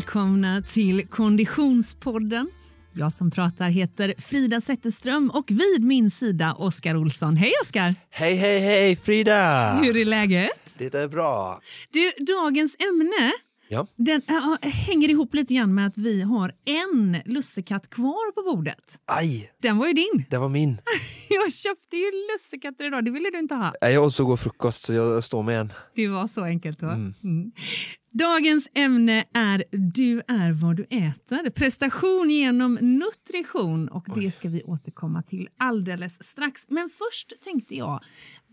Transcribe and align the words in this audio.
välkomna 0.00 0.62
till 0.62 1.06
Konditionspodden. 1.06 2.50
Jag 2.92 3.12
som 3.12 3.30
pratar 3.30 3.70
heter 3.70 4.14
Frida 4.18 4.60
Zetterström 4.60 5.30
och 5.34 5.44
vid 5.48 5.84
min 5.84 6.10
sida 6.10 6.54
Oskar 6.58 6.96
Olsson. 6.96 7.36
Hej 7.36 7.52
Oskar! 7.62 7.94
Hej, 8.10 8.34
hej, 8.34 8.60
hej 8.60 8.96
Frida! 8.96 9.72
Hur 9.82 9.96
är 9.96 10.04
läget? 10.04 10.74
Det 10.78 10.94
är 10.94 11.08
bra. 11.08 11.60
Du, 11.90 12.12
dagens 12.24 12.76
ämne 12.78 13.32
Ja. 13.72 13.86
den, 13.96 14.22
äh, 14.28 14.68
hänger 14.70 15.08
ihop 15.08 15.34
lite 15.34 15.54
grann 15.54 15.74
med 15.74 15.86
att 15.86 15.98
vi 15.98 16.22
har 16.22 16.52
en 16.64 17.16
lussekatt 17.24 17.90
kvar 17.90 18.32
på 18.32 18.54
bordet. 18.56 19.00
Aj, 19.06 19.52
Den 19.62 19.78
var 19.78 19.86
ju 19.86 19.92
din. 19.92 20.24
det 20.30 20.38
var 20.38 20.48
min. 20.48 20.70
Jag 21.30 21.52
köpte 21.52 21.96
ju 21.96 22.04
lussekatter 22.34 22.84
idag, 22.86 23.04
det 23.04 23.10
ville 23.10 23.30
du 23.30 23.38
inte 23.38 23.54
ha. 23.54 23.72
Nej, 23.82 23.92
Jag 23.92 24.04
åt 24.04 24.14
så 24.14 24.24
god 24.24 24.40
frukost 24.40 24.84
så 24.84 24.92
jag 24.92 25.24
står 25.24 25.42
med 25.42 25.60
en. 25.60 25.72
Det 25.94 26.08
var 26.08 26.26
så 26.26 26.44
enkelt. 26.44 26.82
va? 26.82 26.92
Mm. 26.92 27.52
Dagens 28.12 28.68
ämne 28.74 29.24
är 29.34 29.64
Du 29.94 30.22
är 30.28 30.52
vad 30.52 30.76
du 30.76 30.82
äter. 30.84 31.50
Prestation 31.50 32.30
genom 32.30 32.74
nutrition. 32.80 33.88
Och 33.88 34.06
Det 34.14 34.30
ska 34.30 34.48
vi 34.48 34.62
återkomma 34.62 35.22
till 35.22 35.48
alldeles 35.58 36.22
strax. 36.22 36.66
Men 36.70 36.88
först 36.88 37.32
tänkte 37.44 37.74
jag 37.76 38.00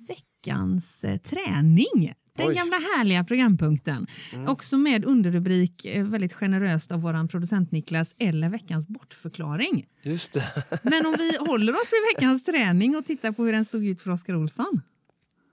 veckans 0.08 1.04
eh, 1.04 1.18
träning. 1.18 2.14
Den 2.38 2.48
Oj. 2.48 2.56
gamla 2.56 2.76
härliga 2.78 3.24
programpunkten. 3.24 4.08
Också 4.48 4.78
med 4.78 5.06
underrubrik 5.06 5.86
eh, 5.86 6.04
väldigt 6.06 6.34
generöst 6.34 6.92
av 6.92 7.02
vår 7.02 7.28
producent 7.28 7.72
Niklas 7.72 8.16
eller 8.20 8.50
veckans 8.50 8.88
bortförklaring. 8.88 9.86
Just 10.02 10.34
det. 10.34 10.64
Men 10.84 11.06
om 11.06 11.16
vi 11.18 11.38
håller 11.40 11.74
oss 11.74 11.94
vid 11.94 12.16
veckans 12.16 12.44
träning 12.46 12.96
och 12.98 13.06
tittar 13.06 13.32
på 13.32 13.46
hur 13.46 13.54
den 13.54 13.66
såg 13.66 13.86
ut 13.86 14.02
för 14.02 14.12
Oskar 14.12 14.36
Olsson. 14.36 14.82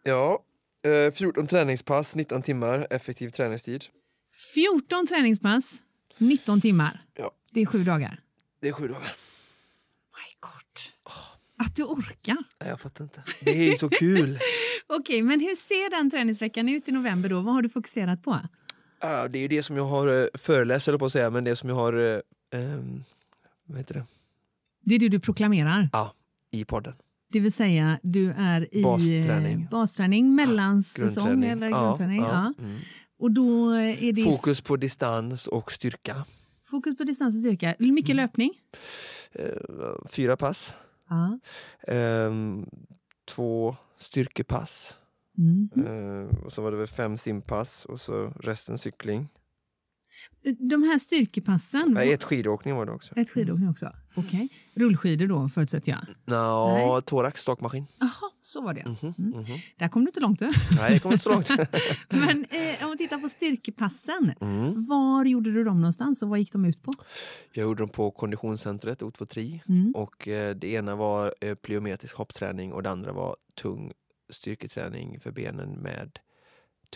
Ja, 0.03 0.39
eh, 1.09 1.13
14 1.13 1.47
träningspass, 1.47 2.15
19 2.15 2.43
timmar 2.43 2.87
effektiv 2.91 3.31
träningstid. 3.31 3.85
14 4.55 5.07
träningspass, 5.07 5.83
19 6.19 6.61
timmar. 6.61 7.03
Ja, 7.17 7.31
Det 7.53 7.61
är 7.61 7.67
sju 7.67 7.85
dagar. 7.85 8.21
det 8.61 8.69
är 8.69 8.73
sju 8.73 8.89
dagar. 8.89 9.13
My 10.17 10.37
God. 10.41 10.51
Att 11.67 11.77
du 11.77 11.83
orkar. 11.83 12.37
Nej, 12.61 12.69
jag 12.69 12.81
fattar 12.81 13.05
inte. 13.05 13.23
Det 13.45 13.51
är 13.51 13.71
ju 13.71 13.73
så 13.77 13.89
kul. 13.89 14.39
Okej, 14.89 15.23
men 15.23 15.41
hur 15.41 15.55
ser 15.57 15.91
den 15.91 16.11
träningsveckan 16.11 16.69
ut 16.69 16.89
i 16.89 16.93
november 16.93 17.29
då? 17.29 17.41
Vad 17.41 17.55
har 17.55 17.63
du 17.63 17.69
fokuserat 17.69 18.23
på? 18.23 18.39
Ah, 19.01 19.29
det 19.29 19.39
är 19.39 19.43
ju 19.43 19.49
det 19.49 19.63
som 19.63 19.77
jag 19.77 19.85
har 19.85 20.23
eh, 20.23 20.27
föreläst, 20.35 20.89
eller 20.89 20.99
på 20.99 21.07
att 21.07 21.13
säga, 21.13 21.31
men 21.31 21.45
det 21.45 21.57
som 21.57 21.69
jag 21.69 21.77
har... 21.77 21.93
eh, 21.93 22.21
ehm, 22.61 23.05
vad 23.67 23.79
heter 23.79 23.95
det? 23.95 24.05
Det 24.85 24.95
är 24.95 24.99
det 24.99 25.09
du 25.09 25.21
proklamerar. 25.21 25.89
Ja, 25.93 26.15
i 26.51 26.65
podden. 26.65 26.95
Det 27.33 27.41
vill 27.41 27.53
säga, 27.53 27.99
du 28.03 28.35
är 28.39 28.75
i 28.77 28.83
Basträning. 28.83 29.63
eh, 29.63 29.69
basträning 29.71 30.35
mellansäsong 30.35 31.25
Grundträning. 31.27 31.51
eller 31.51 31.69
Ja, 31.69 31.85
grundträning. 31.87 32.21
Ja, 32.21 32.53
ja, 32.59 32.65
mm. 32.65 32.79
Och 33.19 33.31
då 33.31 33.71
är 33.71 34.13
det 34.13 34.25
Fokus 34.25 34.61
på 34.61 34.77
distans 34.77 35.47
och 35.47 35.73
styrka. 35.73 36.25
fokus 36.65 36.97
på 36.97 37.05
distans 37.05 37.35
och 37.35 37.41
styrka. 37.41 37.75
Mycket 37.79 38.11
Mm. 38.11 38.17
löpning. 38.25 38.51
Fyra 40.11 40.37
pass. 40.37 40.75
Ja. 41.09 41.39
Två 43.25 43.77
styrkepass. 43.99 44.97
Mm. 45.39 45.69
Eh, 45.87 46.39
och 46.45 46.53
så 46.53 46.63
var 46.63 46.71
det 46.71 46.77
väl 46.77 46.87
fem 46.87 47.19
simpass 47.19 47.85
och 47.85 48.01
så 48.01 48.33
resten 48.41 48.79
cykling. 48.79 49.29
De 50.59 50.83
här 50.83 50.99
styrkepassen, 50.99 51.93
Nej, 51.95 52.13
ett 52.13 52.25
skidåkning 52.25 52.75
var 52.75 52.87
det 52.87 52.93
också. 52.93 53.15
ett 53.17 53.31
skidåkning 53.31 53.69
också. 53.69 53.93
Okej. 54.15 54.49
Rullskidor 54.75 55.27
då 55.27 55.49
förutsätter 55.49 55.91
jag. 55.93 56.01
Nå, 56.25 56.69
Nej. 56.69 57.03
thorax, 57.03 57.41
stakmaskin. 57.41 57.87
Jaha, 58.01 58.31
så 58.41 58.63
var 58.63 58.75
det. 58.75 58.85
Mhm, 58.89 59.15
Mm. 59.19 59.31
mhm. 59.31 59.45
Där 59.77 59.89
kom 59.89 60.05
du 60.05 60.09
inte 60.09 60.21
långt. 60.21 60.39
Du. 60.39 60.51
Nej, 60.77 60.93
det 60.93 60.99
kommer 60.99 61.13
inte 61.13 61.23
så 61.23 61.31
långt. 61.31 61.49
Men 62.09 62.45
eh, 62.51 62.85
om 62.85 62.91
vi 62.91 62.97
tittar 62.99 63.19
på 63.19 63.29
styrkepassen, 63.29 64.33
Mm. 64.41 64.85
var 64.87 65.25
gjorde 65.25 65.53
du 65.53 65.65
dem 65.65 65.81
någonstans 65.81 66.23
och 66.23 66.29
vad 66.29 66.39
gick 66.39 66.53
de 66.53 66.65
ut 66.65 66.83
på? 66.83 66.93
Jag 67.53 67.63
gjorde 67.63 67.83
dem 67.83 67.89
på 67.89 68.11
konditionscentret, 68.11 69.03
O23. 69.03 69.61
Mm. 69.69 69.93
Och 69.97 70.29
eh, 70.29 70.55
det 70.57 70.69
ena 70.69 70.97
var 70.97 71.35
eh, 71.41 71.55
plyometrisk 71.55 72.17
hoppträning 72.17 72.73
och 72.73 72.83
det 72.83 72.91
andra 72.91 73.13
var 73.13 73.37
tung 73.63 73.93
styrketräning 74.31 75.21
för 75.21 75.31
benen 75.31 75.71
med 75.71 76.19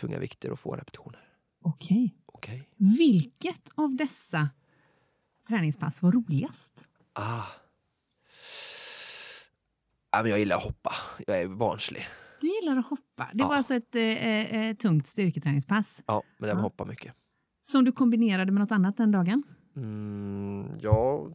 tunga 0.01 0.19
vikter 0.19 0.51
och 0.51 0.59
få 0.59 0.75
repetitioner. 0.75 1.19
Okej. 1.63 2.15
Okej. 2.25 2.69
Vilket 2.77 3.69
av 3.75 3.95
dessa 3.95 4.49
träningspass 5.47 6.01
var 6.01 6.11
roligast? 6.11 6.87
Ah. 7.21 7.43
Ja, 10.11 10.21
men 10.21 10.29
jag 10.31 10.39
gillar 10.39 10.57
att 10.57 10.63
hoppa. 10.63 10.91
Jag 11.27 11.41
är 11.41 11.47
barnslig. 11.47 12.07
Du 12.41 12.47
gillar 12.47 12.77
att 12.79 12.85
hoppa. 12.89 13.29
Det 13.33 13.39
Ja. 13.39 13.47
var 13.47 13.55
alltså 13.55 13.73
ett 13.73 13.95
eh, 13.95 14.55
eh, 14.55 14.75
tungt 14.75 15.07
styrketräningspass 15.07 16.03
Ja, 16.07 16.23
men 16.37 16.49
var 16.49 16.55
Ja. 16.55 16.61
hoppa 16.61 16.85
mycket. 16.85 17.13
som 17.61 17.85
du 17.85 17.91
kombinerade 17.91 18.51
med 18.51 18.59
något 18.61 18.71
annat 18.71 18.97
den 18.97 19.11
dagen. 19.11 19.43
Mm, 19.75 20.77
ja, 20.81 21.27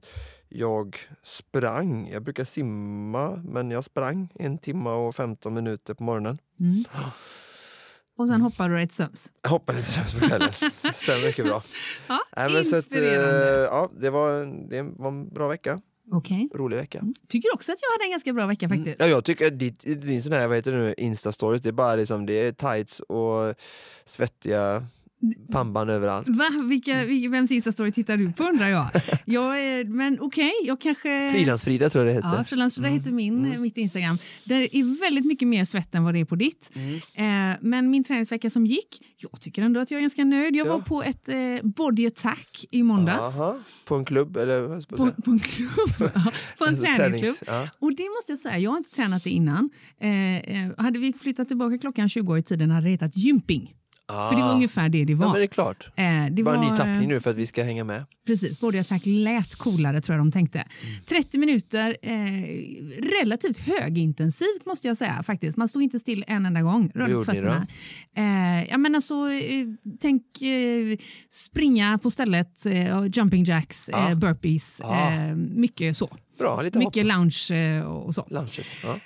jag 0.48 0.96
sprang. 1.22 2.08
Jag 2.08 2.22
brukar 2.22 2.44
simma, 2.44 3.36
men 3.44 3.70
jag 3.70 3.84
sprang 3.84 4.28
en 4.34 4.58
timme 4.58 4.90
och 4.90 5.14
15 5.16 5.54
minuter 5.54 5.94
på 5.94 6.02
morgonen. 6.04 6.38
Mm. 6.60 6.84
Och 8.16 8.28
sen 8.28 8.40
hoppade 8.40 8.74
du 8.76 8.82
ett 8.82 8.92
söms. 8.92 9.32
Jag 9.42 9.50
hoppade 9.50 9.78
lite 9.78 9.90
sömn 9.90 10.20
på 10.20 10.26
kvällen. 10.28 10.52
Stämmer 10.94 11.26
mycket 11.26 11.44
bra. 11.44 11.62
Ja, 12.08 12.20
Nej, 12.36 12.50
så 12.50 12.58
att, 12.60 12.72
eh, 12.72 12.76
inspirerande. 12.76 13.68
ja, 13.70 13.90
det, 14.00 14.10
var, 14.10 14.30
det 14.70 14.82
var 14.82 15.08
en 15.08 15.28
bra 15.28 15.48
vecka. 15.48 15.80
Okej. 16.12 16.48
Rolig 16.54 16.76
vecka. 16.76 17.04
Tycker 17.28 17.54
också 17.54 17.72
att 17.72 17.78
jag 17.82 17.90
hade 17.92 18.04
en 18.04 18.10
ganska 18.10 18.32
bra 18.32 18.46
vecka 18.46 18.68
faktiskt. 18.68 18.96
Ja, 19.00 19.06
jag 19.06 19.24
tycker 19.24 19.50
ditt, 19.50 19.80
din 19.80 20.22
sån 20.22 20.32
här, 20.32 20.46
vad 20.48 20.56
heter 20.56 20.72
det 20.72 20.78
nu, 20.78 20.94
Insta-stories, 20.98 21.58
det 21.62 21.68
är 21.68 21.72
bara 21.72 21.94
liksom, 21.96 22.26
det 22.26 22.32
är 22.32 22.52
tights 22.52 23.00
och 23.00 23.54
svettiga 24.04 24.86
pannband 25.52 25.90
överallt. 25.90 26.28
Va? 26.28 26.44
Vilka, 26.68 27.04
vilka, 27.04 27.28
vems 27.30 27.50
Insta-story 27.50 27.90
tittar 27.92 28.16
du 28.16 28.32
på 28.32 28.44
undrar 28.44 28.68
jag. 28.68 28.86
jag 29.24 29.60
är, 29.62 29.84
men 29.84 30.18
okej, 30.20 30.52
jag 30.64 30.80
kanske... 30.80 31.30
Frilansfrida 31.32 31.90
tror 31.90 32.04
jag 32.06 32.14
det 32.14 32.18
heter. 32.18 32.38
Ja, 32.38 32.44
Frilansfrida 32.44 32.88
heter 32.88 33.10
min, 33.12 33.60
mitt 33.62 33.76
Instagram. 33.76 34.18
Det 34.44 34.54
är 34.78 35.00
väldigt 35.00 35.24
mycket 35.26 35.48
mer 35.48 35.64
svett 35.64 35.94
än 35.94 36.04
vad 36.04 36.14
det 36.14 36.20
är 36.20 36.24
på 36.24 36.36
ditt. 36.36 36.70
Eh, 37.14 37.24
men 37.60 37.90
min 37.90 38.04
träningsvecka 38.04 38.50
som 38.50 38.66
gick, 38.66 39.00
jag 39.16 39.40
tycker 39.40 39.62
ändå 39.62 39.80
att 39.80 39.90
jag 39.90 39.98
är 39.98 40.02
ganska 40.02 40.24
nöjd. 40.24 40.56
Jag 40.56 40.66
Ja. 40.66 40.72
var 40.72 40.80
på 40.80 41.02
ett 41.02 41.28
eh, 41.28 41.36
body 41.62 42.06
attack 42.06 42.64
i 42.70 42.82
måndags. 42.82 43.40
Aha, 43.40 43.58
på 43.84 43.94
en 43.94 44.04
klubb 44.04 44.36
eller 44.36 44.80
På, 44.96 45.10
på 45.22 45.30
en 45.30 45.38
klubb, 45.38 45.70
ja, 45.98 46.08
på 46.58 46.64
en 46.64 46.68
Alltså, 46.68 46.84
träningsklubb. 46.84 47.34
tränings- 47.34 47.42
ja. 47.46 47.68
Och 47.78 47.94
det 47.96 48.02
måste 48.18 48.32
jag 48.32 48.38
säga, 48.38 48.58
jag 48.58 48.70
har 48.70 48.78
inte 48.78 48.90
tränat 48.90 49.24
det 49.24 49.30
innan. 49.30 49.70
Eh, 50.00 50.38
eh, 50.38 50.70
hade 50.78 50.98
vi 50.98 51.12
flyttat 51.12 51.48
tillbaka 51.48 51.78
klockan 51.78 52.08
20 52.08 52.32
år 52.32 52.38
i 52.38 52.42
tiden 52.42 52.70
hade 52.70 52.86
det 52.86 52.90
hetat 52.90 53.16
gymping. 53.16 53.74
För 54.08 54.36
det 54.36 54.42
var 54.42 54.48
Ah. 54.50 54.54
ungefär 54.54 54.88
det 54.88 55.04
det 55.04 55.12
Ja, 55.12 55.18
var. 55.18 55.26
men 55.26 55.34
det 55.36 55.42
är 55.44 55.46
klart. 55.46 55.86
Eh, 55.96 56.04
det 56.04 56.28
Det 56.30 56.42
var 56.42 56.54
en 56.54 56.60
ny 56.60 56.68
tappning 56.76 57.08
nu 57.08 57.20
för 57.20 57.30
att 57.30 57.36
vi 57.36 57.46
ska 57.46 57.62
hänga 57.64 57.84
med. 57.84 58.04
Precis, 58.26 58.60
Body 58.60 58.78
Attack 58.78 59.02
lät 59.04 59.54
coolare 59.54 60.00
tror 60.00 60.16
jag 60.16 60.26
de 60.26 60.32
tänkte. 60.32 60.58
Mm. 60.58 61.04
30 61.08 61.38
minuter, 61.38 61.96
eh, 62.02 62.12
relativt 63.20 63.58
högintensivt 63.58 64.66
måste 64.66 64.88
jag 64.88 64.96
säga 64.96 65.22
faktiskt. 65.22 65.56
Man 65.56 65.68
stod 65.68 65.82
inte 65.82 65.98
still 65.98 66.24
en 66.26 66.46
enda 66.46 66.62
gång, 66.62 66.90
rörde 66.94 67.14
på 67.14 67.24
fötterna. 67.24 67.66
Eh, 68.16 68.64
ja, 68.70 68.78
men 68.78 68.94
alltså, 68.94 69.14
eh, 69.32 69.66
tänk 70.00 70.22
eh, 70.42 70.98
springa 71.30 71.98
på 71.98 72.10
stället, 72.10 72.66
eh, 72.66 73.04
jumping 73.12 73.44
jacks, 73.44 73.90
Ja. 73.92 74.10
eh, 74.10 74.16
burpees, 74.16 74.80
Ja. 74.82 75.12
eh, 75.12 75.34
mycket 75.36 75.96
så. 75.96 76.16
Bra, 76.38 76.62
lite 76.62 76.78
Mycket 76.78 77.02
hopp. 77.02 77.12
lounge 77.12 77.82
och 77.84 78.14
så. 78.14 78.26
Lunches. 78.30 78.76
Ja. 78.84 78.98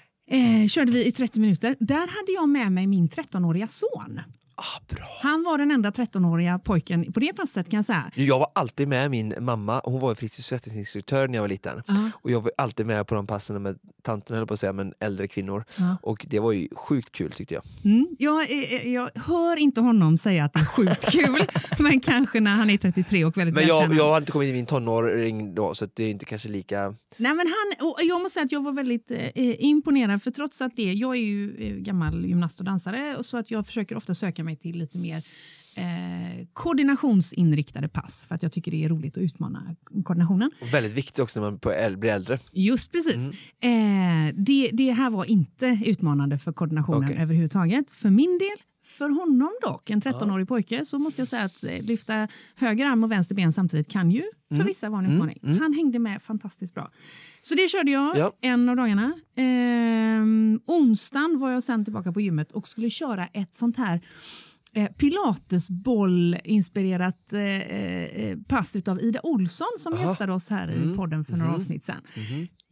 Körde 0.68 0.92
vi 0.92 1.06
i 1.06 1.12
30 1.12 1.40
minuter. 1.40 1.76
Där 1.80 1.94
hade 2.18 2.32
jag 2.34 2.48
med 2.48 2.72
mig 2.72 2.86
min 2.86 3.08
13-åriga 3.08 3.66
son. 3.66 4.20
Ah. 4.58 4.94
Han 5.22 5.42
var 5.42 5.58
den 5.58 5.70
enda 5.70 5.90
13-åriga 5.90 6.58
pojken 6.58 7.12
på 7.12 7.20
det 7.20 7.32
passet 7.32 7.70
kan 7.70 7.76
jag 7.76 7.84
säga. 7.84 8.10
Jag 8.14 8.38
var 8.38 8.48
alltid 8.54 8.88
med 8.88 9.10
min 9.10 9.34
mamma, 9.40 9.80
hon 9.84 10.00
var 10.00 10.14
fritidssysselsättningsinstruktör 10.14 11.28
när 11.28 11.34
jag 11.34 11.42
var 11.42 11.48
liten. 11.48 11.82
Ja. 11.86 12.10
Och 12.14 12.30
jag 12.30 12.40
var 12.40 12.52
alltid 12.58 12.86
med 12.86 13.06
på 13.06 13.14
de 13.14 13.26
passen 13.26 13.62
med 13.62 13.78
tanterna, 14.02 14.38
höll 14.38 14.46
på 14.46 14.54
att 14.54 14.60
säga, 14.60 14.72
men 14.72 14.92
äldre 15.00 15.28
kvinnor. 15.28 15.64
Ja. 15.78 15.96
Och 16.02 16.26
det 16.28 16.40
var 16.40 16.52
ju 16.52 16.68
sjukt 16.76 17.12
kul 17.12 17.32
tyckte 17.32 17.54
jag. 17.54 17.64
Mm. 17.84 18.08
Jag, 18.18 18.50
eh, 18.50 18.92
jag 18.92 19.10
hör 19.14 19.56
inte 19.56 19.80
honom 19.80 20.18
säga 20.18 20.44
att 20.44 20.52
det 20.52 20.60
är 20.60 20.64
sjukt 20.64 21.10
kul, 21.12 21.42
men 21.78 22.00
kanske 22.00 22.40
när 22.40 22.50
han 22.54 22.70
är 22.70 22.78
33 22.78 23.24
och 23.24 23.36
väldigt 23.36 23.54
Men 23.54 23.66
jag, 23.66 23.94
jag 23.94 24.08
har 24.08 24.18
inte 24.18 24.32
kommit 24.32 24.48
i 24.48 24.52
min 24.52 24.66
tonåring 24.66 25.54
då, 25.54 25.74
så 25.74 25.88
det 25.94 26.04
är 26.04 26.10
inte 26.10 26.24
kanske 26.24 26.48
lika... 26.48 26.94
Nej, 27.16 27.34
men 27.34 27.46
han, 27.46 27.88
och 27.88 27.98
jag 28.02 28.20
måste 28.20 28.34
säga 28.34 28.44
att 28.44 28.52
jag 28.52 28.64
var 28.64 28.72
väldigt 28.72 29.10
eh, 29.10 29.64
imponerad, 29.64 30.22
för 30.22 30.30
trots 30.30 30.62
att 30.62 30.76
det, 30.76 30.92
jag 30.92 31.16
är 31.16 31.20
ju 31.20 31.56
eh, 31.58 31.74
gammal 31.76 32.24
gymnast 32.24 32.58
och 32.58 32.64
dansare, 32.64 33.16
så 33.20 33.36
att 33.36 33.50
jag 33.50 33.66
försöker 33.66 33.96
ofta 33.96 34.14
söka 34.14 34.44
mig 34.44 34.47
till 34.56 34.78
lite 34.78 34.98
mer 34.98 35.22
eh, 35.74 36.46
koordinationsinriktade 36.52 37.88
pass, 37.88 38.26
för 38.26 38.34
att 38.34 38.42
jag 38.42 38.52
tycker 38.52 38.70
det 38.70 38.84
är 38.84 38.88
roligt 38.88 39.16
att 39.16 39.22
utmana 39.22 39.76
koordinationen. 40.04 40.50
Och 40.60 40.74
väldigt 40.74 40.92
viktigt 40.92 41.18
också 41.18 41.40
när 41.40 41.50
man 41.50 41.58
blir 42.00 42.10
äldre. 42.10 42.38
Just 42.52 42.92
precis. 42.92 43.28
Eh, 43.60 44.34
det, 44.34 44.70
det 44.72 44.92
här 44.92 45.10
var 45.10 45.24
inte 45.24 45.80
utmanande 45.86 46.38
för 46.38 46.52
koordinationen 46.52 47.04
Okej. 47.10 47.22
överhuvudtaget. 47.22 47.90
För 47.90 48.10
min 48.10 48.38
del, 48.38 48.56
för 48.86 49.08
honom 49.08 49.50
dock, 49.62 49.90
en 49.90 50.00
13-årig 50.00 50.48
pojke, 50.48 50.84
så 50.84 50.98
måste 50.98 51.20
jag 51.20 51.28
säga 51.28 51.42
att 51.42 51.64
eh, 51.64 51.82
lyfta 51.82 52.28
höger 52.56 52.86
arm 52.86 53.04
och 53.04 53.12
vänster 53.12 53.34
ben 53.34 53.52
samtidigt 53.52 53.90
kan 53.90 54.10
ju 54.10 54.22
för 54.56 54.64
vissa 54.64 54.88
vara 54.90 55.04
en 55.04 55.12
utmaning. 55.12 55.38
Han 55.60 55.72
hängde 55.72 55.98
med 55.98 56.22
fantastiskt 56.22 56.74
bra. 56.74 56.90
Så 57.42 57.54
det 57.54 57.70
körde 57.70 57.90
jag 57.90 58.18
Ja. 58.18 58.32
en 58.40 58.68
av 58.68 58.76
dagarna. 58.76 59.12
Eh, 59.36 60.22
onsdagen 60.66 61.38
var 61.38 61.50
jag 61.50 61.62
sen 61.62 61.84
tillbaka 61.84 62.12
på 62.12 62.20
gymmet 62.20 62.52
och 62.52 62.68
skulle 62.68 62.90
köra 62.90 63.26
ett 63.26 63.54
sånt 63.54 63.76
här 63.76 64.00
eh, 64.74 64.88
Pilatesboll-inspirerat 65.98 67.32
eh, 67.32 68.24
eh, 68.24 68.38
pass 68.48 68.76
av 68.88 69.00
Ida 69.02 69.20
Olsson 69.22 69.66
som 69.78 69.94
Aha. 69.94 70.02
gästade 70.08 70.32
oss 70.32 70.50
här 70.50 70.70
i 70.70 70.82
Mm. 70.82 70.96
podden 70.96 71.24
för 71.24 71.32
några 71.36 71.46
Mhm. 71.50 71.54
avsnitt 71.56 71.84
sen. 71.84 71.96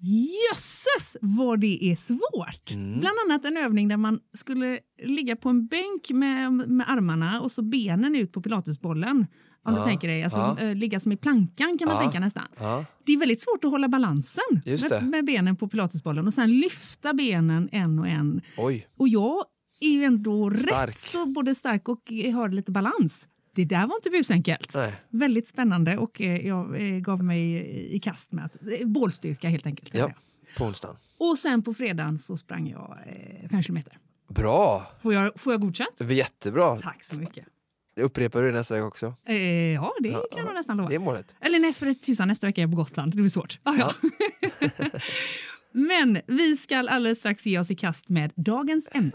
Jösses 0.00 1.16
vad 1.20 1.60
det 1.60 1.84
är 1.84 1.96
svårt! 1.96 2.74
Mm. 2.74 2.98
Bland 3.00 3.16
annat 3.26 3.44
en 3.44 3.56
övning 3.56 3.88
där 3.88 3.96
man 3.96 4.20
skulle 4.32 4.78
ligga 5.02 5.36
på 5.36 5.48
en 5.48 5.66
bänk 5.66 6.10
med, 6.10 6.52
med 6.52 6.90
armarna 6.90 7.40
och 7.40 7.52
så 7.52 7.62
benen 7.62 8.16
ut 8.16 8.32
på 8.32 8.42
pilatesbollen. 8.42 9.26
Om 9.64 9.72
du 9.74 9.78
Ja, 9.80 9.84
tänker 9.84 10.08
dig, 10.08 10.22
alltså, 10.24 10.38
ja. 10.38 10.56
som, 10.58 10.66
eh, 10.68 10.74
ligga 10.74 11.00
som 11.00 11.12
i 11.12 11.16
plankan 11.16 11.78
kan 11.78 11.88
man 11.88 11.96
Ja. 11.96 12.02
tänka 12.02 12.20
nästan. 12.20 12.44
Det 13.06 13.12
är 13.12 13.18
väldigt 13.18 13.40
svårt 13.40 13.64
att 13.64 13.70
hålla 13.70 13.88
balansen 13.88 14.42
med, 14.64 15.02
med 15.08 15.24
benen 15.24 15.56
på 15.56 15.68
pilatesbollen 15.68 16.26
och 16.26 16.34
sen 16.34 16.60
lyfta 16.60 17.14
benen 17.14 17.68
en 17.72 17.98
och 17.98 18.08
en. 18.08 18.40
Oj. 18.56 18.86
Och 18.98 19.08
jag 19.08 19.44
är 19.80 19.88
ju 19.90 20.04
ändå 20.04 20.50
Stark. 20.58 20.88
rätt 20.88 20.96
så 20.96 21.26
både 21.26 21.54
stark 21.54 21.88
och 21.88 22.12
har 22.34 22.48
lite 22.48 22.72
balans. 22.72 23.28
Det 23.56 23.64
där 23.64 23.86
var 23.86 23.96
inte 23.96 24.10
busenkelt. 24.10 24.74
Nej. 24.74 24.94
Väldigt 25.10 25.48
spännande 25.48 25.96
och 25.98 26.20
eh, 26.20 26.46
jag 26.46 26.82
eh, 26.82 26.98
gav 26.98 27.24
mig 27.24 27.54
i 27.96 28.00
kast 28.00 28.32
med 28.32 28.44
att, 28.44 28.56
eh, 28.80 28.86
bålstyrka 28.86 29.48
helt 29.48 29.66
enkelt. 29.66 29.94
Ja. 29.94 30.12
På 30.58 30.64
onsdagen. 30.64 30.96
Och 31.18 31.38
sen 31.38 31.62
på 31.62 31.74
fredagen 31.74 32.18
så 32.18 32.36
sprang 32.36 32.68
jag 32.68 32.98
fem 33.50 33.62
kilometer. 33.62 33.98
Bra! 34.28 34.86
Får 35.02 35.14
jag, 35.14 35.40
får 35.40 35.52
jag 35.52 35.60
godkänt? 35.60 36.00
Jättebra. 36.10 36.76
Tack 36.76 37.04
så 37.04 37.16
mycket. 37.16 37.46
Upprepar 38.00 38.42
du 38.42 38.50
det 38.50 38.58
nästa 38.58 38.74
vecka 38.74 38.86
också? 38.86 39.14
Eh, 39.26 39.36
ja, 39.72 39.94
det 40.00 40.08
Ja, 40.08 40.24
kan 40.32 40.40
jag 40.40 40.48
ja. 40.48 40.52
nästan 40.52 40.76
lova. 40.76 40.88
Det 40.88 40.94
är 40.94 40.98
målet. 40.98 41.34
Eller 41.40 41.58
nej, 41.58 41.72
för 41.72 41.92
tusan, 41.92 42.28
nästa 42.28 42.46
vecka 42.46 42.60
är 42.60 42.62
jag 42.62 42.70
på 42.70 42.76
Gotland. 42.76 43.12
Det 43.12 43.16
blir 43.16 43.28
svårt. 43.28 43.58
Ah, 43.62 43.74
ja. 43.78 43.92
Men 45.72 46.20
vi 46.26 46.56
ska 46.56 46.76
alldeles 46.78 47.18
strax 47.18 47.46
ge 47.46 47.58
oss 47.58 47.70
i 47.70 47.74
kast 47.74 48.08
med 48.08 48.32
dagens 48.36 48.88
ämne. 48.92 49.12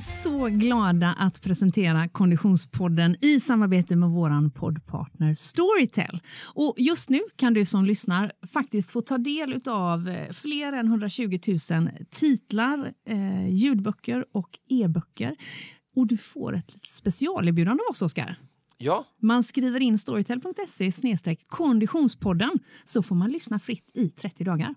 Är 0.00 0.22
så 0.22 0.46
glada 0.46 1.14
att 1.18 1.42
presentera 1.42 2.08
Konditionspodden 2.08 3.16
i 3.20 3.40
samarbete 3.40 3.96
med 3.96 4.08
vår 4.08 4.50
poddpartner 4.50 5.34
Storytel. 5.34 6.20
Och 6.54 6.74
just 6.78 7.10
nu 7.10 7.20
kan 7.36 7.54
du 7.54 7.64
som 7.64 7.84
lyssnar 7.84 8.32
faktiskt 8.52 8.90
få 8.90 9.00
ta 9.00 9.18
del 9.18 9.60
av 9.68 10.10
fler 10.32 10.72
än 10.72 10.86
120 10.86 11.38
000 11.70 11.90
titlar, 12.10 12.92
eh, 13.08 13.48
ljudböcker 13.48 14.24
och 14.32 14.58
e-böcker. 14.68 15.36
Och 15.96 16.06
du 16.06 16.16
får 16.16 16.56
ett 16.56 16.86
specialerbjudande 16.86 17.82
av 17.88 17.90
oss, 17.90 18.02
Oskar. 18.02 18.36
Ja. 18.78 19.06
Man 19.22 19.44
skriver 19.44 19.80
in 19.80 19.98
storytel.se 19.98 21.36
konditionspodden 21.48 22.58
så 22.84 23.02
får 23.02 23.14
man 23.14 23.30
lyssna 23.30 23.58
fritt 23.58 23.90
i 23.94 24.10
30 24.10 24.44
dagar. 24.44 24.74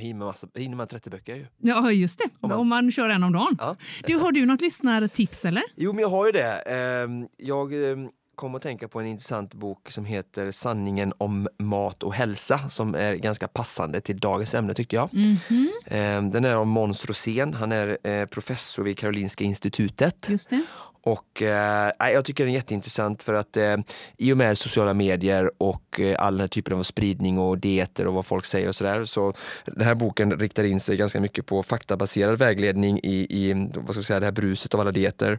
Hinner, 0.00 0.26
massa, 0.26 0.46
hinner 0.54 0.76
man 0.76 0.86
30 0.88 1.10
böcker 1.10 1.34
ju. 1.36 1.46
Ja, 1.58 1.92
just 1.92 2.18
det. 2.18 2.24
Om 2.40 2.52
Om 2.52 2.68
man- 2.68 2.84
man, 2.84 2.90
kör 2.92 3.08
en 3.08 3.22
om 3.24 3.32
dagen. 3.32 3.56
Ja. 3.58 3.76
Du, 4.06 4.14
har 4.14 4.32
du 4.32 4.46
något 4.46 4.60
lyssnartips 4.60 5.44
eller? 5.44 5.62
Jo, 5.76 5.92
men 5.92 6.02
jag 6.02 6.08
har 6.08 6.26
ju 6.26 6.32
det. 6.32 6.52
Ehm, 6.56 7.26
Jag 7.36 7.90
ehm, 7.92 8.08
kom 8.34 8.54
att 8.54 8.62
tänka 8.62 8.88
på 8.88 9.00
en 9.00 9.06
intressant 9.06 9.54
bok 9.54 9.90
som 9.90 10.04
heter 10.04 10.50
Sanningen 10.50 11.12
om 11.18 11.48
mat 11.58 12.02
och 12.02 12.14
hälsa 12.14 12.58
som 12.68 12.94
är 12.94 13.14
ganska 13.14 13.48
passande 13.48 14.00
till 14.00 14.18
dagens 14.20 14.54
ämne 14.54 14.74
tycker 14.74 14.96
jag. 14.96 15.08
Mhm, 15.14 15.70
Ehm, 15.86 16.30
Den 16.30 16.44
är 16.44 16.54
av 16.54 16.66
Måns 16.66 17.06
Rosén. 17.06 17.54
Han 17.54 17.72
är 17.72 17.98
eh, 18.06 18.26
professor 18.26 18.82
vid 18.82 18.98
Karolinska 18.98 19.44
institutet. 19.44 20.26
just 20.28 20.50
det. 20.50 20.62
Och 21.04 21.42
eh, 21.42 21.92
jag 21.98 22.24
tycker 22.24 22.44
den 22.44 22.50
är 22.52 22.56
jätteintressant 22.56 23.22
för 23.22 23.34
att 23.34 23.56
eh, 23.56 23.76
i 24.18 24.32
och 24.32 24.36
med 24.36 24.58
sociala 24.58 24.94
medier 24.94 25.50
och 25.58 26.00
eh, 26.00 26.16
all 26.18 26.32
den 26.34 26.40
här 26.40 26.48
typen 26.48 26.78
av 26.78 26.82
spridning 26.82 27.38
och 27.38 27.58
dieter 27.58 28.06
och 28.06 28.14
vad 28.14 28.26
folk 28.26 28.44
säger 28.44 28.68
och 28.68 28.76
sådär. 28.76 29.04
Så 29.04 29.32
den 29.66 29.86
här 29.86 29.94
boken 29.94 30.38
riktar 30.38 30.64
in 30.64 30.80
sig 30.80 30.96
ganska 30.96 31.20
mycket 31.20 31.46
på 31.46 31.62
faktabaserad 31.62 32.38
vägledning 32.38 33.00
i, 33.02 33.26
i 33.30 33.68
vad 33.74 33.84
ska 33.90 33.94
jag 33.98 34.04
säga, 34.04 34.20
det 34.20 34.26
här 34.26 34.32
bruset 34.32 34.74
av 34.74 34.80
alla 34.80 34.92
dieter. 34.92 35.38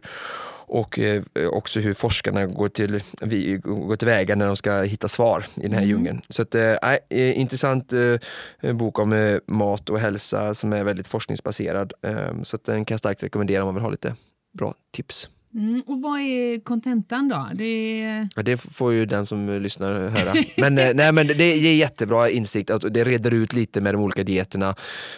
Och 0.66 0.98
eh, 0.98 1.22
också 1.50 1.80
hur 1.80 1.94
forskarna 1.94 2.46
går 2.46 2.68
till, 2.68 3.02
vi, 3.20 3.56
går 3.64 3.96
till 3.96 4.08
väga 4.08 4.34
när 4.34 4.46
de 4.46 4.56
ska 4.56 4.82
hitta 4.82 5.08
svar 5.08 5.44
i 5.54 5.60
den 5.60 5.72
här 5.72 5.78
Mm. 5.78 5.88
djungeln. 5.90 6.22
Så 6.28 6.42
att, 6.42 6.54
eh, 6.54 7.38
intressant 7.40 7.92
eh, 7.92 8.72
bok 8.72 8.98
om 8.98 9.40
mat 9.46 9.90
och 9.90 10.00
hälsa 10.00 10.54
som 10.54 10.72
är 10.72 10.84
väldigt 10.84 11.08
forskningsbaserad. 11.08 11.92
Eh, 12.02 12.42
så 12.42 12.56
att 12.56 12.64
den 12.64 12.84
kan 12.84 12.94
jag 12.94 12.98
starkt 12.98 13.22
rekommendera 13.22 13.62
om 13.62 13.66
man 13.66 13.74
vill 13.74 13.82
ha 13.82 13.90
lite 13.90 14.16
bra 14.58 14.74
tips. 14.92 15.28
Mm, 15.54 15.82
och 15.86 16.00
vad 16.02 16.20
är 16.20 16.60
kontentan 16.60 17.28
då? 17.28 17.48
Det 17.54 18.02
är... 18.02 18.28
Ja, 18.36 18.42
det 18.42 18.56
får 18.56 18.92
ju 18.92 19.06
den 19.06 19.26
som 19.26 19.62
lyssnar 19.62 19.92
höra. 20.08 20.44
Men, 20.58 20.78
eh, 20.78 20.94
nej, 20.94 21.12
men 21.12 21.26
det 21.26 21.56
ger 21.56 21.72
jättebra 21.74 22.30
insikt. 22.30 22.70
Att 22.70 22.94
det 22.94 23.04
reder 23.04 23.30
ut 23.30 23.52
lite 23.52 23.80
med 23.80 23.94
de 23.94 24.02
olika 24.02 24.24
dieterna, 24.24 24.74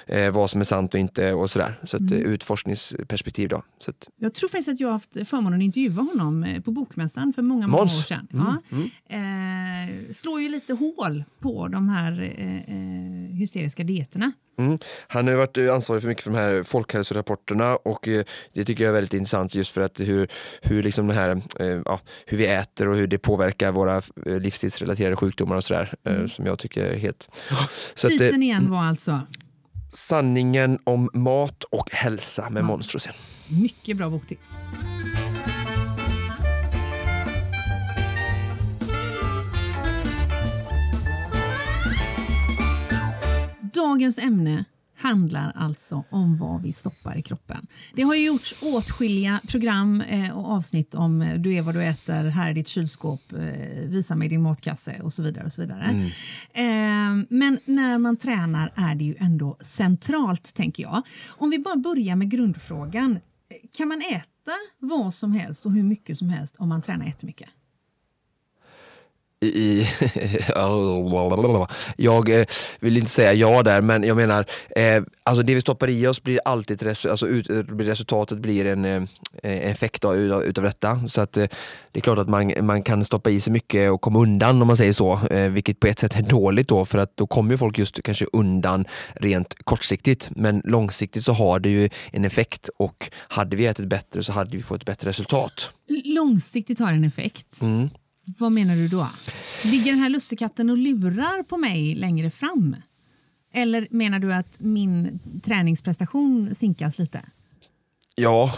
eh, 0.06 0.30
vad 0.30 0.50
som 0.50 0.60
är 0.60 0.64
sant 0.64 0.94
och 0.94 1.00
inte 1.00 1.32
och 1.32 1.50
sådär. 1.50 1.78
Så 1.84 1.96
att, 1.96 2.00
Mm. 2.10 2.12
eh, 2.22 2.28
ur 2.28 2.34
ett 2.34 2.44
forskningsperspektiv. 2.44 3.48
Då. 3.48 3.62
Så 3.78 3.90
att, 3.90 4.08
Jag 4.20 4.34
tror 4.34 4.48
faktiskt 4.48 4.68
att 4.68 4.80
jag 4.80 4.88
har 4.88 4.92
haft 4.92 5.28
förmånen 5.28 5.60
att 5.60 5.64
intervjua 5.64 6.02
honom 6.02 6.44
eh, 6.44 6.60
på 6.62 6.70
Bokmässan 6.70 7.32
för 7.32 7.42
många, 7.42 7.66
många 7.66 7.82
år 7.82 7.86
Måns? 7.86 8.06
sedan. 8.06 8.26
Mm, 8.32 8.46
Ja. 8.46 8.76
mm. 9.10 9.88
Eh, 10.08 10.12
slår 10.12 10.40
ju 10.40 10.48
lite 10.48 10.72
hål 10.72 11.24
på 11.40 11.68
de 11.68 11.88
här 11.88 12.34
eh, 12.38 12.56
eh, 12.76 13.36
hysteriska 13.36 13.84
dieterna. 13.84 14.32
Mm. 14.58 14.78
Han 15.08 15.28
har 15.28 15.34
varit 15.34 15.58
eh, 15.58 15.74
ansvarig 15.74 16.02
för 16.02 16.08
mycket 16.08 16.24
för 16.24 16.30
de 16.30 16.36
här 16.36 16.62
folkhälsorapporterna 16.62 17.76
och 17.76 18.08
eh, 18.08 18.24
det 18.54 18.64
tycker 18.64 18.84
jag 18.84 18.88
är 18.88 18.94
väldigt 18.94 19.14
intressant 19.14 19.54
just 19.54 19.70
för 19.70 19.80
att 19.80 20.00
hur, 20.00 20.28
hur, 20.62 20.82
liksom 20.82 21.10
här, 21.10 21.42
eh, 21.60 21.80
ja, 21.84 22.00
hur 22.26 22.36
vi 22.36 22.46
äter 22.46 22.88
och 22.88 22.96
hur 22.96 23.06
det 23.06 23.18
påverkar 23.18 23.72
våra 23.72 24.02
livsstilsrelaterade 24.24 25.16
sjukdomar 25.16 25.56
och 25.56 25.64
sådär 25.64 25.94
eh, 26.04 26.26
som 26.26 26.46
jag 26.46 26.58
tycker 26.58 26.84
är 26.84 26.98
helt... 26.98 27.28
Så 27.94 28.06
att, 28.06 28.12
Titeln 28.12 28.42
igen 28.42 28.70
var 28.70 28.82
alltså 28.82 29.20
Sanningen 29.92 30.78
om 30.84 31.10
mat 31.12 31.64
och 31.64 31.90
hälsa 31.90 32.50
med 32.50 32.60
Ja. 32.60 32.66
Måns 32.66 33.08
mycket 33.48 33.96
bra 33.96 34.10
boktips. 34.10 34.58
Dagens 43.76 44.18
ämne 44.18 44.64
handlar 44.98 45.52
alltså 45.54 46.04
om 46.10 46.36
vad 46.36 46.62
vi 46.62 46.72
stoppar 46.72 47.18
i 47.18 47.22
kroppen. 47.22 47.66
Det 47.94 48.02
har 48.02 48.14
ju 48.14 48.26
gjorts 48.26 48.54
åtskilliga 48.62 49.40
program 49.48 50.00
eh, 50.00 50.38
och 50.38 50.50
avsnitt 50.50 50.94
om 50.94 51.22
eh, 51.22 51.34
Du 51.34 51.54
är 51.54 51.62
vad 51.62 51.74
du 51.74 51.84
äter, 51.84 52.24
här 52.24 52.50
är 52.50 52.54
ditt 52.54 52.68
kylskåp, 52.68 53.32
eh, 53.32 53.38
visa 53.88 54.16
mig 54.16 54.28
din 54.28 54.42
matkasse 54.42 55.00
och 55.02 55.12
så 55.12 55.22
vidare. 55.22 55.44
Och 55.44 55.52
så 55.52 55.60
vidare. 55.60 56.10
Eh, 56.52 57.26
men 57.28 57.58
när 57.64 57.98
man 57.98 58.16
tränar 58.16 58.72
är 58.74 58.94
det 58.94 59.04
ju 59.04 59.16
ändå 59.18 59.56
centralt, 59.60 60.54
tänker 60.54 60.82
jag. 60.82 61.02
Om 61.28 61.50
vi 61.50 61.58
bara 61.58 61.76
börjar 61.76 62.16
med 62.16 62.30
grundfrågan. 62.30 63.18
Kan 63.72 63.88
man 63.88 64.02
äta 64.02 64.52
vad 64.78 65.14
som 65.14 65.32
helst 65.32 65.66
och 65.66 65.72
hur 65.72 65.82
mycket 65.82 66.18
som 66.18 66.28
helst 66.28 66.56
om 66.58 66.68
man 66.68 66.82
tränar 66.82 67.06
jättemycket? 67.06 67.48
I, 69.40 69.88
jag 71.96 72.28
eh, 72.28 72.46
vill 72.80 72.96
inte 72.96 73.10
säga 73.10 73.32
ja 73.32 73.62
där 73.62 73.80
men 73.80 74.02
jag 74.04 74.16
menar 74.16 74.46
eh, 74.76 75.02
alltså 75.22 75.42
det 75.42 75.54
vi 75.54 75.60
stoppar 75.60 75.88
i 75.88 76.06
oss 76.06 76.22
blir 76.22 76.40
alltid 76.44 76.82
resu- 76.82 77.10
alltså 77.10 77.26
ut, 77.26 77.46
resultatet 77.78 78.38
blir 78.38 78.66
en 78.66 78.84
eh, 78.84 79.02
effekt 79.42 80.04
av, 80.04 80.16
utav, 80.16 80.44
utav 80.44 80.64
detta 80.64 81.08
så 81.08 81.20
att 81.20 81.36
eh, 81.36 81.46
det 81.92 82.00
är 82.00 82.00
klart 82.00 82.18
att 82.18 82.28
man, 82.28 82.52
man 82.62 82.82
kan 82.82 83.04
stoppa 83.04 83.30
i 83.30 83.40
sig 83.40 83.52
mycket 83.52 83.90
och 83.90 84.00
komma 84.00 84.18
undan 84.18 84.62
om 84.62 84.66
man 84.66 84.76
säger 84.76 84.92
så 84.92 85.20
eh, 85.30 85.48
vilket 85.48 85.80
på 85.80 85.86
ett 85.86 85.98
sätt 85.98 86.16
är 86.16 86.22
dåligt 86.22 86.68
då 86.68 86.84
för 86.84 86.98
att 86.98 87.16
då 87.16 87.26
kommer 87.26 87.50
ju 87.50 87.58
folk 87.58 87.78
just 87.78 88.02
kanske 88.02 88.26
undan 88.32 88.84
rent 89.14 89.54
kortsiktigt 89.64 90.28
men 90.30 90.62
långsiktigt 90.64 91.24
så 91.24 91.32
har 91.32 91.60
det 91.60 91.68
ju 91.68 91.88
en 92.12 92.24
effekt 92.24 92.68
och 92.78 93.10
hade 93.14 93.56
vi 93.56 93.66
ätit 93.66 93.86
bättre 93.86 94.24
så 94.24 94.32
hade 94.32 94.56
vi 94.56 94.62
fått 94.62 94.80
ett 94.80 94.86
bättre 94.86 95.08
resultat. 95.08 95.70
Långsiktigt 96.04 96.78
har 96.78 96.92
en 96.92 97.04
effekt. 97.04 97.62
Mm. 97.62 97.88
Vad 98.26 98.52
menar 98.52 98.76
du 98.76 98.88
då? 98.88 99.08
Ligger 99.64 99.92
den 99.92 100.00
här 100.00 100.08
lussekatten 100.08 100.70
och 100.70 100.78
lurar 100.78 101.42
på 101.42 101.56
mig 101.56 101.94
längre 101.94 102.30
fram? 102.30 102.76
Eller 103.52 103.86
menar 103.90 104.18
du 104.18 104.34
att 104.34 104.60
min 104.60 105.18
träningsprestation 105.42 106.54
sinkas 106.54 106.98
lite? 106.98 107.20
Ja, 108.18 108.52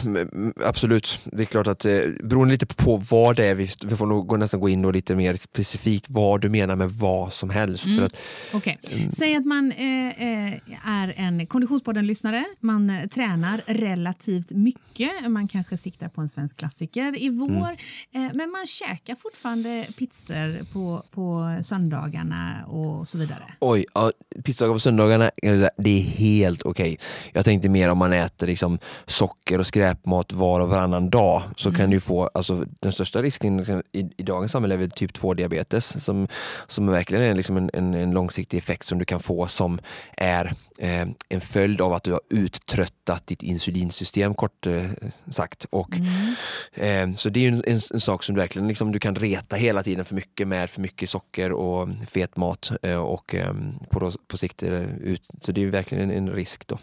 absolut. 0.65 1.19
Det 1.25 1.43
är 1.43 1.47
klart 1.47 1.67
att 1.67 1.85
eh, 1.85 2.01
beroende 2.25 2.53
lite 2.53 2.67
på 2.67 2.97
vad 2.97 3.37
det 3.37 3.47
är, 3.47 3.55
vi, 3.55 3.69
vi 3.85 3.97
får 3.97 4.07
nog 4.07 4.39
nästan 4.39 4.61
gå 4.61 4.69
in 4.69 4.85
och 4.85 4.93
lite 4.93 5.17
mer 5.17 5.35
specifikt 5.35 6.07
vad 6.09 6.41
du 6.41 6.49
menar 6.49 6.77
med 6.77 6.91
vad 6.91 7.33
som 7.33 7.51
helst. 7.51 7.97
För 7.97 8.03
att, 8.03 8.17
Okej. 8.53 8.79
Säg 9.11 9.37
att 9.37 9.45
man 9.47 9.73
eh, 9.73 10.09
eh, 10.09 10.59
är 10.85 11.15
en 11.17 11.47
Konditionspodden-lyssnare. 11.47 12.45
Man 12.61 12.91
eh, 12.91 13.07
tränar 13.07 13.63
relativt 13.67 14.53
mycket. 14.53 15.29
Man 15.29 15.49
kanske 15.49 15.77
siktar 15.77 16.09
på 16.09 16.21
en 16.21 16.29
svensk 16.29 16.57
klassiker 16.57 17.23
i 17.23 17.29
vår. 17.29 17.71
Eh, 18.15 18.35
men 18.35 18.51
man 18.51 18.67
käkar 18.67 19.15
fortfarande 19.15 19.87
pizzor 19.99 20.73
på, 20.73 21.03
på 21.11 21.59
söndagarna 21.63 22.65
och 22.67 23.09
så 23.09 23.19
vidare. 23.19 23.43
oj, 23.59 23.87
ja, 23.95 24.13
pizzagar 24.45 24.73
på 24.73 24.81
söndagarna, 24.81 25.31
det 25.77 25.91
är 25.91 26.03
helt 26.03 26.63
okej. 26.63 26.93
Okay. 26.93 27.07
Jag 27.33 27.45
tänkte 27.45 27.69
mer 27.69 27.89
om 27.89 27.99
man 27.99 28.13
äter 28.13 28.47
liksom 28.47 28.79
socker 29.07 29.48
och 29.57 29.67
skräpmat 29.67 30.33
var 30.33 30.61
och 30.61 30.69
varannan 30.69 31.11
dag 31.11 31.43
så 31.57 31.69
mm. 31.69 31.79
kan 31.79 31.91
du 31.91 32.01
få, 32.01 32.31
alltså 32.35 32.65
den 32.81 32.93
största 32.93 33.23
risken 33.23 33.83
i, 33.93 34.11
i 34.17 34.23
dagens 34.23 34.53
samhälle 34.53 34.75
är 34.75 34.79
väl 34.79 34.91
typ 34.91 35.15
2 35.15 35.35
diabetes 35.35 36.05
som, 36.05 36.29
som 36.67 36.87
verkligen 36.87 37.25
är 37.25 37.35
liksom 37.35 37.57
en, 37.57 37.71
en, 37.73 37.95
en 37.95 38.11
långsiktig 38.11 38.59
effekt 38.59 38.87
som 38.87 38.99
du 38.99 39.05
kan 39.05 39.21
få 39.21 39.47
som 39.47 39.79
är 40.17 40.55
eh, 40.79 41.09
en 41.29 41.41
följd 41.41 41.81
av 41.81 41.93
att 41.93 42.03
du 42.03 42.13
har 42.13 42.21
uttröttat 42.31 43.27
ditt 43.27 43.43
insulinsystem 43.43 44.35
kort 44.35 44.67
eh, 44.67 44.85
sagt. 45.31 45.67
Och, 45.71 45.91
mm. 45.97 47.11
eh, 47.13 47.17
så 47.17 47.29
det 47.29 47.45
är 47.45 47.49
en, 47.49 47.63
en, 47.67 47.81
en, 47.93 48.01
sak 48.01 48.23
som 48.23 48.35
du 48.35 48.41
verkligen 48.41 48.69
liksom, 48.69 48.93
du 48.93 48.99
kan 48.99 49.15
reta 49.15 49.57
hela 49.57 49.83
tiden 49.83 50.05
för 50.05 50.15
mycket 50.15 50.49
med 50.49 50.71
för 50.71 50.81
mycket 50.81 51.11
socker 51.11 51.53
och 51.53 51.89
fet 52.11 52.37
mat 52.37 52.73
eh, 52.83 53.01
och 53.01 53.35
ehm, 53.35 53.75
på, 53.91 54.13
på 54.29 54.37
sikt 54.37 54.63
ut, 54.63 55.23
så 55.41 55.53
det 55.53 55.63
är 55.63 55.67
verkligen 55.67 56.11
en, 56.11 56.17
en 56.17 56.35
risk 56.35 56.67
då. 56.67 56.79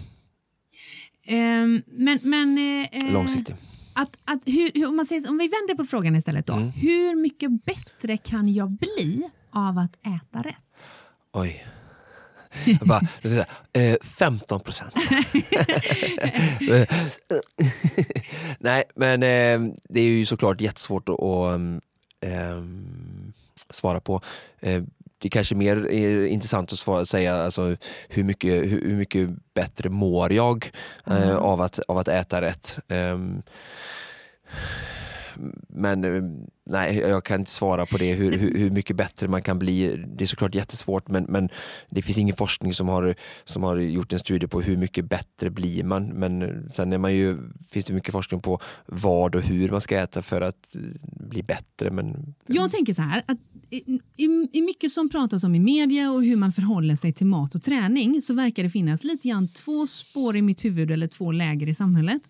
Ehm, 1.26 1.84
men, 1.88 2.20
men, 2.22 2.58
eh, 2.92 3.14
Långsiktig. 3.14 3.56
Att, 3.94 4.18
att, 4.26 4.42
hur, 4.46 4.88
om, 4.88 4.96
man 4.96 5.06
säger, 5.06 5.30
om 5.30 5.38
vi 5.38 5.48
vänder 5.48 5.76
på 5.76 5.86
frågan 5.86 6.16
istället 6.16 6.46
då. 6.48 6.54
Mm. 6.54 6.70
Hur 6.70 7.16
mycket 7.16 7.66
bättre 7.66 8.18
kan 8.18 8.54
jag 8.54 8.72
bli 8.72 9.30
av 9.52 9.78
att 9.78 9.96
äta 9.96 10.42
rätt? 10.42 10.92
Oj. 11.34 11.66
Jag 12.66 12.88
bara, 12.88 13.02
eh, 13.74 13.98
15 14.02 14.60
procent. 14.60 14.94
Nej, 18.60 18.84
men 18.96 19.24
eh, 19.24 19.74
det 19.90 20.00
är 20.00 20.04
ju 20.04 20.26
såklart 20.26 20.62
jättesvårt 20.62 21.10
att, 21.10 21.20
att 21.20 21.60
eh, 22.22 22.64
svara 23.70 24.00
på. 24.00 24.22
Eh, 25.26 25.28
det 25.28 25.28
är 25.28 25.30
kanske 25.30 25.56
mer 25.56 25.88
intressant 26.28 26.74
att 26.74 26.80
svara, 26.80 27.06
säga 27.06 27.36
alltså, 27.36 27.78
hur, 28.10 28.24
mycket, 28.24 28.54
hur, 28.54 28.82
hur 28.82 28.96
mycket 28.96 29.30
bättre 29.54 29.90
mår 29.90 30.34
jag 30.34 30.72
mm. 31.06 31.38
av, 31.38 31.62
att, 31.62 31.80
av 31.80 31.98
att 31.98 32.08
äta 32.08 32.42
rätt. 32.42 32.80
Um, 32.88 33.44
men 35.68 36.04
eh, 36.04 36.24
nej, 36.66 36.98
jag 36.98 37.24
kan 37.24 37.40
inte 37.40 37.52
svara 37.52 37.86
på 37.86 37.98
det, 37.98 38.14
hur, 38.14 38.32
hur, 38.32 38.58
hur, 38.58 38.70
mycket 38.70 38.96
bättre 38.96 39.28
man 39.28 39.42
kan 39.42 39.60
bli. 39.60 40.06
Det 40.08 40.24
är 40.24 40.28
såklart 40.28 40.56
jättesvårt 40.56 41.08
men, 41.08 41.24
men 41.24 41.50
det 41.90 42.02
finns 42.02 42.18
ingen 42.18 42.36
forskning 42.36 42.74
som 42.74 42.88
har, 42.88 43.16
som 43.46 43.64
har 43.64 43.78
gjort 43.78 44.14
en 44.14 44.20
studie 44.20 44.48
på 44.48 44.62
hur 44.62 44.78
mycket 44.78 45.06
bättre 45.06 45.50
blir 45.50 45.84
man. 45.84 46.06
Men 46.06 46.70
sen 46.74 46.94
är 46.94 46.98
man 46.98 47.14
ju, 47.14 47.38
finns 47.70 47.86
det 47.86 47.94
mycket 47.94 48.12
forskning 48.12 48.42
på 48.42 48.60
vad 48.86 49.36
och 49.36 49.42
hur 49.42 49.70
man 49.70 49.82
ska 49.82 49.98
äta 49.98 50.22
för 50.22 50.42
att 50.42 50.76
bli 51.02 51.44
bättre. 51.44 51.92
Men... 51.92 52.36
Jag 52.48 52.72
tänker 52.72 52.94
så 52.94 53.02
här, 53.02 53.24
att 53.26 53.38
i, 53.70 54.00
i, 54.52 54.62
mycket 54.62 54.92
som 54.92 55.10
pratas 55.10 55.44
om 55.44 55.56
i 55.56 55.60
media 55.60 56.12
och 56.12 56.24
hur 56.24 56.36
man 56.36 56.52
förhåller 56.52 56.96
sig 56.96 57.14
till 57.14 57.28
mat 57.28 57.56
och 57.56 57.62
träning 57.62 58.22
så 58.22 58.34
verkar 58.34 58.64
det 58.64 58.70
finnas 58.70 59.04
lite 59.04 59.28
grann 59.28 59.48
två 59.48 59.88
spår 59.88 60.36
i 60.36 60.42
mitt 60.42 60.66
huvud 60.66 60.92
eller 60.92 61.08
två 61.08 61.32
läger 61.32 61.70
i 61.70 61.76
samhället. 61.76 62.22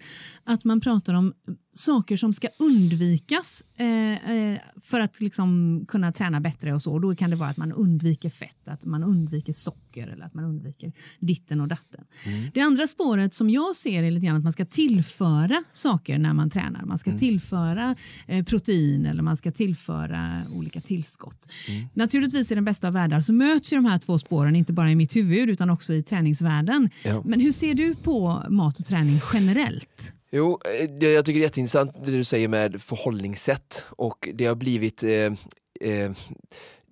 Att 0.43 0.63
man 0.63 0.81
pratar 0.81 1.13
om 1.13 1.33
saker 1.77 2.17
som 2.17 2.33
ska 2.33 2.47
undvikas 2.59 3.63
eh, 3.77 4.31
eh, 4.31 4.59
för 4.81 4.99
att 4.99 5.21
liksom 5.21 5.81
kunna 5.87 6.11
träna 6.11 6.39
bättre 6.39 6.73
och 6.73 6.81
så. 6.81 6.99
Då 6.99 7.15
kan 7.15 7.29
det 7.29 7.35
vara 7.35 7.49
att 7.49 7.57
man 7.57 7.71
undviker 7.71 8.29
fett, 8.29 8.67
att 8.67 8.85
man 8.85 9.03
undviker 9.03 9.53
socker 9.53 10.07
eller 10.07 10.25
att 10.25 10.33
man 10.33 10.43
undviker 10.43 10.93
ditten 11.19 11.61
och 11.61 11.67
datten. 11.67 12.03
Mm. 12.25 12.51
Det 12.53 12.61
andra 12.61 12.87
spåret 12.87 13.33
som 13.33 13.49
jag 13.49 13.75
ser 13.75 14.03
är 14.03 14.11
lite 14.11 14.25
grann 14.25 14.35
att 14.35 14.43
man 14.43 14.53
ska 14.53 14.65
tillföra 14.65 15.63
saker 15.73 16.17
när 16.17 16.33
man 16.33 16.49
tränar. 16.49 16.85
Man 16.85 16.97
ska 16.97 17.09
mm. 17.09 17.19
tillföra 17.19 17.95
eh, 18.27 18.45
protein 18.45 19.05
eller 19.05 19.23
man 19.23 19.37
ska 19.37 19.51
tillföra 19.51 20.41
olika 20.53 20.81
tillskott. 20.81 21.51
Mm. 21.69 21.87
Naturligtvis 21.93 22.51
i 22.51 22.55
den 22.55 22.65
bästa 22.65 22.87
av 22.87 22.93
världar 22.93 23.21
så 23.21 23.33
möts 23.33 23.73
ju 23.73 23.75
de 23.75 23.85
här 23.85 23.97
två 23.97 24.19
spåren 24.19 24.55
inte 24.55 24.73
bara 24.73 24.91
i 24.91 24.95
mitt 24.95 25.15
huvud 25.15 25.49
utan 25.49 25.69
också 25.69 25.93
i 25.93 26.03
träningsvärlden. 26.03 26.89
Ja. 27.03 27.23
Men 27.25 27.39
hur 27.39 27.51
ser 27.51 27.73
du 27.73 27.95
på 27.95 28.43
mat 28.49 28.79
och 28.79 28.85
träning 28.85 29.19
generellt? 29.33 30.14
Jo, 30.35 30.59
eh, 30.65 31.09
jag 31.09 31.25
tycker 31.25 31.39
det 31.39 31.43
är 31.43 31.47
jätteintressant 31.47 32.03
det 32.03 32.11
du 32.11 32.23
säger 32.23 32.47
med 32.47 32.81
förhållningssätt 32.81 33.85
och 33.89 34.29
det 34.33 34.45
har 34.45 34.55
blivit 34.55 35.03
eh, 35.03 35.33
eh, 35.81 36.11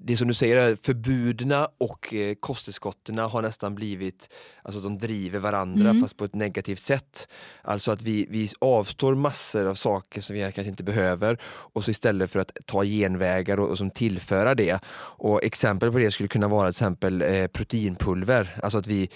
det 0.06 0.18
som 0.18 0.28
du 0.28 0.34
säger, 0.34 0.76
förbudna 0.76 1.70
och 1.78 2.14
eh, 2.14 2.36
kosttillskotten 2.36 3.18
har 3.18 3.42
nästan 3.42 3.76
blivit, 3.76 4.30
alltså 4.62 4.82
de 4.82 4.98
driver 4.98 5.40
varandra 5.40 5.90
mm. 5.90 6.02
fast 6.02 6.18
på 6.18 6.26
ett 6.26 6.36
negativt 6.36 6.80
sätt. 6.80 7.28
Alltså 7.62 7.92
att 7.92 8.02
vi, 8.02 8.28
vi 8.30 8.50
avstår 8.62 9.16
massor 9.16 9.66
av 9.66 9.76
saker 9.76 10.22
som 10.22 10.36
vi 10.36 10.42
kanske 10.42 10.66
inte 10.66 10.84
behöver 10.84 11.38
och 11.44 11.84
så 11.84 11.92
istället 11.92 12.32
för 12.32 12.40
att 12.40 12.52
ta 12.66 12.84
genvägar 12.84 13.60
och, 13.60 13.70
och 13.70 13.78
som 13.78 13.92
tillföra 13.92 14.56
det. 14.56 14.80
Och 14.96 15.44
exempel 15.44 15.92
på 15.92 15.98
det 15.98 16.12
skulle 16.12 16.30
kunna 16.30 16.48
vara 16.48 16.72
till 16.72 16.78
exempel 16.78 17.22
eh, 17.22 17.48
proteinpulver, 17.48 18.60
alltså 18.64 18.78
att 18.78 18.88
vi, 18.88 19.10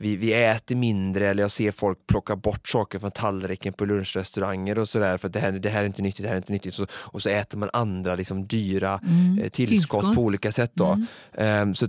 vi, 0.00 0.16
vi 0.16 0.32
äter 0.32 0.76
mindre 0.76 1.28
eller 1.28 1.42
jag 1.42 1.50
ser 1.50 1.70
folk 1.70 1.98
plocka 2.06 2.36
bort 2.36 2.68
saker 2.68 2.98
från 2.98 3.10
tallriken 3.10 3.72
på 3.72 3.84
lunchrestauranger 3.84 4.78
och 4.78 4.88
sådär 4.88 5.18
för 5.18 5.26
att 5.26 5.32
det 5.32 5.40
här, 5.40 5.52
det 5.52 5.68
här 5.68 5.82
är 5.82 5.86
inte 5.86 6.02
nyttigt, 6.02 6.22
det 6.22 6.28
här 6.28 6.34
är 6.34 6.38
inte 6.38 6.52
nyttigt. 6.52 6.74
Så, 6.74 6.86
och 6.92 7.22
så 7.22 7.28
äter 7.28 7.58
man 7.58 7.70
andra 7.72 8.14
liksom, 8.14 8.46
dyra 8.46 9.00
mm. 9.02 9.38
eh, 9.38 9.48
tillskott, 9.48 9.68
tillskott, 9.68 10.14
på 10.14 10.22
olika 10.22 10.52
sätt. 10.52 10.70
Då. 10.74 10.98
Mm. 11.36 11.68
Um, 11.68 11.74
så 11.74 11.88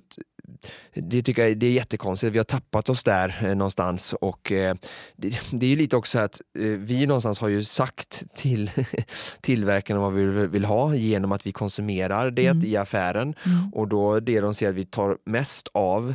det 0.93 1.23
tycker 1.23 1.47
jag 1.47 1.57
det 1.57 1.65
är 1.65 1.71
jättekonstigt, 1.71 2.33
vi 2.33 2.37
har 2.37 2.45
tappat 2.45 2.89
oss 2.89 3.03
där 3.03 3.39
eh, 3.41 3.55
någonstans 3.55 4.13
och 4.13 4.51
eh, 4.51 4.75
det, 5.15 5.39
det, 5.51 5.65
är 5.65 5.69
ju 5.69 5.75
lite 5.75 5.97
också 5.97 6.19
att 6.19 6.41
eh, 6.59 6.65
vi 6.65 7.07
någonstans 7.07 7.39
har 7.39 7.49
ju 7.49 7.63
sagt 7.63 8.23
till 8.35 8.71
tillverkarna 9.41 9.99
vad 9.99 10.13
vi 10.13 10.47
vill, 10.47 10.65
ha 10.65 10.95
genom 10.95 11.31
att 11.31 11.47
vi 11.47 11.51
konsumerar 11.51 12.31
det 12.31 12.47
mm. 12.47 12.65
i 12.65 12.77
affären 12.77 13.35
mm. 13.45 13.73
och 13.73 13.87
då 13.87 14.19
det 14.19 14.41
de 14.41 14.53
ser 14.53 14.69
att 14.69 14.75
vi 14.75 14.85
tar 14.85 15.17
mest 15.25 15.67
av 15.73 16.13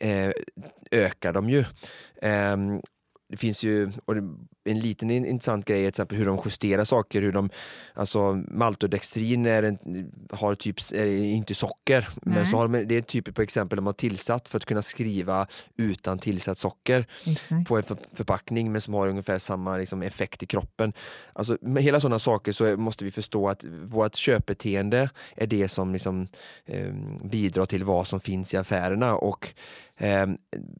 eh, 0.00 0.30
ökar 0.92 1.32
de 1.32 1.48
ju. 1.48 1.64
Eh, 2.22 2.56
det 3.28 3.36
finns 3.36 3.62
ju, 3.62 3.92
och 4.04 4.14
en 4.64 4.80
liten 4.80 5.10
intressant 5.10 5.66
grej 5.66 5.80
till 5.80 5.88
exempel 5.88 6.18
hur 6.18 6.26
de 6.26 6.38
justerar 6.44 6.84
saker, 6.84 7.22
hur 7.22 7.32
de, 7.32 7.50
alltså 7.94 8.42
maltodextrin 8.48 9.46
är 9.46 9.62
en, 9.62 9.78
har 10.30 10.54
typ, 10.54 10.76
är 10.92 11.06
inte 11.06 11.54
socker, 11.54 12.08
Nej. 12.22 12.34
men 12.34 12.46
så 12.46 12.56
har 12.56 12.68
de, 12.68 12.84
det 12.84 12.96
är 12.96 13.00
typ 13.00 13.34
på 13.34 13.42
exempel 13.42 13.76
de 13.76 13.86
har 13.86 13.92
tillsatt 13.92 14.48
för 14.48 14.56
att 14.56 14.64
kunna 14.64 14.82
skriva 14.82 15.46
utan 15.76 16.18
tillsatt 16.18 16.58
socker 16.58 17.06
Exakt. 17.26 17.68
på 17.68 17.76
en 17.76 17.82
för, 17.82 17.96
förpackning 18.12 18.72
men 18.72 18.80
som 18.80 18.94
har 18.94 19.08
ungefär 19.08 19.38
samma 19.38 19.76
liksom, 19.76 20.02
effekt 20.02 20.42
i 20.42 20.46
kroppen. 20.46 20.92
Alltså 21.32 21.58
med 21.60 21.82
hela 21.82 22.00
sådana 22.00 22.18
saker 22.18 22.52
så 22.52 22.76
måste 22.76 23.04
vi 23.04 23.10
förstå 23.10 23.48
att 23.48 23.64
vårt 23.64 24.14
köpbeteende 24.14 25.10
är 25.36 25.46
det 25.46 25.68
som 25.68 25.92
liksom, 25.92 26.28
eh, 26.66 26.92
bidrar 27.24 27.66
till 27.66 27.84
vad 27.84 28.06
som 28.06 28.20
finns 28.20 28.54
i 28.54 28.56
affärerna 28.56 29.14
och 29.14 29.54
eh, 29.96 30.26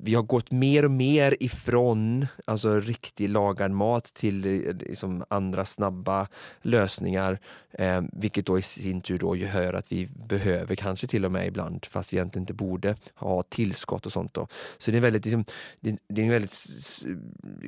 vi 0.01 0.15
har 0.15 0.23
gått 0.23 0.51
mer 0.51 0.85
och 0.85 0.91
mer 0.91 1.37
ifrån 1.41 2.27
alltså 2.45 2.81
riktig 2.81 3.29
lagad 3.29 3.72
mat 3.75 4.05
till 4.05 4.45
eh, 4.45 4.75
liksom 4.75 5.25
andra 5.29 5.65
snabba 5.65 6.29
lösningar. 6.63 7.39
Eh, 7.73 8.03
vilket 8.13 8.47
då 8.47 8.59
i 8.59 8.63
sin 8.63 9.01
tur 9.01 9.19
då 9.19 9.37
gör 9.37 9.75
att 9.75 9.93
vi 9.93 10.07
behöver 10.07 10.75
kanske 10.75 11.07
till 11.07 11.25
och 11.25 11.33
med 11.33 11.47
ibland, 11.47 11.87
fast 11.87 12.13
vi 12.13 12.17
egentligen 12.17 12.43
inte 12.43 12.55
borde, 12.55 12.97
ha 13.15 13.43
tillskott 13.43 14.07
och 14.07 14.13
sånt. 14.13 14.35
Då. 14.35 14.49
Så 14.79 14.91
det 14.91 14.97
är 14.97 15.01
väldigt, 15.01 15.25
liksom, 15.25 15.45
det, 15.81 15.99
det 16.09 16.27
är 16.27 16.31
väldigt 16.31 16.67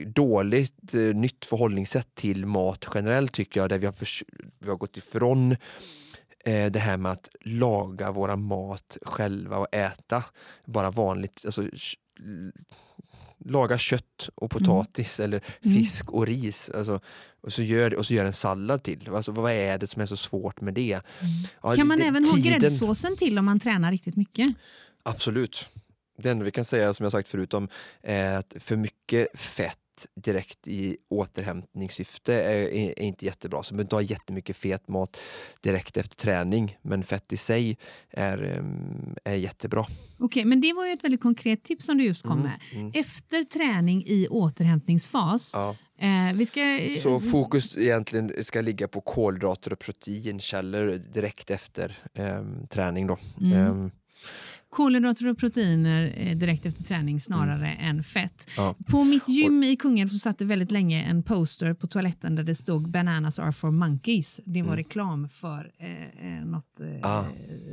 dåligt 0.07 0.95
eh, 0.95 1.01
nytt 1.01 1.45
förhållningssätt 1.45 2.15
till 2.15 2.47
mat 2.47 2.87
generellt 2.95 3.33
tycker 3.33 3.61
jag, 3.61 3.69
där 3.69 3.79
vi 3.79 3.87
har, 3.87 3.93
för, 3.93 4.09
vi 4.59 4.69
har 4.69 4.77
gått 4.77 4.97
ifrån 4.97 5.57
eh, 6.45 6.71
det 6.71 6.79
här 6.79 6.97
med 6.97 7.13
att 7.13 7.29
laga 7.41 8.13
våra 8.13 8.37
mat 8.37 8.99
själva 9.03 9.59
och 9.59 9.75
äta 9.75 10.25
bara 10.65 10.91
vanligt, 10.91 11.43
alltså 11.47 11.63
laga 13.45 13.79
kött 13.79 14.29
och 14.35 14.53
mm. 14.53 14.65
potatis 14.65 15.21
mm. 15.21 15.29
eller 15.29 15.43
fisk 15.75 16.11
och 16.11 16.27
ris. 16.27 16.71
Alltså, 16.75 17.01
och, 17.41 17.53
så 17.53 17.63
gör, 17.63 17.95
och 17.95 18.07
så 18.07 18.15
gör 18.15 18.25
en 18.25 18.33
sallad 18.33 18.83
till. 18.83 19.09
Alltså, 19.09 19.33
vad 19.33 19.53
är 19.53 19.79
det 19.79 19.87
som 19.87 20.03
är 20.03 20.07
så 20.07 20.17
svårt 20.17 20.61
med 20.61 20.75
det? 20.75 20.93
Mm. 20.93 21.03
Ja, 21.63 21.75
kan 21.75 21.87
man 21.87 21.99
det, 21.99 22.05
även 22.05 22.25
tiden... 22.25 22.53
ha 22.53 22.59
gräddsåsen 22.59 23.17
till 23.17 23.39
om 23.39 23.45
man 23.45 23.61
tränar 23.61 23.91
riktigt 23.91 24.17
mycket? 24.17 24.49
Absolut. 25.03 25.69
Det 26.19 26.31
enda 26.31 26.45
vi 26.45 26.51
kan 26.51 26.65
säga 26.65 26.95
som 26.95 27.05
jag 27.05 27.13
sagt 27.13 27.29
förut 27.29 27.55
om 27.55 27.69
är 28.03 28.35
att 28.35 28.55
för 28.61 28.77
mycket 28.77 29.41
fett 29.41 29.79
direkt 30.15 30.69
i 30.69 30.97
återhämtningssyfte 31.09 32.35
är, 32.35 32.69
är, 32.73 32.99
inte 32.99 33.25
jättebra. 33.25 33.63
Så 33.63 33.75
man 33.75 33.87
tar 33.87 34.01
jättemycket 34.01 34.57
fet 34.57 34.89
mat 34.89 35.17
direkt 35.61 35.97
efter 35.97 36.17
träning 36.17 36.79
men 36.83 37.05
fett 37.05 37.33
i 37.33 37.37
sig 37.37 37.79
är, 38.11 38.43
ehm, 38.43 39.17
är 39.25 39.35
jättebra. 39.35 39.81
Okej, 39.81 39.95
okay, 40.19 40.45
men 40.45 40.61
det 40.61 40.73
var 40.73 40.87
ju 40.87 40.93
ett 40.93 41.05
väldigt 41.05 41.21
konkret 41.21 41.65
tips 41.65 41.85
som 41.87 41.99
du 41.99 42.05
just 42.05 42.23
kom 42.23 42.33
mm, 42.33 42.43
med. 42.43 42.81
Mm. 42.81 42.93
Efter 42.95 43.45
träning 43.45 44.05
i 44.07 44.29
återhämtningsfas 44.29 45.53
ja. 45.55 45.77
Eh, 45.99 46.45
ska, 46.45 46.61
så 47.03 47.21
fokus 47.21 47.77
egentligen 47.77 48.45
ska 48.45 48.61
ligga 48.61 48.89
på 48.89 49.01
kolhydrater 49.01 49.73
och 49.73 49.79
proteinkällor 49.79 51.01
direkt 51.15 51.51
efter 51.51 51.99
eh, 52.15 52.45
träning. 52.71 53.07
Då. 53.07 53.19
Mm. 53.41 53.85
Eh, 53.85 53.91
kolhydrater 54.75 55.29
och 55.29 55.39
proteiner 55.39 56.15
eh, 56.17 56.37
direkt 56.37 56.67
efter 56.67 56.83
träning 56.83 57.21
snarare 57.21 57.69
mm. 57.69 57.97
än 57.97 58.03
fett. 58.03 58.51
Ja. 58.57 58.75
På 58.87 59.05
mitt 59.05 59.29
gym 59.29 59.63
i 59.63 59.77
Kungälv 59.77 60.09
så 60.09 60.19
satt 60.19 60.39
det 60.39 60.45
väldigt 60.45 60.71
länge 60.71 61.03
en 61.05 61.23
poster 61.23 61.75
på 61.75 61.87
toaletten 61.87 62.35
där 62.35 62.43
det 62.43 62.55
stod 62.55 62.91
“Bananas 62.91 63.39
are 63.39 63.53
for 63.53 63.71
monkeys”. 63.71 64.41
Det 64.45 64.63
var 64.63 64.69
mm. 64.69 64.77
reklam 64.77 65.29
för 65.29 65.71
eh, 65.79 66.39
eh 66.39 66.45
något 66.45 66.81
eh, 66.81 67.11
ah, 67.11 67.25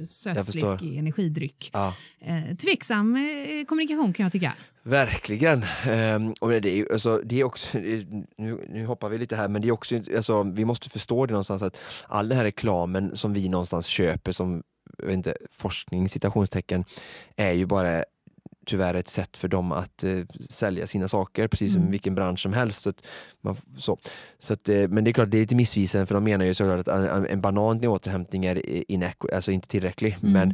sötsliskig 0.05 0.98
energidryck. 0.98 1.70
Ah. 1.74 1.93
Eh, 2.22 2.55
tveksam 2.55 3.15
eh, 3.15 3.65
kommunikation 3.65 4.13
kan 4.13 4.24
jag 4.24 4.31
tycka. 4.31 4.53
Verkligen. 4.84 5.65
Um, 5.89 6.34
och 6.41 6.50
det, 6.50 6.79
är, 6.79 6.93
alltså, 6.93 7.22
det 7.25 7.39
är 7.39 7.43
också, 7.43 7.77
nu, 7.77 8.65
nu 8.70 8.86
hoppar 8.86 9.10
vi 9.10 9.17
lite 9.17 9.36
här, 9.36 9.48
men 9.48 9.62
det 9.62 9.67
är 9.67 9.72
också, 9.72 9.96
alltså, 10.15 10.43
vi 10.43 10.65
måste 10.65 10.89
förstå 10.89 11.25
det 11.25 11.31
någonstans 11.31 11.62
att 11.62 11.77
all 12.08 12.29
den 12.29 12.38
här 12.38 12.46
reklamen 12.46 13.15
som 13.15 13.34
vi 13.34 13.50
någonstans 13.50 13.86
köper 13.86 14.31
som 14.31 14.63
inte, 15.10 15.34
forskning 15.51 16.10
citationstecken 16.10 16.86
är 17.36 17.51
ju 17.51 17.65
bara 17.65 18.03
tyvärr 18.65 18.93
ett 18.93 19.08
sätt 19.08 19.38
för 19.38 19.48
dem 19.48 19.72
att 19.72 20.03
eh, 20.03 20.20
sälja 20.50 20.88
sina 20.88 21.08
saker, 21.08 21.48
precis 21.48 21.74
som 21.74 21.81
mm. 21.81 21.91
vilken 21.91 22.15
bransch 22.15 22.39
som 22.39 22.53
helst. 22.53 22.81
Så 22.81 22.89
att 22.89 23.05
man, 23.41 23.58
så. 23.77 23.98
Så 24.39 24.53
att, 24.53 24.70
eh, 24.70 24.88
men 24.88 25.03
det 25.03 25.10
är 25.10 25.13
klart, 25.13 25.31
det 25.31 25.38
är 25.38 25.41
lite 25.41 25.55
missvisande 25.55 26.08
för 26.08 26.15
de 26.15 26.24
menar 26.24 26.46
ju 26.46 26.53
såklart 26.53 26.79
att 26.79 26.88
en, 26.88 27.25
en 27.25 27.41
banan 27.41 27.84
i 27.84 27.88
återhämtning 27.88 28.46
är 28.46 28.63
alltså 29.34 29.51
inte 29.51 29.67
tillräcklig, 29.67 30.17
mm. 30.24 30.34
men 30.34 30.50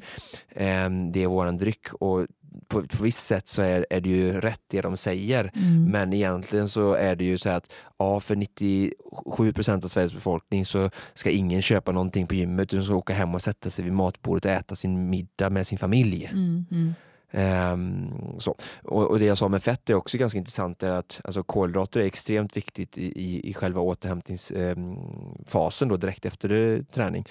eh, 0.50 1.12
det 1.12 1.24
är 1.24 1.28
våran 1.28 1.58
dryck 1.58 1.94
och 1.94 2.28
på, 2.68 2.88
på 2.88 3.04
visst 3.04 3.28
sätt 3.28 3.48
så 3.48 3.62
är, 3.62 3.86
är 3.90 4.02
det 4.02 4.10
ju 4.10 4.42
rätt 4.42 4.62
det 4.68 4.82
de 4.82 4.98
säger. 4.98 5.52
Mm. 5.56 5.84
Men 5.92 6.14
egentligen 6.14 6.70
så 6.70 6.94
är 6.94 7.16
det 7.16 7.24
ju 7.24 7.38
så 7.38 7.50
att 7.50 7.72
ja, 7.98 8.20
för 8.20 8.36
97 8.36 9.54
procent 9.54 9.84
av 9.84 9.88
Sveriges 9.88 10.14
befolkning 10.14 10.66
så 10.66 10.90
ska 11.14 11.30
ingen 11.30 11.62
köpa 11.62 11.92
någonting 11.92 12.28
på 12.28 12.36
gymmet 12.36 12.74
utan 12.74 12.86
ska 12.86 12.96
åka 12.96 13.14
hem 13.14 13.36
och 13.36 13.42
sätta 13.42 13.70
sig 13.70 13.84
vid 13.84 13.94
matbordet 13.94 14.46
och 14.46 14.52
äta 14.52 14.76
sin 14.76 15.10
middag 15.10 15.50
med 15.50 15.68
sin 15.68 15.78
familj. 15.78 16.26
Mm. 16.26 16.66
Mm. 16.72 16.94
Um, 17.32 18.36
så. 18.40 18.56
Och, 18.84 19.12
och, 19.12 19.20
det 19.20 19.26
jag 19.26 19.38
sa 19.38 19.48
med 19.48 19.64
fett 19.64 19.90
är 19.90 19.94
också 19.94 20.18
ganska 20.18 20.38
intressant, 20.38 20.84
är 20.84 20.92
att 20.92 21.22
alltså, 21.24 21.44
kolhydrater 21.44 22.00
är 22.00 22.06
extremt 22.06 22.58
viktigt 22.58 22.98
i, 22.98 23.06
i, 23.06 23.50
i 23.50 23.54
själva 23.54 23.82
återhämtningsfasen 23.82 25.92
um, 25.92 26.00
direkt 26.00 26.26
efter 26.26 26.52
uh, 26.52 26.84
träning. 26.84 27.26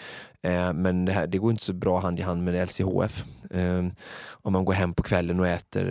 Uh, 0.46 0.72
men 0.72 1.04
det, 1.04 1.12
här, 1.12 1.26
det 1.26 1.38
går 1.38 1.50
inte 1.50 1.64
så 1.64 1.72
bra 1.72 2.00
hand 2.00 2.18
i 2.18 2.22
hand 2.22 2.44
med 2.44 2.68
LCHF. 2.68 3.24
Ehm, 3.50 3.92
om 4.28 4.52
man 4.52 4.64
går 4.64 4.72
hem 4.72 4.94
på 4.94 5.02
kvällen 5.02 5.40
och 5.40 5.46
äter 5.46 5.90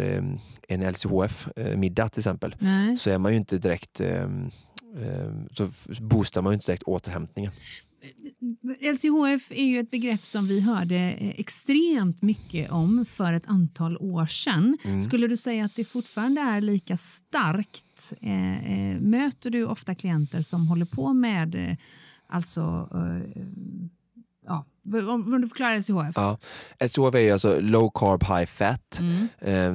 en 0.67 0.91
LCHF-middag 0.91 2.03
eh, 2.03 2.09
till 2.09 2.19
exempel, 2.19 2.55
Nej. 2.59 2.97
så 2.97 3.09
är 3.09 3.17
man 3.17 3.31
ju 3.31 3.37
inte 3.37 3.57
direkt 3.57 4.01
så 5.51 5.67
boostar 6.01 6.41
man 6.41 6.51
ju 6.51 6.53
inte 6.53 6.65
direkt 6.65 6.83
återhämtningen. 6.83 7.51
LCHF 8.81 9.51
är 9.51 9.65
ju 9.65 9.79
ett 9.79 9.91
begrepp 9.91 10.25
som 10.25 10.47
vi 10.47 10.61
hörde 10.61 10.95
eh, 10.95 11.39
extremt 11.39 12.21
mycket 12.21 12.71
om 12.71 13.05
för 13.05 13.33
ett 13.33 13.47
antal 13.47 13.97
år 13.97 14.25
sedan. 14.25 14.77
Mm. 14.83 15.01
Skulle 15.01 15.27
du 15.27 15.37
säga 15.37 15.65
att 15.65 15.75
det 15.75 15.85
fortfarande 15.85 16.41
är 16.41 16.61
lika 16.61 16.97
starkt? 16.97 18.13
Eh, 18.21 18.91
eh 18.91 19.01
möter 19.01 19.49
du 19.49 19.65
ofta 19.65 19.95
klienter 19.95 20.41
som 20.41 20.67
håller 20.67 20.85
på 20.85 21.13
med 21.13 21.77
alltså 22.27 22.89
ja, 24.47 24.65
om, 25.09 25.41
du 25.41 25.47
förklarar 25.47 25.77
LCHF. 25.77 26.13
Ja. 26.15 26.37
LCHF 26.79 27.15
är 27.15 27.33
alltså 27.33 27.59
low 27.59 27.91
carb 27.93 28.23
high 28.23 28.45
fat. 28.45 28.99
Mm. 28.99 29.27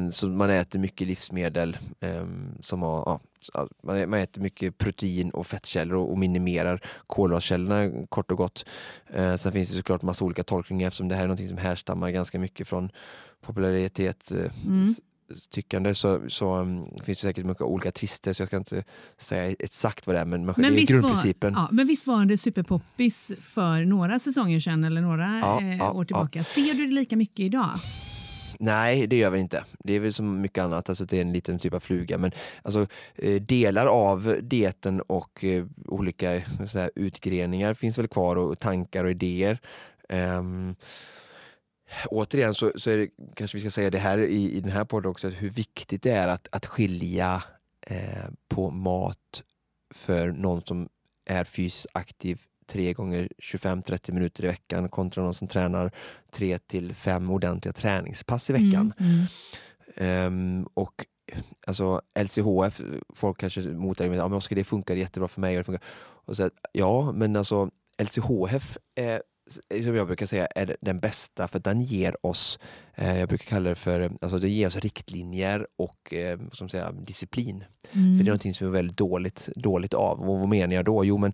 Um, 0.03 0.11
så 0.11 0.29
man 0.29 0.51
äter 0.51 0.79
mycket 0.79 1.07
livsmedel 1.07 1.79
um, 2.01 2.53
som 2.61 2.83
har, 2.83 3.21
ja, 3.55 3.69
man, 3.83 4.15
äter 4.15 4.43
mycket 4.43 4.79
protein 4.79 5.31
och 5.31 5.47
fettkällor 5.47 5.97
och, 5.97 6.19
minimerar 6.19 6.81
kolhydratkällorna 7.07 8.07
kort 8.09 8.31
och 8.31 8.39
gott. 8.39 8.65
Uh, 9.19 9.37
sen 9.37 9.53
finns 9.53 9.69
det 9.69 9.77
såklart 9.77 10.03
massa 10.03 10.25
olika 10.25 10.45
tolkningar 10.45 10.89
eftersom 10.89 11.09
det 11.09 11.15
här 11.15 11.25
är 11.25 11.29
något 11.29 11.49
som 11.49 11.59
härstammar 11.59 12.11
ganska 12.11 12.39
mycket 12.39 12.69
från 12.69 12.91
popularitet 13.41 14.33
uh, 14.33 14.67
mm 14.67 14.95
tyckande 15.51 15.95
så, 15.95 16.21
så 16.29 16.57
um, 16.57 16.85
finns 17.05 17.19
det 17.19 17.27
säkert 17.27 17.45
mycket 17.45 17.63
olika 17.63 17.93
twister 17.93 18.33
så 18.33 18.43
jag 18.43 18.49
ska 18.49 18.57
inte 18.57 18.85
säga 19.19 19.57
exakt 19.59 20.07
vad 20.07 20.17
det 20.17 20.21
är 20.21 20.25
men, 20.25 20.47
men 20.47 20.55
det 20.55 20.83
är 20.83 20.87
grundprincipen. 20.87 21.55
Var, 21.55 21.61
ja, 21.61 21.69
men 21.73 21.87
visst 21.87 22.07
var 22.07 22.25
det 22.25 22.39
superpoppis 22.39 23.33
för 23.41 23.85
några 23.85 24.19
säsonger 24.19 24.61
sedan 24.61 24.85
eller 24.85 25.01
några 25.01 25.39
ja, 25.39 25.61
eh, 25.61 25.77
ja, 25.77 25.93
år 25.93 26.05
tillbaka. 26.05 26.45
Ser 26.45 26.75
du 26.75 26.87
det 26.87 26.95
lika 26.95 27.17
mycket 27.17 27.41
idag? 27.41 27.71
Nej, 28.63 29.07
det 29.07 29.17
gör 29.17 29.31
vi 29.31 29.39
inte. 29.41 29.65
Det 29.79 29.93
är 29.93 30.01
väl 30.01 30.13
som 30.13 30.41
mycket 30.41 30.65
annat, 30.65 30.89
alltså 30.89 31.05
det 31.05 31.17
är 31.17 31.21
en 31.21 31.33
liten 31.33 31.59
typ 31.59 31.75
av 31.75 31.81
fluga. 31.81 32.19
Men 32.19 32.33
alltså, 32.63 32.87
eh, 33.15 33.43
delar 33.43 33.87
av 33.87 34.37
dieten 34.43 35.01
och 35.01 35.45
eh, 35.45 35.67
olika 35.87 36.31
här, 36.31 36.91
utgreningar 36.95 37.75
finns 37.75 37.99
väl 37.99 38.09
kvar 38.09 38.37
och 38.37 38.59
tankar 38.59 39.05
och 39.05 39.11
idéer. 39.11 39.59
Um, 40.09 40.75
återigen 42.07 42.55
så, 42.55 42.73
så 42.75 42.91
är 42.91 42.97
det, 42.97 43.09
kanske 43.35 43.57
vi 43.57 43.61
ska 43.61 43.71
säga 43.71 43.91
det 43.91 43.99
här 43.99 44.19
i, 44.19 44.53
i 44.53 44.61
den 44.61 44.73
här 44.73 44.85
podden 44.85 45.11
också, 45.11 45.29
hur 45.29 45.51
viktigt 45.51 46.03
det 46.03 46.11
är 46.11 46.29
att, 46.29 46.49
att 46.53 46.67
skilja 46.67 47.43
eh, 47.87 48.29
på 48.49 48.71
mat 48.71 49.43
för 49.95 50.29
någon 50.29 50.63
som 50.63 50.89
är 51.25 51.45
fysiskt 51.45 51.87
aktiv 51.93 52.41
tre 52.67 52.93
gånger 52.93 53.29
25-30 53.39 54.13
minuter 54.13 54.45
i 54.45 54.47
veckan 54.47 54.89
kontra 54.89 55.23
någon 55.23 55.35
som 55.35 55.49
tränar 55.49 55.93
tre 56.31 56.59
till 56.59 56.95
fem 56.95 57.31
ordentliga 57.31 57.73
träningspass 57.73 58.51
i 58.51 58.53
veckan. 58.53 58.93
Mm, 58.99 59.13
mm. 59.97 60.27
Um, 60.27 60.69
och 60.75 61.07
alltså 61.67 62.01
LCHF, 62.19 62.81
folk 63.15 63.41
kanske 63.41 63.61
motargumenterar, 63.61 64.25
ja, 64.25 64.29
men 64.29 64.41
det 64.51 64.65
funkar 64.65 64.95
jättebra 64.95 65.29
för 65.29 65.41
mig. 65.41 65.57
Och 65.57 65.61
det 65.61 65.65
funkar. 65.65 65.85
Och 66.25 66.37
så, 66.37 66.51
ja, 66.73 67.13
men 67.13 67.37
alltså 67.37 67.71
LCHF 68.03 68.79
är 68.95 69.23
som 69.85 69.95
jag 69.95 70.07
brukar 70.07 70.27
säga 70.27 70.47
är 70.47 70.77
den 70.81 71.01
bästa 71.01 71.49
för 71.49 71.59
den 71.59 71.81
ger 71.81 72.27
oss, 72.27 72.59
eh, 72.95 73.19
jag 73.19 73.29
brukar 73.29 73.45
kalla 73.45 73.69
det 73.69 73.75
för, 73.77 74.13
alltså 74.21 74.39
det 74.39 74.49
ger 74.49 74.67
oss 74.67 74.77
riktlinjer 74.77 75.67
och 75.77 76.15
eh, 76.15 76.39
som 76.53 76.69
säger, 76.69 76.93
disciplin. 76.93 77.65
Mm. 77.93 78.17
För 78.17 78.25
det 78.25 78.29
är 78.29 78.31
någonting 78.31 78.55
som 78.55 78.67
är 78.67 78.71
väldigt 78.71 78.97
dåligt, 78.97 79.49
dåligt 79.57 79.95
av. 79.95 80.21
Och 80.21 80.39
vad 80.39 80.49
menar 80.49 80.75
jag 80.75 80.85
då? 80.85 81.05
Jo 81.05 81.19
men 81.19 81.33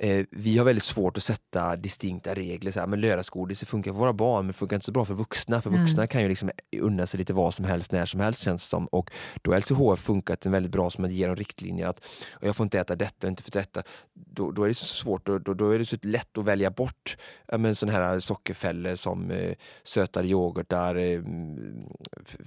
eh, 0.00 0.26
vi 0.30 0.58
har 0.58 0.64
väldigt 0.64 0.84
svårt 0.84 1.16
att 1.16 1.22
sätta 1.22 1.76
distinkta 1.76 2.34
regler. 2.34 2.70
Så 2.70 2.80
här, 2.80 2.86
men 2.86 3.00
lördagsgodis 3.00 3.64
funkar 3.64 3.92
för 3.92 3.98
våra 3.98 4.12
barn 4.12 4.46
men 4.46 4.54
funkar 4.54 4.76
inte 4.76 4.86
så 4.86 4.92
bra 4.92 5.04
för 5.04 5.14
vuxna. 5.14 5.62
För 5.62 5.70
vuxna 5.70 5.98
mm. 5.98 6.08
kan 6.08 6.22
ju 6.22 6.28
liksom 6.28 6.50
unna 6.76 7.06
sig 7.06 7.18
lite 7.18 7.32
vad 7.32 7.54
som 7.54 7.64
helst 7.64 7.92
när 7.92 8.06
som 8.06 8.20
helst 8.20 8.42
känns 8.42 8.62
det 8.62 8.68
som. 8.68 8.86
Och 8.86 9.10
då 9.42 9.52
har 9.52 9.58
LCHF 9.58 10.00
funkat 10.00 10.46
väldigt 10.46 10.72
bra 10.72 10.90
som 10.90 11.04
att 11.04 11.12
ge 11.12 11.26
dem 11.26 11.36
riktlinjer. 11.36 11.86
Att 11.86 12.00
och 12.30 12.48
jag 12.48 12.56
får 12.56 12.64
inte 12.64 12.80
äta 12.80 12.96
detta, 12.96 13.28
inte 13.28 13.42
för 13.42 13.50
detta. 13.50 13.82
Då, 14.14 14.50
då 14.50 14.64
är 14.64 14.68
det 14.68 14.74
så 14.74 14.84
svårt, 14.84 15.26
då, 15.26 15.38
då 15.38 15.70
är 15.70 15.78
det 15.78 15.84
så 15.84 15.96
lätt 16.02 16.38
att 16.38 16.44
välja 16.44 16.70
bort 16.70 17.16
ja, 17.46 17.74
sådana 17.74 17.98
här 17.98 18.20
sockerfällor 18.20 18.96
som 18.96 19.30
eh, 19.30 19.54
sötade 19.82 20.28
yoghurtar, 20.28 20.94
eh, 20.94 21.20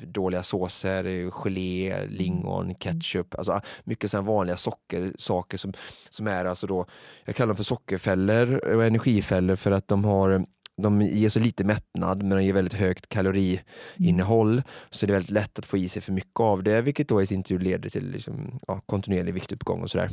dåliga 0.07 0.43
såser, 0.43 1.05
eh, 1.05 1.31
gelé, 1.31 2.05
lingon, 2.07 2.65
mm. 2.65 2.75
ketchup. 2.75 3.35
Alltså, 3.35 3.61
mycket 3.83 4.11
sådana 4.11 4.27
vanliga 4.27 4.57
sockersaker 4.57 5.57
som, 5.57 5.73
som 6.09 6.27
är 6.27 6.45
alltså 6.45 6.67
då, 6.67 6.85
jag 7.25 7.35
kallar 7.43 7.53
dem 7.53 7.57
för 7.57 7.63
sockerfällor 7.63 8.75
och 8.75 8.83
energifällor 8.83 9.55
för 9.55 9.71
att 9.71 9.87
de 9.87 10.05
har 10.05 10.45
de 10.81 11.01
ger 11.01 11.29
så 11.29 11.39
lite 11.39 11.63
mättnad 11.63 12.23
men 12.23 12.37
de 12.37 12.43
ger 12.43 12.53
väldigt 12.53 12.73
högt 12.73 13.09
kaloriinnehåll. 13.09 14.51
Mm. 14.51 14.63
Så 14.89 15.05
det 15.05 15.11
är 15.11 15.13
väldigt 15.13 15.31
lätt 15.31 15.59
att 15.59 15.65
få 15.65 15.77
i 15.77 15.89
sig 15.89 16.01
för 16.01 16.13
mycket 16.13 16.39
av 16.39 16.63
det 16.63 16.81
vilket 16.81 17.07
då 17.07 17.21
i 17.21 17.25
sin 17.25 17.43
tur 17.43 17.59
leder 17.59 17.89
till 17.89 18.11
liksom, 18.11 18.59
ja, 18.67 18.81
kontinuerlig 18.85 19.33
viktuppgång 19.33 19.81
och 19.81 19.89
sådär. 19.89 20.09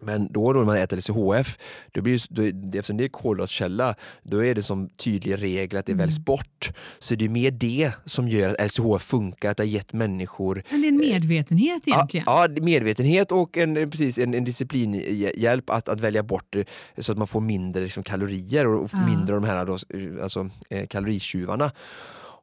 Men 0.00 0.32
då, 0.32 0.52
då 0.52 0.58
när 0.58 0.66
man 0.66 0.76
äter 0.76 0.96
LCHF, 0.96 1.58
då 1.92 2.02
blir 2.02 2.22
det, 2.28 2.52
då, 2.52 2.78
eftersom 2.78 2.96
det 2.96 3.04
är 3.04 3.08
kolhydratkälla, 3.08 3.94
då 4.22 4.44
är 4.44 4.54
det 4.54 4.62
som 4.62 4.88
tydlig 4.88 5.42
regel 5.42 5.78
att 5.78 5.86
det 5.86 5.94
väljs 5.94 6.16
mm. 6.16 6.24
bort. 6.24 6.72
Så 6.98 7.14
det 7.14 7.24
är 7.24 7.28
mer 7.28 7.50
det 7.50 7.92
som 8.04 8.28
gör 8.28 8.48
att 8.48 8.66
LCHF 8.66 9.02
funkar, 9.02 9.50
att 9.50 9.56
det 9.56 9.62
har 9.62 9.68
gett 9.68 9.92
människor... 9.92 10.64
Men 10.70 10.80
det 10.80 10.86
är 10.86 10.88
en 10.88 10.96
medvetenhet 10.96 11.88
egentligen? 11.88 12.24
Ja, 12.26 12.48
ja 12.54 12.62
medvetenhet 12.62 13.32
och 13.32 13.56
en, 13.56 13.90
precis, 13.90 14.18
en, 14.18 14.34
en 14.34 14.44
disciplinhjälp 14.44 15.70
att, 15.70 15.88
att 15.88 16.00
välja 16.00 16.22
bort 16.22 16.46
det 16.50 16.68
så 16.98 17.12
att 17.12 17.18
man 17.18 17.26
får 17.26 17.40
mindre 17.40 17.82
liksom, 17.82 18.02
kalorier 18.02 18.66
och, 18.66 18.84
och 18.84 18.90
ja. 18.92 19.06
mindre 19.06 19.34
av 19.34 19.42
de 19.42 19.48
här 19.48 19.66
då, 19.66 19.78
alltså, 20.22 20.50
eh, 20.70 20.86
kaloritjuvarna. 20.86 21.72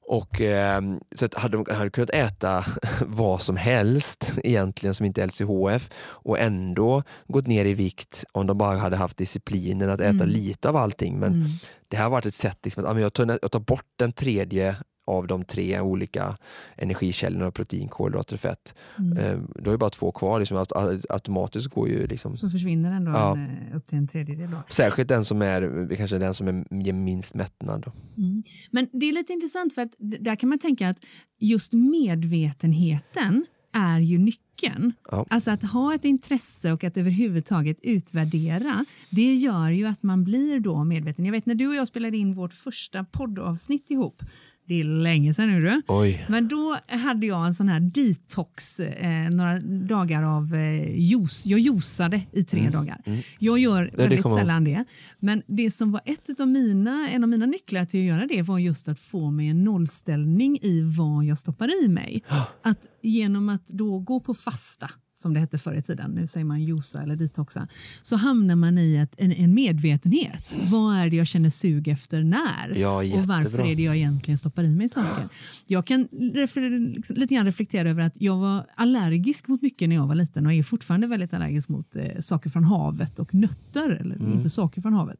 Och, 0.09 0.41
eh, 0.41 0.81
så 1.15 1.25
att 1.25 1.33
hade 1.33 1.57
de 1.57 1.75
hade 1.75 1.89
kunnat 1.89 2.09
äta 2.09 2.65
vad 3.01 3.41
som 3.41 3.57
helst 3.57 4.33
egentligen 4.43 4.93
som 4.93 5.05
inte 5.05 5.23
är 5.23 5.27
LCHF 5.27 5.89
och 5.97 6.39
ändå 6.39 7.03
gått 7.27 7.47
ner 7.47 7.65
i 7.65 7.73
vikt 7.73 8.23
om 8.31 8.47
de 8.47 8.57
bara 8.57 8.77
hade 8.77 8.97
haft 8.97 9.17
disciplinen 9.17 9.89
att 9.89 10.01
äta 10.01 10.09
mm. 10.09 10.29
lite 10.29 10.69
av 10.69 10.75
allting. 10.75 11.19
Men 11.19 11.33
mm. 11.33 11.49
det 11.87 11.97
här 11.97 12.03
har 12.03 12.11
varit 12.11 12.25
ett 12.25 12.33
sätt 12.33 12.57
liksom, 12.63 12.85
att 12.85 13.01
jag 13.01 13.13
tar, 13.13 13.39
jag 13.41 13.51
tar 13.51 13.59
bort 13.59 13.85
den 13.95 14.11
tredje 14.11 14.75
av 15.07 15.27
de 15.27 15.43
tre 15.43 15.79
olika 15.79 16.37
energikällorna, 16.75 17.51
protein, 17.51 17.87
kolhydrater 17.87 18.33
och 18.33 18.39
fett. 18.39 18.75
Mm. 18.99 19.17
Eh, 19.17 19.39
då 19.55 19.69
är 19.69 19.71
det 19.71 19.77
bara 19.77 19.89
två 19.89 20.11
kvar, 20.11 20.39
liksom, 20.39 20.65
automatiskt 21.09 21.67
går 21.67 21.89
ju... 21.89 22.07
Liksom, 22.07 22.37
så 22.37 22.49
försvinner 22.49 22.91
den 22.91 23.05
då 23.05 23.11
ja. 23.11 23.37
en, 23.37 23.67
eh, 23.71 23.77
upp 23.77 23.87
till 23.87 23.97
en 23.97 24.07
tredjedel? 24.07 24.51
Då. 24.51 24.57
Särskilt 24.69 25.09
den 25.09 25.25
som 25.25 25.41
är 25.41 25.95
kanske 25.97 26.17
den 26.17 26.33
som 26.33 26.47
är, 26.47 26.83
ger 26.83 26.93
minst 26.93 27.35
mättnad. 27.35 27.91
Mm. 28.17 28.43
Men 28.71 28.87
det 28.91 29.05
är 29.05 29.13
lite 29.13 29.33
intressant 29.33 29.73
för 29.73 29.81
att 29.81 29.95
där 29.99 30.35
kan 30.35 30.49
man 30.49 30.59
tänka 30.59 30.89
att 30.89 30.99
just 31.39 31.73
medvetenheten 31.73 33.45
är 33.73 33.99
ju 33.99 34.17
nyckeln. 34.17 34.93
Ja. 35.11 35.25
Alltså 35.29 35.51
att 35.51 35.63
ha 35.63 35.95
ett 35.95 36.05
intresse 36.05 36.73
och 36.73 36.83
att 36.83 36.97
överhuvudtaget 36.97 37.77
utvärdera, 37.83 38.85
det 39.09 39.33
gör 39.33 39.69
ju 39.71 39.85
att 39.85 40.03
man 40.03 40.23
blir 40.23 40.59
då 40.59 40.83
medveten. 40.83 41.25
Jag 41.25 41.31
vet 41.31 41.45
när 41.45 41.55
du 41.55 41.67
och 41.67 41.75
jag 41.75 41.87
spelade 41.87 42.17
in 42.17 42.33
vårt 42.33 42.53
första 42.53 43.03
poddavsnitt 43.03 43.91
ihop, 43.91 44.21
Det 44.67 44.80
är 44.80 44.84
länge 44.84 45.34
sedan 45.34 45.49
nu 45.51 45.62
du. 45.62 45.82
Oj. 45.88 46.25
Men 46.30 46.47
då 46.47 46.77
hade 46.88 47.25
jag 47.25 47.47
en 47.47 47.53
sån 47.56 47.69
här 47.69 47.80
detox, 47.80 48.80
eh, 48.80 49.30
några 49.30 49.60
dagar 49.60 50.23
av 50.23 50.56
eh, 50.56 50.95
juice. 50.99 51.45
Jag 51.45 51.60
juicade 51.60 52.21
i 52.32 52.43
tre 52.43 52.60
Mm. 52.60 52.71
dagar. 52.71 53.01
Jag 53.39 53.60
gör 53.60 53.86
det 53.86 53.97
väldigt 53.97 54.19
jag 54.23 54.39
sällan 54.39 54.63
det. 54.63 54.84
Men 55.19 55.41
det 55.47 55.71
som 55.71 55.91
var 55.91 56.01
ett 56.06 56.39
av 56.39 56.47
mina, 56.47 57.10
en 57.10 57.23
av 57.23 57.30
mina 57.30 57.45
nycklar 57.45 57.86
till 57.86 57.99
att 57.99 58.06
göra 58.17 58.27
det 58.27 58.41
var 58.41 58.60
just 58.60 58.88
att 58.88 58.99
få 58.99 59.32
mig 59.32 59.47
en 59.47 59.63
nollställning 59.63 60.60
i 60.62 60.82
vad 60.97 61.25
jag 61.25 61.38
stoppar 61.38 61.84
i 61.86 61.88
mig. 61.88 62.23
Att 62.63 62.88
genom 63.03 63.49
att 63.49 63.67
då 63.67 63.99
gå 63.99 64.19
på 64.19 64.34
fasta 64.34 64.89
som 65.19 65.34
det 65.34 65.39
hette 65.39 65.58
förr 65.58 65.73
i 65.73 65.82
tiden, 65.82 66.12
nu 66.12 66.27
säger 66.27 66.45
man 66.45 66.63
juica 66.63 67.01
eller 67.01 67.15
detoxa, 67.15 67.67
så 68.01 68.15
hamnar 68.15 68.56
man 68.56 68.77
i 68.77 68.95
ett, 68.95 69.15
en, 69.17 69.32
en 69.32 69.53
medvetenhet. 69.53 70.58
Vad 70.71 70.95
är 70.95 71.10
det 71.10 71.15
jag 71.15 71.27
känner 71.27 71.49
sug 71.49 71.88
efter 71.88 72.23
när? 72.23 72.75
Ja, 72.75 72.97
och 72.97 73.27
varför 73.27 73.65
är 73.65 73.75
det 73.75 73.82
jag 73.84 73.95
egentligen 73.95 74.38
stoppar 74.38 74.63
i 74.63 74.75
mig 74.75 74.89
saker? 74.89 75.30
Jag 75.67 75.86
kan 75.88 76.08
liksom, 76.12 77.15
lite 77.15 77.36
grann 77.36 77.45
reflektera 77.45 77.89
över 77.89 78.01
att 78.01 78.21
jag 78.21 78.38
var 78.38 78.65
allergisk 78.75 79.47
mot 79.47 79.62
mycket 79.62 79.89
när 79.89 79.95
jag 79.95 80.08
var 80.08 80.15
liten 80.15 80.45
och 80.45 80.53
är 80.53 80.63
fortfarande 80.63 81.08
väldigt 81.08 81.34
allergisk 81.34 81.69
mot 81.69 81.95
eh, 81.95 82.19
saker 82.19 82.49
från 82.49 82.63
havet 82.63 83.19
och 83.19 83.34
nötter, 83.34 83.89
eller 83.89 84.15
Mm. 84.15 84.34
inte 84.34 84.49
saker 84.49 84.82
från 84.82 84.93
havet. 84.93 85.19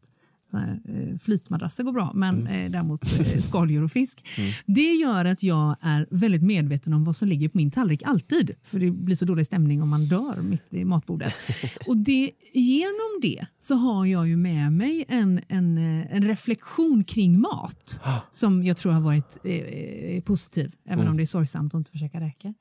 Här, 0.54 0.80
eh, 0.88 1.18
flytmadrasser 1.18 1.84
går 1.84 1.92
bra, 1.94 2.12
men 2.16 2.36
Mm. 2.48 2.66
eh, 2.66 2.72
däremot 2.72 3.20
eh, 3.20 3.40
skaldjur 3.40 3.84
och 3.84 3.92
fisk. 3.92 4.26
Det 4.66 4.94
gör 4.94 5.26
att 5.26 5.44
jag 5.44 5.76
är 5.82 6.08
väldigt 6.12 6.42
medveten 6.44 6.94
om 6.94 7.04
vad 7.04 7.16
som 7.16 7.28
ligger 7.28 7.50
på 7.50 7.58
min 7.58 7.72
tallrik 7.72 8.04
alltid. 8.06 8.56
För 8.64 8.80
det 8.80 8.92
blir 8.92 9.16
så 9.16 9.26
dålig 9.26 9.46
stämning 9.46 9.82
om 9.82 9.90
man 9.90 10.08
dör 10.08 10.42
mitt 10.42 10.68
vid 10.74 10.86
matbordet. 10.88 11.34
och 11.88 11.98
det, 11.98 12.32
genom 12.54 13.20
det 13.22 13.46
så 13.60 13.76
har 13.76 14.06
jag 14.06 14.28
ju 14.28 14.38
med 14.38 14.72
mig 14.74 15.06
en, 15.08 15.42
en, 15.48 15.78
en 15.78 16.24
reflektion 16.24 17.04
kring 17.04 17.40
mat 17.40 18.02
som 18.32 18.64
jag 18.64 18.78
tror 18.78 18.92
har 18.92 19.02
varit 19.02 19.38
eh, 19.44 20.22
positiv, 20.24 20.72
även 20.90 21.08
om 21.08 21.18
det 21.18 21.24
är 21.24 21.26
sorgsamt 21.26 21.74
att 21.74 21.78
inte 21.78 21.92
försöka 21.92 22.20
räka. 22.20 22.54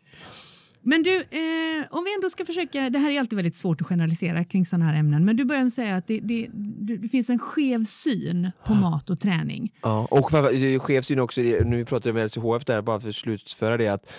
Men 0.88 1.02
du, 1.02 1.16
eh, 1.16 1.84
om 1.90 2.04
vi 2.04 2.14
ändå 2.14 2.30
ska 2.30 2.44
försöka, 2.44 2.90
det 2.90 2.98
här 2.98 3.10
är 3.10 3.20
alltid 3.20 3.36
väldigt 3.36 3.56
svårt 3.56 3.80
att 3.80 3.86
generalisera 3.86 4.44
kring 4.44 4.66
sådana 4.66 4.84
här 4.84 4.94
ämnen, 4.94 5.24
men 5.24 5.36
du 5.36 5.44
börjar 5.44 5.68
säga 5.68 5.96
att 5.96 6.06
det, 6.06 6.20
det, 6.20 6.48
det, 6.52 7.08
finns 7.08 7.30
en 7.30 7.38
skev 7.38 7.84
syn 7.84 8.50
på 8.66 8.74
mat 8.74 9.10
och 9.10 9.20
träning. 9.20 9.72
Ja, 9.82 10.06
och 10.10 10.30
chef 10.82 11.04
syn 11.04 11.20
också, 11.20 11.40
nu 11.40 11.76
vi 11.76 11.84
pratar 11.84 12.10
om 12.10 12.16
LCHF 12.16 12.64
där, 12.64 12.82
bara 12.82 13.00
för 13.00 13.08
att 13.08 13.14
slutföra 13.14 13.76
det 13.76 13.88
att 13.88 14.12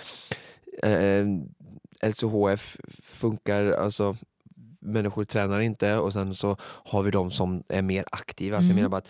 eh, 0.82 1.26
LCHF 2.10 2.76
funkar, 3.02 3.70
alltså 3.70 4.16
människor 4.80 5.24
tränar 5.24 5.60
inte 5.60 5.96
och 5.96 6.12
sen 6.12 6.34
så 6.34 6.56
har 6.60 7.02
vi 7.02 7.10
de 7.10 7.30
som 7.30 7.62
är 7.68 7.82
mer 7.82 8.04
aktiva. 8.12 8.56
Så 8.56 8.60
jag 8.60 8.64
Mm. 8.64 8.76
menar 8.76 8.88
bara 8.88 8.96
att 8.96 9.08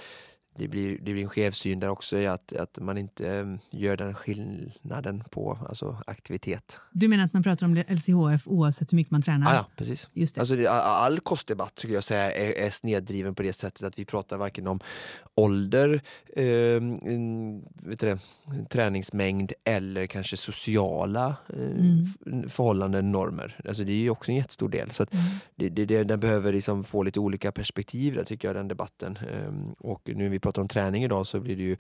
det 0.59 0.69
blir, 0.69 0.99
det 1.03 1.13
blir 1.13 1.23
en 1.23 1.29
skevsyn 1.29 1.81
där 1.81 1.89
också 1.89 2.17
i 2.19 2.27
att, 2.27 2.53
att 2.53 2.79
man 2.81 2.99
inte 2.99 3.29
eh, 3.31 3.47
gör 3.71 3.97
den 3.97 4.15
skillnaden 4.15 5.25
på 5.31 5.59
alltså, 5.69 6.03
aktivitet. 6.07 6.79
Du 6.93 7.09
menar 7.09 7.25
att 7.25 7.33
man 7.33 7.43
pratar 7.43 7.67
om 7.67 7.75
LCHF 7.89 8.49
oavsett 8.49 8.93
hur 8.93 8.97
mycket 8.97 9.11
man 9.11 9.23
tränar? 9.23 9.47
Ah, 9.51 9.55
ja, 9.55 9.67
precis. 9.77 10.09
Just 10.13 10.35
det. 10.35 10.41
Alltså, 10.41 10.67
all- 10.69 11.21
kostdebatt 11.21 11.79
skulle 11.79 11.95
jag 11.95 12.05
säga 12.05 12.33
är, 12.33 12.67
är 12.67 12.71
sneddriven 12.71 13.35
på 13.35 13.43
det 13.43 13.53
sättet 13.53 13.83
att 13.83 13.99
vi 13.99 14.05
pratar 14.05 14.37
varken 14.37 14.67
om 14.67 14.81
ålder, 15.35 16.01
eh, 16.37 16.45
mm, 16.77 17.63
vet 17.75 18.01
det, 18.01 18.19
träningsmängd 18.71 19.53
eller 19.65 20.07
kanske 20.07 20.37
sociala 20.37 21.37
eh, 21.49 21.59
Mm. 21.69 22.49
förhållanden, 22.49 23.13
normer. 23.13 23.61
Alltså, 23.69 23.85
det 23.85 23.93
är 23.93 23.97
ju 23.97 24.11
också 24.11 24.31
en 24.31 24.37
jättestor 24.37 24.69
del. 24.69 24.91
Så 24.91 25.07
Mm. 25.13 25.25
det, 25.57 25.69
det, 25.85 26.05
den 26.05 26.21
behöver 26.21 26.53
liksom 26.53 26.85
få 26.85 27.03
lite 27.03 27.21
olika 27.21 27.53
perspektiv 27.53 28.15
där 28.15 28.25
tycker 28.25 28.49
jag, 28.49 28.57
den 28.57 28.69
debatten. 28.69 29.17
Ehm, 29.17 29.73
och 29.79 30.03
nu 30.15 30.29
vi 30.29 30.41
pratar 30.49 30.63
om 30.63 30.69
träning 30.69 31.05
idag 31.05 31.27
så 31.27 31.41
blir 31.41 31.57
det 31.57 31.63
ju 31.63 31.77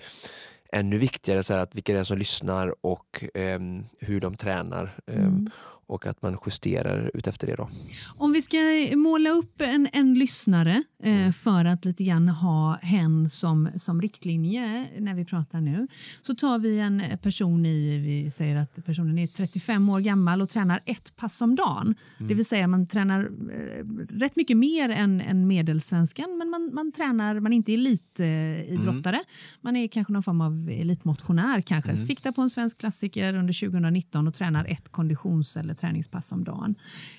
ännu 0.72 0.98
viktigare 0.98 1.42
så 1.42 1.52
här, 1.52 1.61
att 1.61 1.74
vilka 1.74 1.92
det 1.92 1.98
är 1.98 2.04
som 2.04 2.18
lyssnar 2.18 2.74
och 2.87 3.24
ehm, 3.35 3.85
hur 4.00 4.20
de 4.20 4.37
tränar. 4.37 5.00
Ehm, 5.07 5.18
mm. 5.18 5.50
Och 5.88 6.07
att 6.07 6.22
man 6.22 6.38
justerar 6.46 7.11
ut 7.14 7.27
efter 7.27 7.46
det 7.46 7.57
då. 7.57 7.70
Om 8.16 8.33
vi 8.33 8.42
ska 8.42 8.59
måla 8.96 9.31
upp 9.31 9.61
en, 9.61 9.88
en 9.92 10.14
lyssnare 10.14 10.83
eh, 11.03 11.33
för 11.33 11.64
att 11.64 11.85
lite 11.85 12.05
grann 12.05 12.29
ha 12.29 12.79
hen 12.83 13.31
som, 13.31 13.68
som 13.77 14.03
riktlinje 14.03 14.87
när 14.98 15.14
vi 15.14 15.24
pratar 15.24 15.61
nu 15.61 15.88
så 16.22 16.35
tar 16.35 16.59
vi 16.59 16.79
en 16.79 17.03
person 17.22 17.66
i, 17.66 17.98
vi 17.98 18.31
säger 18.31 18.57
att 18.57 18.85
personen 18.85 19.18
är 19.18 19.27
35 19.27 19.88
år 19.88 20.01
gammal 20.01 20.42
och 20.42 20.48
tränar 20.48 20.83
ett 20.85 21.16
pass 21.16 21.40
om 21.40 21.57
dagen. 21.57 21.94
Det 22.18 22.35
vill 22.35 22.46
säga 22.46 22.66
man 22.66 22.87
tränar 22.87 23.20
eh, 23.20 23.85
rätt 24.11 24.37
mycket 24.37 24.57
mer 24.57 24.88
än, 24.88 25.20
än 25.20 25.46
medelsvenskan 25.46 26.38
men 26.38 26.51
man, 26.51 26.70
man 26.74 26.92
tränar, 26.92 27.40
man 27.40 27.53
är 27.53 27.57
inte 27.57 27.74
elitidrottare. 27.74 29.20
Man 29.61 29.77
är 29.77 29.88
kanske 29.88 30.12
någon 30.12 30.22
form 30.22 30.40
av 30.40 30.70
elitmotionär 30.72 31.61
kanske. 31.61 31.96
Siktar 31.96 32.33
på 32.33 32.42
en 32.42 32.51
svensk 32.51 32.79
klassiker 32.79 33.35
under 33.35 33.68
2019 33.68 34.29
och 34.29 34.35
tränar 34.35 34.64
ett 34.64 34.88
konditions 34.88 35.57
eller 35.57 35.74
träningspass 35.79 36.33
om 36.33 36.45
dagen. 36.45 36.75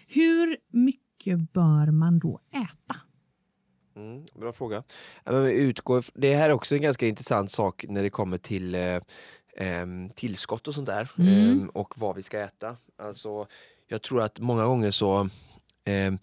Hur 0.08 0.58
mycket 0.69 1.54
bör 1.54 1.91
man 1.91 2.19
då 2.19 2.39
äta? 2.52 2.95
Mm, 3.95 4.26
bra 4.39 4.54
fråga. 4.54 4.84
Utgår, 5.52 6.06
det 6.13 6.36
här 6.36 6.50
är 6.50 6.54
också 6.54 6.76
en 6.76 6.82
ganska 6.82 7.08
intressant 7.08 7.52
sak 7.52 7.86
när 7.89 8.04
det 8.04 8.10
kommer 8.10 8.38
till 8.38 8.76
eh, 8.76 9.86
tillskott 10.15 10.67
och 10.67 10.74
sånt 10.74 10.88
där. 10.88 11.12
Mm. 11.17 11.34
ehm, 11.52 11.69
och 11.69 11.93
vad 11.98 12.15
vi 12.15 12.24
ska 12.24 12.39
äta. 12.39 12.78
Alltså, 12.98 13.48
jag 13.88 14.02
tror 14.02 14.22
att 14.22 14.39
många 14.39 14.65
gånger 14.65 14.91
så 14.91 15.30
ehm, 15.86 16.17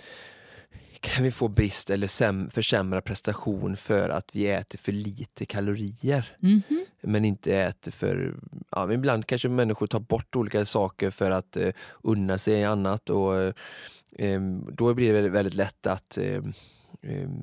kan 1.01 1.25
vi 1.25 1.31
få 1.31 1.49
brist 1.49 1.90
eller 1.90 2.07
säm- 2.07 2.51
försämra 2.51 3.01
prestation 3.01 3.77
för 3.77 4.09
att 4.09 4.35
vi 4.35 4.46
äter 4.51 4.79
för 4.79 4.92
lite 4.92 5.44
kalorier. 5.46 6.37
Mhm. 6.40 6.62
Men 7.07 7.25
inte 7.25 7.57
äter 7.57 7.90
för... 7.92 8.35
Ja, 8.71 8.92
ibland 8.92 9.27
kanske 9.27 9.49
människor 9.49 9.87
tar 9.87 10.01
bort 10.01 10.37
olika 10.37 10.66
saker 10.66 11.11
för 11.11 11.31
att 11.31 11.57
eh, 11.57 11.73
unna 12.03 12.38
sig 12.38 12.64
annat. 12.64 13.11
Och, 13.11 13.35
eh, 14.19 14.40
då 14.73 14.95
blir 14.95 15.07
det 15.07 15.12
väldigt, 15.12 15.33
väldigt 15.33 15.55
lätt 15.55 15.87
att 15.87 16.19
em, 16.19 16.53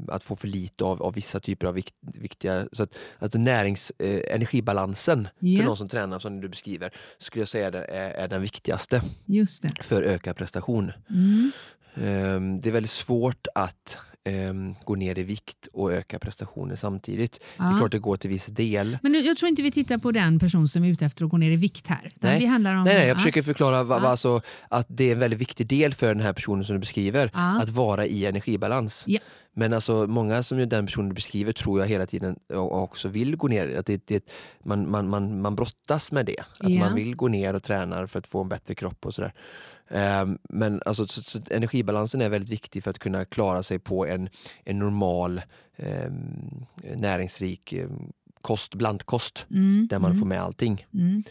att 0.08 0.24
få 0.24 0.36
för 0.36 0.48
lite 0.48 0.84
av, 0.84 1.04
av 1.04 1.14
vissa 1.14 1.40
typer 1.40 1.68
av 1.68 1.74
vikt, 1.74 1.96
viktiga... 2.02 2.68
Så 2.72 2.84
att, 2.84 2.96
att 3.20 3.34
närings, 3.34 3.92
eh, 4.00 4.36
energibalansen 4.36 5.28
Ja. 5.40 5.60
för 5.60 5.66
någon 5.66 5.78
som 5.78 5.88
tränar 5.88 6.20
som 6.20 6.42
du 6.42 6.50
beskriver 6.50 6.94
skulle 7.18 7.42
jag 7.42 7.50
säga 7.50 7.68
är, 7.68 8.12
är 8.12 8.28
den 8.28 8.42
viktigaste 8.42 9.02
Just 9.26 9.62
det. 9.64 9.84
för 9.84 10.02
ökad 10.04 10.36
prestation. 10.36 10.92
Mm. 11.10 11.52
Ehm, 11.96 12.60
det 12.60 12.70
är 12.70 12.74
väldigt 12.74 12.92
svårt 12.92 13.48
att 13.56 13.98
ehm, 14.26 14.76
gå 14.86 14.96
ner 14.96 15.20
i 15.20 15.24
vikt 15.24 15.68
och 15.74 15.94
öka 15.94 16.20
prestationen 16.20 16.78
samtidigt. 16.78 17.32
Det 17.34 17.40
Ja. 17.58 17.74
är 17.74 17.78
klart 17.78 17.92
det 17.92 18.00
går 18.00 18.18
till 18.18 18.30
viss 18.30 18.46
del. 18.46 18.98
Men 19.02 19.12
nu, 19.12 19.18
jag 19.18 19.38
tror 19.38 19.50
inte 19.50 19.62
vi 19.62 19.72
tittar 19.72 19.98
på 19.98 20.12
den 20.12 20.40
person 20.40 20.68
som 20.68 20.84
är 20.84 20.90
ute 20.90 21.06
efter 21.06 21.26
att 21.26 21.32
gå 21.32 21.38
ner 21.38 21.52
i 21.52 21.56
vikt 21.56 21.88
här. 21.88 22.12
Nej. 22.20 22.40
Vi 22.40 22.46
handlar 22.46 22.76
om, 22.76 22.84
Nej, 22.84 22.94
nej, 22.94 23.08
jag 23.08 23.14
Ja. 23.16 23.18
försöker 23.20 23.42
förklara 23.42 23.84
va, 23.84 24.00
va, 24.00 24.08
alltså, 24.08 24.42
att 24.70 24.86
det 24.90 25.04
är 25.04 25.12
en 25.14 25.20
väldigt 25.20 25.40
viktig 25.40 25.68
del 25.68 25.94
för 25.94 26.08
den 26.08 26.20
här 26.24 26.34
personen 26.34 26.64
som 26.64 26.74
du 26.76 26.80
beskriver, 26.80 27.32
att 27.34 27.70
vara 27.70 28.06
i 28.06 28.26
energibalans. 28.26 29.06
Men 29.56 29.74
alltså, 29.74 30.08
många 30.08 30.44
som 30.44 30.70
den 30.70 30.86
personen 30.86 31.10
du 31.10 31.16
beskriver 31.16 31.52
tror 31.52 31.80
jag 31.80 31.88
hela 31.88 32.06
tiden 32.06 32.36
också 32.54 33.08
vill 33.08 33.36
gå 33.36 33.48
ner. 33.48 33.78
Att 33.80 33.86
det, 33.86 34.08
det, 34.08 34.30
man, 34.66 34.92
man, 34.92 35.10
man, 35.10 35.42
man 35.42 35.56
brottas 35.56 36.12
med 36.12 36.26
det. 36.26 36.40
Att 36.60 36.72
man 36.72 36.96
vill 36.96 37.16
gå 37.16 37.28
ner 37.28 37.54
och 37.54 37.64
träna 37.64 38.08
för 38.08 38.20
att 38.20 38.28
få 38.28 38.42
en 38.42 38.50
bättre 38.50 38.76
kropp 38.76 39.06
och 39.06 39.14
sådär. 39.14 39.34
Ehm, 39.90 40.38
men 40.50 40.82
alltså, 40.86 41.08
så, 41.08 41.22
så 41.22 41.40
energibalansen 41.52 42.22
är 42.22 42.30
väldigt 42.30 42.50
viktig 42.50 42.84
för 42.84 42.92
att 42.92 43.00
kunna 43.00 43.26
klara 43.26 43.64
sig 43.64 43.80
på 43.80 44.06
en, 44.06 44.30
en 44.64 44.80
normal 44.80 45.42
ehm, 45.78 46.66
näringsrik 46.96 47.74
ehm, 47.74 48.12
kost, 48.42 48.76
blandkost 48.76 49.46
Mm, 49.52 49.88
där 49.90 50.00
man 50.00 50.12
mm, 50.12 50.20
får 50.20 50.28
med 50.28 50.42
allting. 50.42 50.86
mm. 50.94 51.24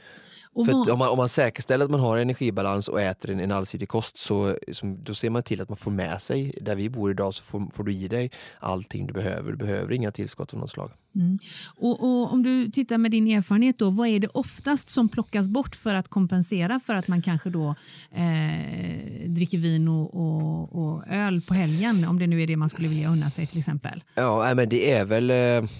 För 0.55 0.93
om, 0.93 0.99
man, 0.99 1.09
om 1.09 1.17
man 1.17 1.29
säkerställer 1.29 1.85
att 1.85 1.91
man 1.91 2.01
har 2.01 2.17
energibalans 2.17 2.89
och 2.89 3.01
äter 3.01 3.31
en, 3.31 3.41
en 3.41 3.53
allsidig 3.53 3.89
kost 3.89 4.19
så 4.19 4.57
som, 4.73 5.05
då 5.05 5.15
ser 5.15 5.31
man 5.31 5.43
till 5.43 5.61
att 5.61 5.69
man 5.69 5.77
får 5.77 5.91
med 5.91 6.23
sig, 6.23 6.59
där 6.61 6.77
vi 6.77 6.91
bor 6.91 7.11
idag 7.11 7.35
så 7.35 7.43
får, 7.43 7.71
får 7.75 7.85
du 7.85 7.93
i 7.93 8.09
dig 8.09 8.31
allting 8.61 9.07
du 9.07 9.13
behöver. 9.13 9.51
Du 9.51 9.57
behöver 9.57 9.93
inga 9.93 10.13
tillskott 10.13 10.55
av 10.55 10.61
något 10.61 10.71
slag. 10.71 10.91
mm. 11.15 11.39
och, 11.77 12.05
och 12.05 12.33
om 12.33 12.43
du 12.43 12.71
tittar 12.71 12.99
med 12.99 13.11
din 13.11 13.29
erfarenhet, 13.29 13.79
då, 13.79 13.91
vad 13.91 14.09
är 14.09 14.21
det 14.21 14.29
oftast 14.29 14.89
som 14.89 15.09
plockas 15.09 15.49
bort 15.49 15.77
för 15.77 15.95
att 15.95 16.09
kompensera 16.09 16.81
för 16.81 16.95
att 16.95 17.09
man 17.09 17.23
kanske 17.23 17.51
då 17.51 17.75
eh, 18.11 19.29
dricker 19.29 19.59
vin 19.59 19.89
och, 19.89 20.15
och, 20.15 20.83
och 20.83 21.09
öl 21.09 21.41
på 21.41 21.55
helgen, 21.55 22.05
om 22.05 22.19
det 22.19 22.27
nu 22.27 22.43
är 22.43 22.47
det 22.47 22.57
man 22.57 22.69
skulle 22.69 22.89
vilja 22.89 23.09
unna 23.09 23.31
sig 23.31 23.47
till 23.47 23.59
exempel? 23.59 24.05
Ja, 24.15 24.55
men 24.55 24.69
det 24.69 24.93
är 24.93 25.05
väl 25.05 25.31
eh, 25.31 25.71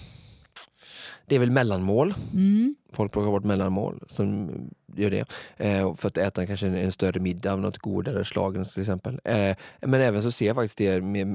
det 1.25 1.35
är 1.35 1.39
väl 1.39 1.51
mellanmål. 1.51 2.13
Mm. 2.33 2.75
Folk 2.91 3.11
plockar 3.11 3.31
bort 3.31 3.43
mellanmål 3.43 4.03
som 4.09 4.51
gör 4.95 5.09
det. 5.11 5.25
Eh, 5.57 5.95
för 5.95 6.07
att 6.07 6.17
äta 6.17 6.45
kanske 6.47 6.67
en, 6.67 6.75
en 6.75 6.91
större 6.91 7.19
middag 7.19 7.53
av 7.53 7.59
något 7.61 7.77
godare 7.77 8.25
slag 8.25 8.69
till 8.73 8.81
exempel. 8.81 9.19
Eh, 9.23 9.55
men 9.81 9.93
även 10.01 10.23
så 10.23 10.31
ser 10.31 10.45
jag 10.47 10.55
faktiskt 10.55 10.77
det 10.77 11.01
med 11.01 11.27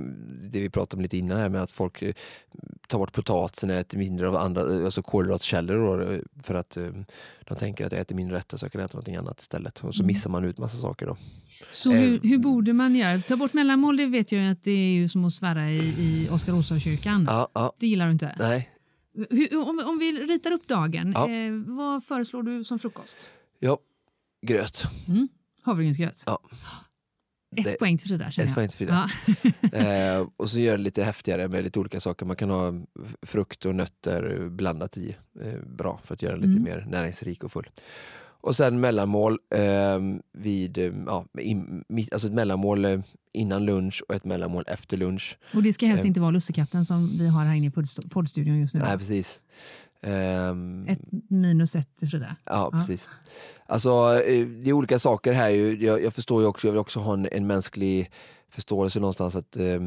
det 0.50 0.60
vi 0.60 0.70
pratade 0.70 0.98
om 0.98 1.02
lite 1.02 1.16
innan 1.18 1.38
här 1.38 1.48
med 1.48 1.62
att 1.62 1.70
folk 1.72 2.02
eh, 2.02 2.12
tar 2.88 2.98
bort 2.98 3.12
potatisen 3.12 3.70
och 3.70 3.76
äter 3.76 3.98
mindre 3.98 4.28
av 4.28 4.36
andra 4.36 4.60
eh, 4.78 4.84
alltså 4.84 5.02
kolhydratkällor 5.02 5.76
då, 5.98 6.12
eh, 6.12 6.18
för 6.42 6.54
att 6.54 6.76
eh, 6.76 6.88
de 7.48 7.54
tänker 7.58 7.86
att 7.86 7.92
jag 7.92 8.00
äter 8.00 8.16
mindre 8.16 8.36
rätter 8.36 8.56
så 8.56 8.64
jag 8.64 8.72
kan 8.72 8.80
äta 8.80 8.98
något 8.98 9.08
annat 9.08 9.40
istället. 9.40 9.80
Och 9.84 9.94
så 9.94 10.02
Mm. 10.02 10.06
missar 10.06 10.30
man 10.30 10.44
ut 10.44 10.58
massa 10.58 10.76
saker 10.76 11.06
då. 11.06 11.16
Så 11.70 11.90
hur, 11.92 12.20
hur 12.22 12.38
borde 12.38 12.72
man 12.72 12.96
göra? 12.96 13.20
Ta 13.28 13.36
bort 13.36 13.52
mellanmål, 13.52 13.96
det 13.96 14.06
vet 14.06 14.32
jag 14.32 14.50
att 14.50 14.62
det 14.62 14.70
är 14.70 14.92
ju 14.94 15.08
som 15.08 15.24
att 15.24 15.32
svära 15.32 15.70
i, 15.70 15.78
i 15.78 16.28
Oskar 16.30 16.52
Osa-kyrkan. 16.52 17.24
Ja, 17.28 17.48
ja, 17.54 17.72
Det 17.78 17.86
gillar 17.86 18.06
du 18.06 18.12
inte? 18.12 18.34
nej. 18.38 18.70
Om, 19.52 19.82
om 19.86 19.98
vi 19.98 20.12
ritar 20.12 20.50
upp 20.50 20.68
dagen, 20.68 21.12
Ja. 21.16 21.30
eh, 21.30 21.52
vad 21.66 22.04
föreslår 22.04 22.42
du 22.42 22.64
som 22.64 22.78
frukost? 22.78 23.30
Ja, 23.58 23.78
gröt. 24.46 24.82
Mm. 25.08 25.28
Havregrynsgröt. 25.62 26.22
Ja. 26.26 26.40
Ett 27.56 27.64
Det- 27.64 27.78
poäng 27.78 27.98
till 27.98 28.08
Frida 28.08 28.26
Ett 28.28 28.36
jag. 28.38 28.54
poäng 28.54 28.68
till 28.68 28.76
Frida. 28.78 29.10
Ja. 29.26 29.38
Eh, 29.78 30.26
och 30.36 30.50
så 30.50 30.58
gör 30.58 30.76
det 30.76 30.82
lite 30.82 31.02
häftigare 31.04 31.48
med 31.48 31.64
lite 31.64 31.78
olika 31.80 32.00
saker. 32.00 32.26
Man 32.26 32.36
kan 32.36 32.50
ha 32.50 32.72
frukt 33.22 33.64
och 33.66 33.74
nötter 33.74 34.48
blandat 34.48 34.96
i. 34.96 35.16
Eh, 35.40 35.54
bra 35.66 36.00
för 36.04 36.14
att 36.14 36.22
göra 36.22 36.32
den 36.32 36.40
lite 36.50 36.60
Mm. 36.60 36.62
mer 36.62 36.86
näringsrik 36.90 37.44
och 37.44 37.52
full. 37.52 37.70
Och 38.48 38.56
sen 38.56 38.80
mellanmål 38.80 39.38
eh, 39.54 39.98
vid, 40.32 40.78
ja, 41.06 41.24
in, 41.40 41.84
alltså 42.12 42.26
ett 42.28 42.34
mellanmål 42.34 42.84
eh, 42.84 43.00
innan 43.32 43.64
lunch 43.64 44.02
och 44.08 44.14
ett 44.14 44.24
mellanmål 44.24 44.64
efter 44.66 44.96
lunch. 44.96 45.38
Och 45.54 45.62
det 45.62 45.72
ska 45.72 45.86
helst 45.86 46.04
Eh. 46.04 46.08
inte 46.08 46.20
vara 46.20 46.30
lussekatten 46.30 46.84
som 46.84 47.18
vi 47.18 47.28
har 47.28 47.44
här 47.44 47.54
inne 47.54 47.66
i 47.66 47.70
poddst- 47.70 48.10
poddstudion 48.10 48.60
just 48.60 48.74
nu. 48.74 48.80
Nej, 48.80 48.98
precis. 48.98 49.38
Ehm, 50.02 50.86
Ett 50.88 50.98
minus 51.30 51.76
ett 51.76 51.96
till 51.96 52.08
Frida. 52.08 52.36
Ja, 52.44 52.70
Ja. 52.72 52.78
precis. 52.78 53.08
Alltså, 53.66 53.88
eh, 54.26 54.46
det 54.46 54.70
är 54.70 54.72
olika 54.72 54.98
saker 54.98 55.32
här. 55.32 55.50
Jag, 55.82 56.02
jag 56.04 56.12
förstår 56.14 56.42
ju 56.42 56.48
också, 56.48 56.66
jag 56.66 56.72
vill 56.72 56.80
också 56.80 57.00
ha 57.00 57.12
en, 57.14 57.28
en 57.32 57.46
mänsklig 57.46 58.10
förståelse 58.50 59.00
någonstans 59.00 59.36
att, 59.36 59.56
eh, 59.56 59.80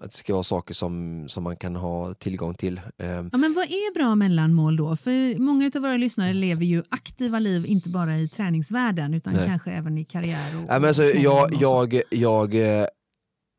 att 0.00 0.10
det 0.10 0.16
ska 0.16 0.32
vara 0.32 0.42
saker 0.42 0.74
som, 0.74 1.24
som 1.28 1.44
man 1.44 1.56
kan 1.56 1.76
ha 1.76 2.14
tillgång 2.14 2.54
till. 2.54 2.80
Eh, 2.98 3.06
Ja, 3.08 3.22
men 3.38 3.54
vad 3.54 3.64
är 3.64 3.94
bra 3.94 4.14
mellanmål 4.14 4.76
då? 4.76 4.96
För 4.96 5.38
många 5.38 5.70
av 5.76 5.82
våra 5.82 5.96
lyssnare 5.96 6.32
lever 6.32 6.64
ju 6.64 6.82
aktiva 6.88 7.38
liv, 7.38 7.66
inte 7.66 7.90
bara 7.90 8.16
i 8.18 8.28
träningsvärlden 8.28 9.14
utan 9.14 9.32
Nej. 9.34 9.46
kanske 9.46 9.70
även 9.70 9.98
i 9.98 10.04
karriär 10.04 10.56
och, 10.56 10.62
Ja, 10.68 10.78
men 10.78 10.84
alltså, 10.84 11.02
jag, 11.04 11.54
jag, 11.60 12.02
jag, 12.10 12.54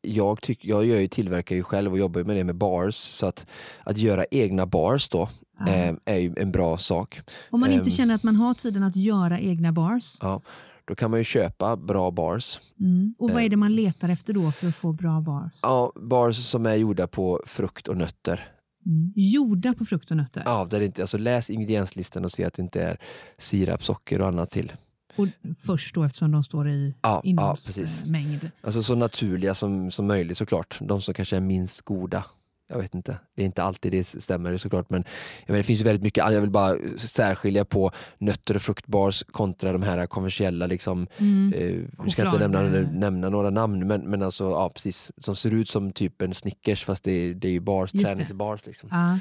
jag, 0.02 0.42
tyck, 0.42 0.66
jag 0.66 0.86
gör 0.86 1.00
ju, 1.00 1.08
tillverkar 1.08 1.56
ju 1.56 1.64
själv 1.64 1.92
och 1.92 2.00
jobbar 2.00 2.24
med 2.24 2.36
det 2.36 2.44
med 2.44 2.56
bars. 2.56 2.96
Så 2.96 3.26
att, 3.26 3.46
att 3.84 3.98
göra 3.98 4.26
egna 4.32 4.66
bars 4.66 5.10
då 5.10 5.30
Ja. 5.66 5.68
eh, 5.74 5.94
är 6.06 6.18
ju 6.18 6.34
en 6.38 6.52
bra 6.52 6.78
sak. 6.78 7.22
Om 7.50 7.60
man 7.60 7.72
inte 7.72 7.84
ehm, 7.86 7.92
känner 7.92 8.16
att 8.16 8.24
man 8.24 8.36
har 8.36 8.54
tiden 8.54 8.84
att 8.84 8.96
göra 8.96 9.40
egna 9.40 9.72
bars, 9.72 10.18
Ja, 10.22 10.42
då 10.90 10.96
kan 10.96 11.12
man 11.12 11.20
ju 11.20 11.24
köpa 11.24 11.78
bra 11.78 12.12
bars. 12.12 12.60
mm. 12.80 13.16
och 13.20 13.32
vad 13.32 13.44
är 13.44 13.50
det 13.50 13.56
man 13.58 13.76
letar 13.76 14.10
efter 14.10 14.34
då 14.34 14.52
för 14.52 14.68
att 14.68 14.76
få 14.76 14.94
bra 14.94 15.22
bars? 15.22 15.60
Ja, 15.64 15.94
bars 15.96 16.38
som 16.38 16.66
är 16.66 16.76
gjorda 16.76 17.08
på 17.08 17.44
frukt 17.46 17.88
och 17.88 17.98
nötter. 17.98 18.48
Mm. 18.86 19.14
Gjorda 19.16 19.74
på 19.74 19.86
frukt 19.86 20.12
och 20.12 20.18
nötter. 20.18 20.44
Ja, 20.46 20.68
där 20.70 20.82
inte, 20.82 21.02
alltså 21.02 21.18
läs 21.18 21.50
ingredienslistan 21.50 22.26
och 22.26 22.32
se 22.32 22.46
att 22.46 22.54
det 22.54 22.62
inte 22.62 22.82
är 22.84 23.00
sirap, 23.38 23.84
socker 23.84 24.22
och 24.22 24.28
annat 24.28 24.52
till. 24.52 24.74
Och 25.16 25.28
först 25.58 25.96
då 25.96 26.04
eftersom 26.04 26.32
de 26.32 26.44
står 26.44 26.70
i 26.70 26.96
Ja, 27.02 27.22
ja 27.24 27.52
precis. 27.54 27.78
innehållsmängd. 27.78 28.52
Alltså 28.62 28.84
så 28.84 28.96
naturliga 28.96 29.56
som, 29.56 29.92
som 29.92 30.08
möjligt 30.08 30.38
såklart. 30.38 30.78
De 30.82 31.02
som 31.02 31.14
kanske 31.14 31.36
är 31.36 31.42
minst 31.42 31.82
goda. 31.82 32.26
Jag 32.72 32.80
vet 32.80 32.96
inte. 32.96 33.18
Det 33.36 33.42
är 33.42 33.46
inte 33.46 33.64
alltid 33.64 33.92
det 33.92 34.04
stämmer 34.04 34.58
såklart. 34.58 34.90
Men 34.90 35.04
jag 35.46 35.50
menar, 35.54 35.58
det 35.58 35.64
finns 35.64 35.80
ju 35.80 35.84
väldigt 35.84 36.04
mycket. 36.04 36.32
Jag 36.32 36.42
vill 36.42 36.50
bara 36.50 36.76
särskilja 36.98 37.66
på 37.66 37.92
nötter 38.18 38.56
och 38.56 38.62
fruktbars 38.62 39.24
kontra 39.32 39.72
de 39.74 39.84
här 39.84 40.06
konventionella. 40.06 40.68
Liksom, 40.68 41.08
Mm. 41.18 41.54
eh, 41.54 42.04
vi 42.06 42.12
ska 42.12 42.26
inte 42.26 42.48
nämna, 42.48 42.82
nämna 42.92 43.30
några 43.30 43.50
namn, 43.50 43.88
men, 43.88 44.02
men 44.02 44.22
alltså, 44.22 44.44
ja, 44.44 44.72
precis. 44.74 45.12
Som 45.22 45.36
ser 45.36 45.54
ut 45.54 45.70
som 45.70 45.92
typ 45.92 46.22
en 46.22 46.34
Snickers 46.34 46.86
fast 46.86 47.04
det, 47.04 47.34
det 47.34 47.48
är 47.48 47.52
ju 47.52 47.60
bars, 47.60 47.94
Just 47.94 48.06
träningsbars. 48.08 48.66
Liksom. 48.66 48.90
Ja. 48.92 49.20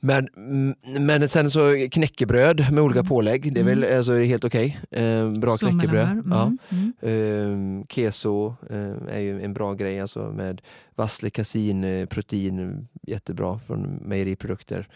Men, 0.00 0.28
mm, 0.36 0.74
men 1.06 1.28
sen 1.28 1.50
så 1.50 1.88
knäckebröd 1.90 2.72
med 2.72 2.84
olika 2.84 3.04
pålägg, 3.04 3.54
det 3.54 3.60
är 3.60 3.64
väl 3.64 3.84
alltså, 3.96 4.18
helt 4.18 4.44
okej. 4.44 4.80
Eh, 4.90 5.30
bra 5.32 5.56
Som 5.56 5.68
knäckebröd. 5.70 6.08
mellanmål. 6.08 6.56
Ja. 6.68 6.76
Mm. 6.76 6.92
Mm. 7.02 7.80
Eh, 7.80 7.86
keso 7.88 8.54
är 9.10 9.18
ju 9.20 9.42
en 9.42 9.54
bra 9.54 9.74
grej 9.74 10.00
alltså 10.00 10.32
med 10.32 10.60
vassle, 10.96 11.30
kasin, 11.30 11.84
eh, 11.84 12.06
jättebra 13.02 13.58
från 13.66 13.80
mejeriprodukter. 13.82 14.88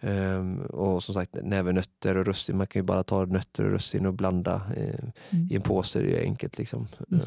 Eh, 0.00 0.44
och 0.60 1.02
som 1.02 1.14
sagt 1.14 1.34
näve 1.42 1.72
nötter 1.72 2.16
och 2.16 2.26
russin, 2.26 2.56
man 2.56 2.66
kan 2.66 2.80
ju 2.80 2.86
bara 2.86 3.02
ta 3.02 3.24
nötter 3.24 3.64
och 3.64 3.70
russin 3.70 4.06
och 4.06 4.14
blanda 4.14 4.54
eh, 4.76 5.04
Mm. 5.30 5.48
i 5.50 5.56
en 5.56 5.62
påse, 5.62 5.98
det 5.98 6.04
är 6.04 6.18
ju 6.18 6.24
enkelt 6.24 6.58
liksom. 6.58 6.88
Det. 7.08 7.16
Där 7.16 7.22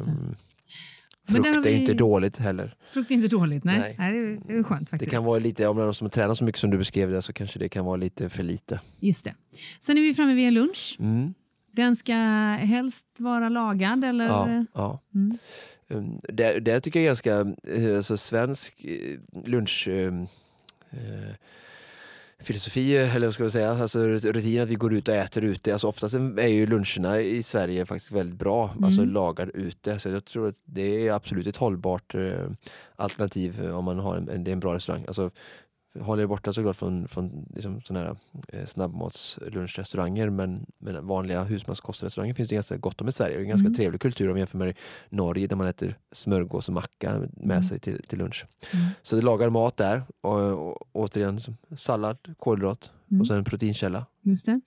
frukt 1.44 1.48
är 1.58 1.62
vi- 1.62 1.70
ju 1.76 1.82
inte 1.82 1.94
dåligt 1.94 2.38
heller. 2.38 2.76
Frukt 2.90 3.12
är 3.12 3.16
inte 3.16 3.28
dåligt, 3.28 3.64
nej. 3.64 3.80
Nej. 3.80 3.96
nej. 4.00 4.14
det, 4.14 4.20
är, 4.20 4.40
det 4.48 4.58
är 4.60 4.64
skönt 4.64 4.82
Det 4.88 4.90
faktiskt. 4.90 5.12
kan 5.12 5.24
vara 5.26 5.40
lite, 5.40 5.68
om 5.68 5.78
det 5.78 5.84
är 5.84 5.86
någon 5.86 5.94
som 5.94 6.10
tränar 6.10 6.34
så 6.34 6.44
mycket 6.44 6.60
som 6.62 6.70
du 6.70 6.78
beskrev 6.78 7.12
det 7.12 7.22
så 7.22 7.34
kanske 7.34 7.60
det 7.60 7.70
kan 7.70 7.86
vara 7.86 7.96
lite 7.96 8.30
för 8.30 8.44
lite. 8.44 8.80
Just 9.00 9.26
det. 9.26 9.34
Sen 9.80 9.98
är 9.98 10.02
vi 10.02 10.14
framme 10.14 10.34
vid 10.34 10.48
en 10.48 10.54
lunch. 10.54 10.98
Mm. 11.00 11.34
Den 11.72 11.96
ska 11.96 12.14
helst 12.60 13.08
vara 13.20 13.50
lagad 13.50 14.04
eller? 14.04 14.26
Ja, 14.26 14.66
ja. 14.74 15.00
Mm. 15.16 15.38
Um, 15.89 16.19
det, 16.23 16.60
det 16.60 16.80
tycker 16.82 16.99
jag 16.99 17.04
är 17.04 17.10
ganska 17.10 17.32
eh, 17.75 17.97
alltså, 17.97 18.17
svensk 18.17 18.86
eh, 18.86 19.19
lunch 19.45 19.88
eh, 19.88 20.13
eh, 20.91 21.34
filosofi, 22.41 22.97
eller 22.97 23.32
ska 23.32 23.43
man 23.43 23.52
säga, 23.52 23.69
alltså 23.71 23.99
rutin 24.08 24.62
att 24.62 24.69
vi 24.69 24.75
går 24.75 24.93
ut 24.93 25.08
och 25.08 25.13
äter 25.15 25.43
ute. 25.43 25.73
Alltså 25.73 25.88
oftast 25.88 26.13
är 26.15 26.47
ju 26.47 26.65
luncherna 26.67 27.19
i 27.19 27.43
Sverige 27.43 27.86
faktiskt 27.86 28.12
väldigt 28.12 28.39
bra, 28.39 28.75
alltså 28.84 29.02
Mm. 29.02 29.13
lagad 29.13 29.52
ute. 29.54 29.99
Så 29.99 30.10
jag 30.10 30.25
tror 30.25 30.47
att 30.47 30.56
det 30.65 31.08
är 31.08 31.12
absolut 31.12 31.47
ett 31.47 31.58
hållbart 31.58 32.15
alternativ 32.95 33.71
om 33.71 33.86
man 33.86 33.99
har 33.99 34.17
en, 34.17 34.30
en, 34.30 34.43
det 34.43 34.52
är 34.52 34.54
en 34.54 34.60
bra 34.60 34.75
restaurang. 34.75 35.06
Alltså, 35.08 35.32
håller 36.02 36.24
er 36.24 36.28
borta 36.28 36.54
såklart 36.54 36.76
från, 36.76 37.08
från 37.08 37.46
liksom 37.56 37.82
såna 37.82 38.00
här 38.00 38.16
eh, 38.48 38.66
snabbmatslunchrestauranger 38.66 40.30
men, 40.30 40.66
men 40.78 41.08
vanliga 41.08 41.44
husmanskostrestauranger 41.44 42.34
finns 42.34 42.50
det 42.50 42.56
ganska 42.56 42.78
gott 42.78 43.02
om 43.02 43.08
i 43.08 43.12
Sverige. 43.12 43.36
Det 43.36 43.40
är 43.40 43.44
en 43.44 43.50
ganska 43.50 43.66
Mm. 43.68 43.76
trevlig 43.76 44.02
kultur 44.02 44.26
om 44.28 44.32
man 44.32 44.40
jämför 44.40 44.58
med 44.58 44.78
Norge 45.10 45.48
där 45.48 45.56
man 45.56 45.68
äter 45.68 45.98
smörgås 46.12 46.68
och 46.68 46.74
macka 46.74 47.20
med 47.20 47.30
Mm. 47.58 47.64
sig 47.64 47.80
till, 47.80 48.04
till 48.08 48.20
lunch. 48.20 48.46
Mm. 48.74 48.86
Så 49.04 49.16
det 49.16 49.22
lagar 49.22 49.50
mat 49.50 49.78
där 49.78 50.04
och, 50.22 50.52
och 50.70 50.88
återigen 50.92 51.40
sallad, 51.78 52.18
kolhydrat 52.38 52.92
Mm. 53.12 53.22
och 53.22 53.28
sen 53.28 53.38
en 53.38 53.44
proteinkälla. 53.44 54.06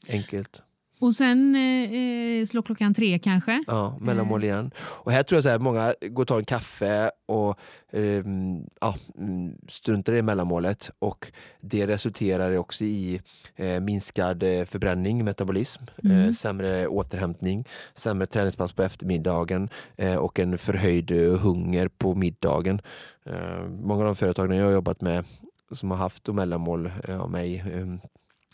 Enkelt. 0.09 0.63
Och 1.03 1.15
sen 1.15 1.55
eh, 1.55 1.93
eh, 1.93 2.47
slå 2.47 2.63
klockan 2.63 2.95
tre 2.95 3.19
kanske? 3.19 3.65
Ja, 3.67 3.99
mellanmål 4.01 4.45
igen. 4.45 4.71
Och 4.79 5.13
här 5.13 5.23
tror 5.23 5.37
jag 5.37 5.43
så 5.43 5.49
här, 5.49 5.59
många 5.59 5.95
går 6.11 6.23
och 6.23 6.29
tar 6.29 6.39
en 6.39 6.45
kaffe 6.45 7.11
och 7.27 7.59
ehm, 7.93 8.61
ja, 8.81 8.97
mm, 9.19 9.55
struntar 9.69 10.13
i 10.15 10.23
mellanmålet 10.23 10.91
och 10.99 11.33
det 11.61 11.87
resulterar 11.87 12.57
också 12.57 12.85
i 12.85 13.21
eh, 13.57 13.81
minskad 13.81 14.43
eh, 14.43 14.65
förbränning, 14.65 15.25
metabolism, 15.25 15.83
Mm. 16.05 16.17
eh, 16.29 16.33
sämre 16.33 16.87
återhämtning, 16.87 17.65
sämre 17.95 18.27
träningspass 18.27 18.73
på 18.73 18.83
eftermiddagen 18.83 19.69
eh, 19.97 20.17
och 20.17 20.39
en 20.39 20.59
förhöjd 20.59 21.11
eh, 21.11 21.39
hunger 21.39 21.89
på 21.89 22.15
middagen. 22.15 22.81
Eh, 23.27 23.65
många 23.69 24.01
av 24.01 24.07
de 24.07 24.17
företagen 24.17 24.57
jag 24.57 24.65
har 24.65 24.73
jobbat 24.73 25.01
med 25.01 25.25
som 25.71 25.91
har 25.91 25.99
haft 25.99 26.29
mellanmål 26.29 26.93
eh, 27.09 27.21
av 27.21 27.31
mig 27.31 27.65
eh, 27.75 27.87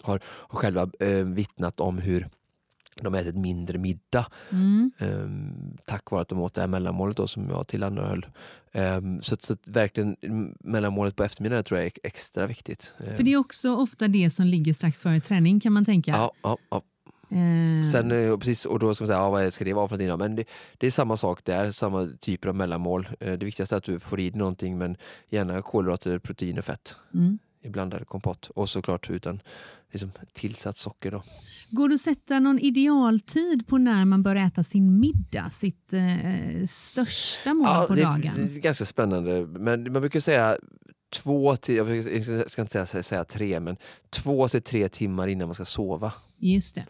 har, 0.02 0.20
har 0.26 0.58
själva 0.58 0.90
eh, 1.00 1.24
vittnat 1.24 1.80
om 1.80 1.98
hur 1.98 2.28
de 3.04 3.14
ätit 3.14 3.36
mindre 3.36 3.78
middag 3.78 4.26
Mm. 4.50 4.90
Ehm, 4.98 5.76
tack 5.84 6.10
vare 6.10 6.22
att 6.22 6.28
de 6.28 6.40
åt 6.40 6.54
det 6.54 6.60
här 6.60 6.68
mellanmålet 6.68 7.16
då, 7.16 7.26
som 7.26 7.48
jag 7.50 7.66
tillhandahöll. 7.68 8.26
Um, 8.72 9.22
så, 9.22 9.34
att- 9.34 9.42
så 9.42 9.52
att 9.52 9.66
verkligen 9.68 10.16
mm, 10.22 10.54
mellanmålet 10.60 11.16
på 11.16 11.24
eftermiddagen 11.24 11.64
tror 11.64 11.78
jag 11.80 11.86
är 11.86 11.92
extra 12.02 12.46
viktigt. 12.46 12.92
Ehm, 13.06 13.16
För 13.16 13.22
det 13.22 13.32
är 13.32 13.36
också 13.38 13.76
ofta 13.76 14.08
det 14.08 14.30
som 14.30 14.46
ligger 14.46 14.72
strax 14.72 15.00
före 15.00 15.20
träning 15.20 15.60
kan 15.60 15.72
man 15.72 15.84
tänka. 15.84 16.10
ja, 16.10 16.32
ja, 16.42 16.56
ja. 16.70 16.82
Eh, 17.30 17.84
Sen, 17.92 18.10
eh, 18.10 18.36
precis, 18.36 18.64
och 18.64 18.78
då 18.78 18.94
ska 18.94 19.04
man 19.04 19.08
säga, 19.08 19.18
ja, 19.18 19.30
vad 19.30 19.52
ska 19.52 19.64
det 19.64 19.72
vara 19.72 19.88
för 19.88 19.96
någonting? 19.96 20.18
Men 20.18 20.36
det, 20.36 20.44
det 20.78 20.86
är 20.86 20.90
samma 20.90 21.16
sak 21.16 21.44
där, 21.44 21.70
samma 21.70 22.08
typer 22.20 22.48
av 22.48 22.54
mellanmål. 22.54 23.08
Eh, 23.20 23.32
det 23.38 23.46
viktigaste 23.46 23.74
är 23.74 23.76
att 23.76 23.84
du 23.84 24.00
får 24.00 24.20
i 24.20 24.30
dig 24.30 24.38
någonting 24.38 24.78
men 24.78 24.96
gärna 25.28 25.62
kolhydrater, 25.62 26.18
protein 26.18 26.58
och 26.58 26.64
fett 26.64 26.96
mm. 27.14 27.38
I 27.62 27.68
blandad 27.68 28.06
kompott. 28.06 28.50
Och 28.54 28.68
såklart 28.68 29.10
utan 29.10 29.42
liksom, 29.92 30.12
tillsatt 30.32 30.76
socker. 30.76 31.10
Då. 31.10 31.22
Går 31.70 31.88
det 31.88 31.94
att 31.94 32.00
sätta 32.00 32.40
någon 32.40 32.58
idealtid 32.58 33.66
på 33.66 33.78
när 33.78 34.04
man 34.04 34.22
bör 34.22 34.36
äta 34.36 34.62
sin 34.62 35.00
middag? 35.00 35.50
Sitt 35.50 35.92
eh, 35.92 36.66
största 36.66 37.54
mål 37.54 37.86
på 37.86 37.94
det, 37.94 38.02
dagen? 38.02 38.32
det 38.36 38.56
är 38.56 38.60
ganska 38.60 38.84
spännande. 38.84 39.46
Men 39.46 39.92
man 39.92 40.02
brukar 40.02 40.20
säga 40.20 40.58
två 41.10 41.56
till, 41.56 41.76
jag 41.76 42.50
ska 42.50 42.62
inte 42.62 42.86
säga, 42.86 43.02
säga 43.02 43.24
tre, 43.24 43.60
men 43.60 43.76
två 44.10 44.48
till 44.48 44.62
tre 44.62 44.88
timmar 44.88 45.28
innan 45.28 45.48
man 45.48 45.54
ska 45.54 45.64
sova. 45.64 46.12
Just 46.38 46.74
det. 46.74 46.86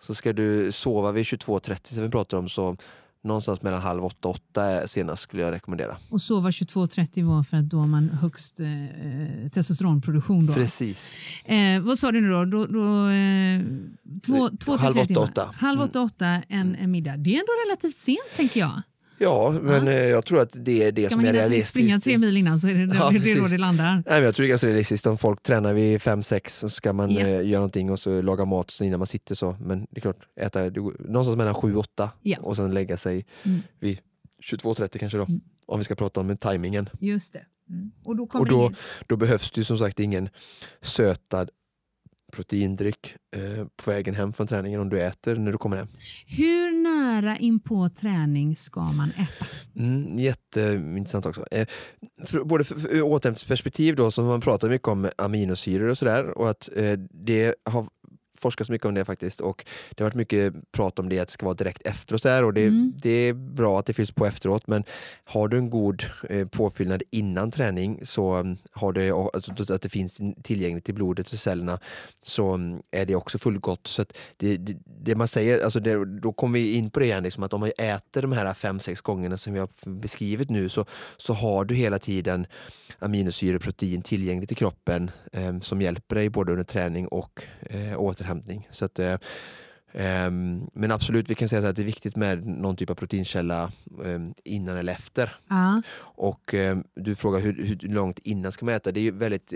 Så 0.00 0.14
ska 0.14 0.32
du 0.32 0.72
sova 0.72 1.12
vid 1.12 1.24
22.30 1.24 1.94
som 1.94 2.02
vi 2.02 2.10
pratar 2.10 2.38
om 2.38 2.48
så 2.48 2.76
någonstans 3.24 3.62
mellan 3.62 3.82
halv 3.82 4.04
åtta 4.04 4.28
och 4.28 4.34
åtta 4.34 4.88
senast 4.88 5.22
skulle 5.22 5.42
jag 5.42 5.52
rekommendera. 5.52 5.96
Och 6.10 6.20
sova 6.20 6.50
22.30 6.50 7.24
var 7.24 7.42
för 7.42 7.56
att 7.56 7.64
då 7.64 7.78
har 7.78 7.86
man 7.86 8.08
högst 8.08 8.60
eh, 8.60 9.48
testosteronproduktion. 9.52 10.46
Då. 10.46 10.52
Precis. 10.52 11.14
Eh, 11.44 11.80
vad 11.80 11.98
sa 11.98 12.12
du 12.12 12.20
nu 12.20 12.30
då? 12.30 12.44
då, 12.44 12.66
då 12.66 13.08
eh, 13.08 13.60
två, 14.26 14.48
två 14.48 14.76
till 14.76 14.84
Halv 14.86 14.98
åtta, 14.98 15.20
åtta. 15.20 15.50
Halv 15.56 15.78
Mm. 15.78 15.88
åtta, 15.88 16.02
åtta 16.02 16.26
en, 16.48 16.74
en 16.74 16.90
middag. 16.90 17.16
Det 17.16 17.30
är 17.30 17.34
ändå 17.40 17.52
relativt 17.66 17.94
sent 17.96 18.18
tänker 18.36 18.60
jag. 18.60 18.82
Ja, 19.18 19.54
men 19.62 19.88
eh, 19.88 19.94
jag 19.94 20.24
tror 20.24 20.40
att 20.40 20.50
det 20.52 20.82
är 20.84 20.92
det 20.92 21.02
Ska 21.02 21.10
som 21.10 21.18
man 21.18 21.26
är 21.26 21.32
hinna 21.32 21.42
till 21.44 21.50
realistiskt. 21.50 21.70
springa 21.70 21.98
tre 21.98 22.18
mil 22.18 22.36
innan 22.36 22.58
så 22.60 22.68
är 22.68 22.74
det, 22.74 22.94
Ja, 22.94 23.10
det, 23.10 23.30
är 23.32 23.40
då 23.40 23.46
det 23.46 23.58
landar. 23.58 23.92
Nej, 23.94 24.02
men 24.06 24.22
jag 24.22 24.34
tror 24.34 24.42
det 24.44 24.46
är 24.46 24.50
ganska 24.50 24.66
realistiskt. 24.66 25.06
Om 25.06 25.18
folk 25.18 25.42
tränar 25.42 25.74
vid 25.74 25.98
5-6 26.00 26.48
så 26.48 26.68
ska 26.68 26.92
man 26.92 27.10
Ja. 27.10 27.20
eh, 27.20 27.46
göra 27.46 27.58
någonting 27.60 27.90
och 27.90 27.98
så 28.00 28.22
laga 28.22 28.44
mat 28.44 28.70
så 28.70 28.84
innan 28.84 28.98
man 29.00 29.06
sitter 29.06 29.34
så. 29.34 29.56
Men 29.60 29.80
det 29.90 29.98
är 29.98 30.00
klart, 30.00 30.28
äta 30.40 30.60
någonstans 30.64 31.36
mellan 31.36 31.54
7-8 31.54 32.08
Ja. 32.22 32.36
och 32.40 32.56
sen 32.56 32.74
lägga 32.74 32.96
sig 32.96 33.26
Mm. 33.42 33.60
vid 33.80 33.98
22.30 34.42 34.98
kanske 34.98 35.18
då. 35.18 35.24
Mm. 35.24 35.40
Om 35.66 35.78
vi 35.78 35.84
ska 35.84 35.94
prata 35.94 36.20
om 36.20 36.36
tajmingen. 36.36 36.88
Just 37.00 37.32
det. 37.32 37.42
Mm. 37.70 37.90
Och 38.04 38.16
då 38.16 38.28
Och 38.32 38.46
då, 38.48 38.72
då 39.08 39.16
behövs 39.16 39.50
det 39.50 39.60
ju 39.60 39.64
som 39.64 39.78
sagt 39.78 40.00
ingen 40.00 40.28
sötad 40.82 41.50
proteindryck 42.32 43.14
eh, 43.36 43.66
på 43.76 43.90
vägen 43.90 44.14
hem 44.14 44.32
från 44.32 44.46
träningen 44.46 44.80
om 44.80 44.88
du 44.88 45.00
äter 45.02 45.34
när 45.36 45.52
du 45.52 45.58
kommer 45.58 45.76
hem. 45.76 45.88
Hur 46.26 46.73
nära 47.04 47.36
in 47.36 47.60
på 47.60 47.88
träning 47.88 48.56
ska 48.56 48.80
man 48.80 49.10
äta? 49.10 49.46
Mm, 49.76 50.16
jätteintressant 50.16 51.26
också. 51.26 51.44
Eh, 51.50 51.66
för, 52.24 52.44
både 52.44 52.64
för, 52.64 52.74
för 52.74 53.02
återhämtningsperspektiv 53.02 53.96
då, 53.96 54.10
som 54.10 54.26
man 54.26 54.40
pratar 54.40 54.68
mycket 54.68 54.88
om 54.88 55.10
aminosyror 55.18 55.88
och 55.88 55.98
sådär 55.98 56.38
och 56.38 56.50
att 56.50 56.68
eh, 56.76 56.92
det 57.10 57.54
har 57.64 57.86
forskas 58.38 58.70
mycket 58.70 58.86
om 58.86 58.94
det 58.94 59.04
faktiskt 59.04 59.40
och 59.40 59.66
det 59.90 60.04
har 60.04 60.10
varit 60.10 60.14
mycket 60.14 60.72
prat 60.72 60.98
om 60.98 61.08
det 61.08 61.18
att 61.18 61.28
det 61.28 61.32
ska 61.32 61.46
vara 61.46 61.54
direkt 61.54 61.86
efteråt 61.86 62.22
så 62.22 62.28
här, 62.28 62.44
och 62.44 62.54
det, 62.54 62.66
mm. 62.66 62.92
det 62.96 63.10
är 63.10 63.32
bra 63.32 63.78
att 63.78 63.86
det 63.86 63.92
fylls 63.92 64.12
på 64.12 64.26
efteråt 64.26 64.66
men 64.66 64.84
har 65.24 65.48
du 65.48 65.58
en 65.58 65.70
god 65.70 66.04
eh, 66.30 66.48
påfyllnad 66.48 67.02
innan 67.10 67.50
träning 67.50 68.00
så 68.02 68.36
um, 68.36 68.56
har 68.72 68.92
du 68.92 69.10
alltså, 69.10 69.74
att 69.74 69.82
det 69.82 69.88
finns 69.88 70.20
tillgängligt 70.42 70.88
i 70.88 70.92
blodet 70.92 71.32
och 71.32 71.38
cellerna 71.38 71.78
så 72.22 72.54
um, 72.54 72.82
är 72.90 73.06
det 73.06 73.14
också 73.14 73.38
fullgott. 73.38 73.86
Så 73.86 74.04
det, 74.36 74.56
det, 74.56 74.76
det, 74.84 75.14
man 75.14 75.28
säger, 75.28 75.64
alltså 75.64 75.80
det, 75.80 76.04
då 76.04 76.32
kommer 76.32 76.58
vi 76.58 76.74
in 76.74 76.90
på 76.90 77.00
det 77.00 77.06
igen, 77.06 77.22
liksom, 77.22 77.42
att 77.42 77.52
om 77.52 77.60
man 77.60 77.70
äter 77.78 78.22
de 78.22 78.32
här 78.32 78.54
fem 78.54 78.80
sex 78.80 79.00
gångerna 79.00 79.38
som 79.38 79.52
vi 79.52 79.58
har 79.58 79.68
beskrivit 80.00 80.50
nu 80.50 80.68
så, 80.68 80.84
så 81.16 81.32
har 81.32 81.64
du 81.64 81.74
hela 81.74 81.98
tiden 81.98 82.46
aminosyror, 82.98 83.58
protein 83.58 84.02
tillgängligt 84.02 84.52
i 84.52 84.54
kroppen 84.54 85.10
eh, 85.32 85.58
som 85.60 85.82
hjälper 85.82 86.16
dig 86.16 86.28
både 86.28 86.52
under 86.52 86.64
träning 86.64 87.08
och 87.08 87.42
eh, 87.60 88.00
återhämtning. 88.00 88.23
Så 88.70 88.84
att, 88.84 88.98
eh, 88.98 89.16
Um, 89.96 90.70
men 90.72 90.92
absolut, 90.92 91.30
vi 91.30 91.34
kan 91.34 91.48
säga 91.48 91.68
att 91.68 91.76
det 91.76 91.82
är 91.82 91.86
viktigt 91.86 92.16
med 92.16 92.46
någon 92.46 92.76
typ 92.76 92.90
av 92.90 92.94
proteinkälla 92.94 93.72
um, 93.98 94.34
innan 94.44 94.76
eller 94.76 94.92
efter. 94.92 95.24
Uh. 95.50 95.78
Och 95.96 96.54
um, 96.54 96.84
du 96.94 97.14
frågar 97.14 97.40
hur, 97.40 97.64
hur, 97.64 97.88
långt 97.88 98.18
innan 98.18 98.52
ska 98.52 98.64
man 98.64 98.74
äta? 98.74 98.92
Det 98.92 99.00
är 99.00 99.02
ju 99.02 99.10
väldigt 99.10 99.52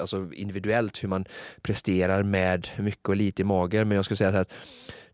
alltså 0.00 0.32
individuellt 0.32 1.04
hur 1.04 1.08
man 1.08 1.24
presterar 1.62 2.22
med 2.22 2.68
mycket 2.78 3.08
och 3.08 3.16
lite 3.16 3.42
i 3.42 3.44
magen. 3.44 3.88
Men 3.88 3.96
jag 3.96 4.04
skulle 4.04 4.16
säga 4.16 4.40
att 4.40 4.52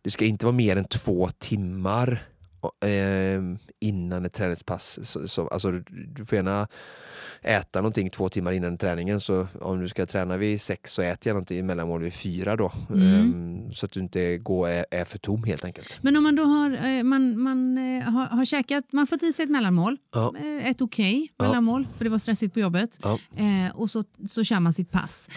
det 0.03 0.11
ska 0.11 0.25
inte 0.25 0.47
vara 0.47 0.57
mer 0.57 0.77
än 0.77 0.85
två 0.85 1.29
timmar 1.39 2.29
eh, 2.85 3.43
innan 3.81 4.25
ett 4.25 4.33
träningspass. 4.33 4.99
Så, 5.03 5.29
så, 5.29 5.49
alltså, 5.49 5.71
du 6.15 6.25
får 6.25 6.37
gärna 6.37 6.69
äta 7.43 7.81
någonting 7.81 8.11
två 8.11 8.29
timmar 8.29 8.53
innan 8.53 8.79
träningen. 8.79 9.21
Så 9.21 9.47
om 9.61 9.81
du 9.81 9.89
ska 9.89 10.07
träna 10.07 10.37
vid 10.37 10.61
sex 10.61 10.93
så 10.93 11.03
äter 11.03 11.31
jag 11.31 11.35
någonting 11.35 11.67
mellanmål 11.67 12.03
vid 12.03 12.15
fyra 12.15 12.57
då. 12.57 12.73
Mm. 12.91 13.21
Um, 13.21 13.75
så 13.75 13.87
att 13.87 13.93
du 13.93 14.01
inte 14.01 14.39
går, 14.39 14.69
är, 14.69 14.85
är, 14.91 15.05
för 15.05 15.19
tom 15.19 15.45
helt 15.45 15.65
enkelt. 15.65 15.99
Men 16.03 16.17
om 16.17 16.23
man 16.23 16.37
då 16.37 16.43
har, 16.43 16.71
eh, 16.71 17.03
man, 17.03 17.41
man, 17.43 17.79
eh, 17.79 18.05
har, 18.05 18.27
har 18.27 18.45
käkat, 18.45 18.85
man 18.93 19.07
fått 19.07 19.23
i 19.23 19.33
sig 19.33 19.45
ett 19.45 19.51
mellanmål, 19.51 19.97
ja. 20.13 20.35
Eh, 20.39 20.71
ett 20.71 20.81
okej 20.81 21.29
okay 21.35 21.47
mellanmål 21.47 21.87
ja. 21.91 21.97
för 21.97 22.05
det 22.05 22.11
var 22.11 22.19
stressigt 22.19 22.55
på 22.55 22.61
jobbet 22.61 22.99
ja. 23.03 23.19
eh, 23.37 23.77
och 23.77 23.91
så, 23.91 24.05
så 24.27 24.45
kör 24.45 24.61
man 24.61 24.73
sitt 24.73 24.91
pass. 24.91 25.29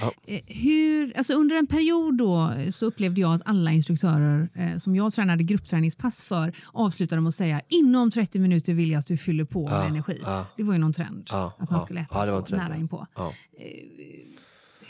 hur, 0.48 1.18
alltså 1.18 1.34
under 1.34 1.56
en 1.56 1.68
period 1.68 2.18
då 2.18 2.52
så 2.70 2.86
upplevde 2.86 3.22
jag 3.22 3.34
att 3.34 3.42
alla 3.46 3.72
instruktörer 3.72 4.50
eh, 4.56 4.78
som 4.78 4.96
jag 4.96 5.14
tränade 5.14 5.44
gruppträningspass 5.44 6.24
för 6.24 6.54
avslutade 6.74 7.11
med 7.20 7.28
att 7.28 7.36
säga 7.36 7.62
inom 7.68 8.12
30 8.12 8.40
minuter 8.40 8.74
vill 8.74 8.92
jag 8.92 9.00
att 9.00 9.06
du 9.06 9.18
fyller 9.18 9.46
på 9.46 9.70
med 9.70 9.88
energi. 9.88 10.22
Det 10.58 10.64
var 10.64 10.74
ju 10.74 10.80
någon 10.80 10.94
trend 10.94 11.30
att 11.58 11.72
man 11.72 11.82
skulle 11.82 12.02
äta 12.02 12.26
så 12.26 12.56
nära 12.56 12.76
inpå. 12.76 13.08
Ja. 13.16 13.34
Eh, 13.58 13.66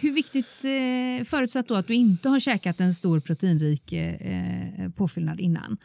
hur 0.02 0.12
viktigt, 0.12 0.66
eh, 0.66 1.26
förutsatt 1.26 1.68
då 1.68 1.76
att 1.76 1.88
du 1.88 1.94
inte 1.94 2.30
har 2.30 2.40
käkat 2.40 2.80
en 2.80 2.94
stor 2.94 3.20
proteinrik 3.20 3.94
eh, 3.94 4.90
påfyllnad 4.96 5.40
innan. 5.40 5.78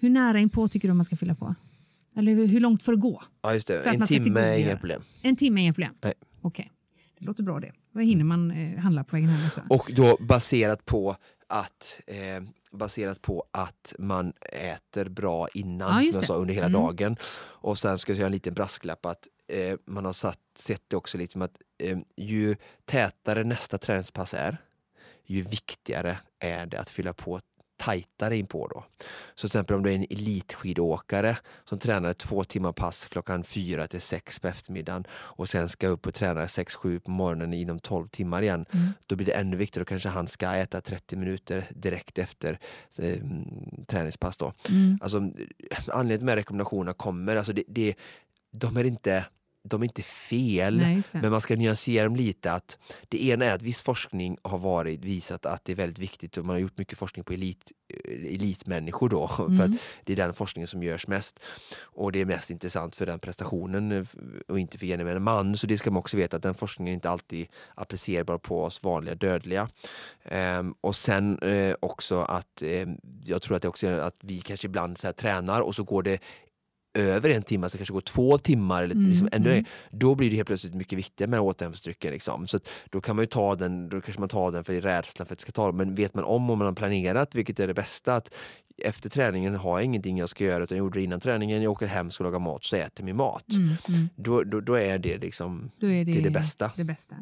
Hur 0.00 0.10
nära 0.10 0.38
inpå 0.38 0.68
tycker 0.68 0.88
du 0.88 0.94
man 0.94 1.04
ska 1.04 1.16
fylla 1.16 1.34
på? 1.34 1.54
Eller 2.16 2.34
hur, 2.34 2.60
långt 2.60 2.82
får 2.82 2.92
det 2.92 2.98
gå? 2.98 3.22
Ja, 3.42 3.54
just 3.54 3.66
det. 3.66 3.86
En 3.86 4.06
timme 4.06 4.40
är 4.40 4.58
inga 4.58 4.76
problem. 4.76 5.02
En 5.22 5.36
timme 5.36 5.60
är 5.60 5.62
inga 5.62 5.72
problem? 5.72 5.94
Okej. 6.00 6.14
Okay. 6.42 6.66
Det 7.18 7.26
låter 7.26 7.42
bra 7.42 7.60
det. 7.60 7.72
Vad 7.92 8.04
hinner 8.04 8.24
man 8.24 8.50
eh, 8.50 8.78
handla 8.78 9.04
på 9.04 9.16
vägen 9.16 9.28
hem 9.28 9.46
också? 9.46 9.62
Och 9.68 9.90
då 9.96 10.16
baserat 10.20 10.86
på 10.86 11.16
att 11.52 12.00
eh, 12.06 12.42
baserat 12.70 13.22
på 13.22 13.44
att 13.50 13.94
man 13.98 14.32
äter 14.52 15.08
bra 15.08 15.48
innan, 15.54 16.04
ja, 16.04 16.12
som 16.12 16.20
jag 16.20 16.26
sa, 16.26 16.34
under 16.34 16.54
hela 16.54 16.66
mm. 16.66 16.80
dagen. 16.80 17.16
Och 17.42 17.78
sen 17.78 17.98
ska 17.98 18.12
jag 18.12 18.18
göra 18.18 18.26
en 18.26 18.32
liten 18.32 18.54
brasklapp 18.54 19.06
att 19.06 19.28
eh, 19.46 19.78
man 19.84 20.04
har 20.04 20.12
satt, 20.12 20.38
sett 20.56 20.82
det 20.88 20.96
också 20.96 21.18
liksom 21.18 21.42
att 21.42 21.56
eh, 21.78 21.98
ju 22.16 22.56
tätare 22.84 23.44
nästa 23.44 23.78
träningspass 23.78 24.34
är, 24.34 24.58
ju 25.26 25.42
viktigare 25.42 26.18
är 26.38 26.66
det 26.66 26.80
att 26.80 26.90
fylla 26.90 27.12
på 27.12 27.40
tajtare 27.82 28.36
inpå 28.36 28.68
då. 28.68 28.84
Så 29.34 29.48
till 29.48 29.56
exempel 29.56 29.76
om 29.76 29.82
du 29.82 29.90
är 29.90 29.94
en 29.94 30.06
elitskidåkare 30.10 31.38
som 31.64 31.78
tränar 31.78 32.12
två 32.12 32.44
timmar 32.44 32.72
pass 32.72 33.08
klockan 33.10 33.44
fyra 33.44 33.88
till 33.88 34.00
sex 34.00 34.40
på 34.40 34.48
eftermiddagen 34.48 35.04
och 35.12 35.48
sen 35.48 35.68
ska 35.68 35.88
upp 35.88 36.06
och 36.06 36.14
träna 36.14 36.48
sex 36.48 36.74
sju 36.74 37.00
på 37.00 37.10
morgonen 37.10 37.52
inom 37.52 37.78
tolv 37.78 38.08
timmar 38.08 38.42
igen. 38.42 38.66
Mm. 38.70 38.88
Då 39.06 39.16
blir 39.16 39.26
det 39.26 39.32
ännu 39.32 39.56
viktigare, 39.56 39.84
då 39.84 39.88
kanske 39.88 40.08
han 40.08 40.28
ska 40.28 40.54
äta 40.54 40.80
30 40.80 41.16
minuter 41.16 41.70
direkt 41.70 42.18
efter 42.18 42.58
eh, 42.98 43.18
träningspass 43.86 44.36
då. 44.36 44.52
Mm. 44.68 44.98
Alltså, 45.02 45.30
anledningen 45.88 46.32
att 46.32 46.38
rekommendationerna 46.38 46.94
kommer, 46.94 47.36
alltså 47.36 47.52
det, 47.52 47.64
det, 47.66 47.94
de 48.50 48.76
är 48.76 48.84
inte 48.84 49.24
de 49.64 49.82
är 49.82 49.84
inte 49.84 50.02
fel, 50.02 50.76
Nej, 50.76 51.02
men 51.12 51.30
man 51.30 51.40
ska 51.40 51.56
nyansera 51.56 52.04
dem 52.04 52.16
lite. 52.16 52.52
att 52.52 52.78
Det 53.08 53.26
ena 53.26 53.44
är 53.44 53.54
att 53.54 53.62
viss 53.62 53.82
forskning 53.82 54.38
har 54.42 54.58
varit 54.58 55.04
visat 55.04 55.46
att 55.46 55.64
det 55.64 55.72
är 55.72 55.76
väldigt 55.76 55.98
viktigt 55.98 56.36
och 56.36 56.44
man 56.44 56.54
har 56.54 56.60
gjort 56.60 56.78
mycket 56.78 56.98
forskning 56.98 57.24
på 57.24 57.32
elit, 57.32 57.72
eh, 57.88 58.34
elitmänniskor 58.34 59.08
då, 59.08 59.30
mm. 59.38 59.56
för 59.58 59.64
att 59.64 59.70
det 60.04 60.12
är 60.12 60.16
den 60.16 60.34
forskningen 60.34 60.68
som 60.68 60.82
görs 60.82 61.06
mest. 61.06 61.40
Och 61.80 62.12
det 62.12 62.20
är 62.20 62.24
mest 62.24 62.50
intressant 62.50 62.96
för 62.96 63.06
den 63.06 63.18
prestationen 63.18 63.92
eh, 63.92 64.04
och 64.48 64.58
inte 64.58 64.78
för 64.78 64.86
gemene 64.86 65.18
man. 65.18 65.56
Så 65.56 65.66
det 65.66 65.78
ska 65.78 65.90
man 65.90 66.00
också 66.00 66.16
veta 66.16 66.36
att 66.36 66.42
den 66.42 66.54
forskningen 66.54 66.94
inte 66.94 67.10
alltid 67.10 67.46
applicerbar 67.74 68.38
på 68.38 68.64
oss 68.64 68.82
vanliga 68.82 69.14
dödliga. 69.14 69.68
Um, 70.30 70.74
och 70.80 70.96
sen 70.96 71.38
uh, 71.42 71.74
också 71.80 72.20
att 72.20 72.62
um, 72.62 72.98
jag 73.24 73.42
tror 73.42 73.56
att 73.56 73.62
det 73.62 73.68
också 73.68 73.86
är 73.86 73.98
att 73.98 74.16
vi 74.20 74.40
kanske 74.40 74.66
ibland 74.66 74.98
så 74.98 75.06
här, 75.06 75.12
tränar 75.12 75.60
och 75.60 75.74
så 75.74 75.84
går 75.84 76.02
det 76.02 76.20
över 76.94 77.30
en 77.30 77.42
timme, 77.42 77.68
så 77.68 77.76
kanske 77.76 77.94
går 77.94 78.00
två 78.00 78.38
timmar, 78.38 78.82
eller 78.82 78.94
mm, 78.94 79.08
liksom 79.08 79.28
ännu 79.32 79.52
mm. 79.52 79.64
då 79.90 80.14
blir 80.14 80.30
det 80.30 80.36
helt 80.36 80.48
plötsligt 80.48 80.74
mycket 80.74 80.98
viktigare 80.98 81.30
med 81.30 81.40
återhämtningsdrycken. 81.40 82.12
Liksom. 82.12 82.46
Så 82.46 82.60
då 82.90 83.00
kan 83.00 83.16
man 83.16 83.22
ju 83.22 83.26
ta 83.26 83.54
den, 83.54 83.88
då 83.88 84.00
kanske 84.00 84.20
man 84.20 84.28
tar 84.28 84.52
den 84.52 84.64
för 84.64 84.80
rädslan 84.80 85.26
för 85.26 85.34
att 85.34 85.38
det 85.38 85.42
ska 85.42 85.52
ta 85.52 85.72
Men 85.72 85.94
vet 85.94 86.14
man 86.14 86.24
om, 86.24 86.50
om 86.50 86.58
man 86.58 86.66
har 86.66 86.74
planerat, 86.74 87.34
vilket 87.34 87.60
är 87.60 87.66
det 87.66 87.74
bästa, 87.74 88.14
att 88.14 88.30
efter 88.78 89.10
träningen 89.10 89.54
har 89.54 89.78
jag 89.78 89.84
ingenting 89.84 90.18
jag 90.18 90.28
ska 90.28 90.44
göra 90.44 90.64
utan 90.64 90.76
jag 90.76 90.84
gjorde 90.84 90.98
det 90.98 91.04
innan 91.04 91.20
träningen, 91.20 91.62
jag 91.62 91.72
åker 91.72 91.86
hem, 91.86 92.10
ska 92.10 92.24
laga 92.24 92.38
mat, 92.38 92.64
så 92.64 92.76
äter 92.76 93.04
min 93.04 93.16
mat. 93.16 93.52
Mm, 93.52 93.74
mm. 93.88 94.08
Då, 94.16 94.44
då, 94.44 94.60
då, 94.60 94.74
är 94.74 94.98
det 94.98 95.18
liksom 95.18 95.70
är 95.80 95.86
det, 95.86 96.04
det, 96.04 96.18
är 96.18 96.22
det 96.22 96.30
bästa. 96.30 96.72
Det 96.76 96.84
bästa. 96.84 97.16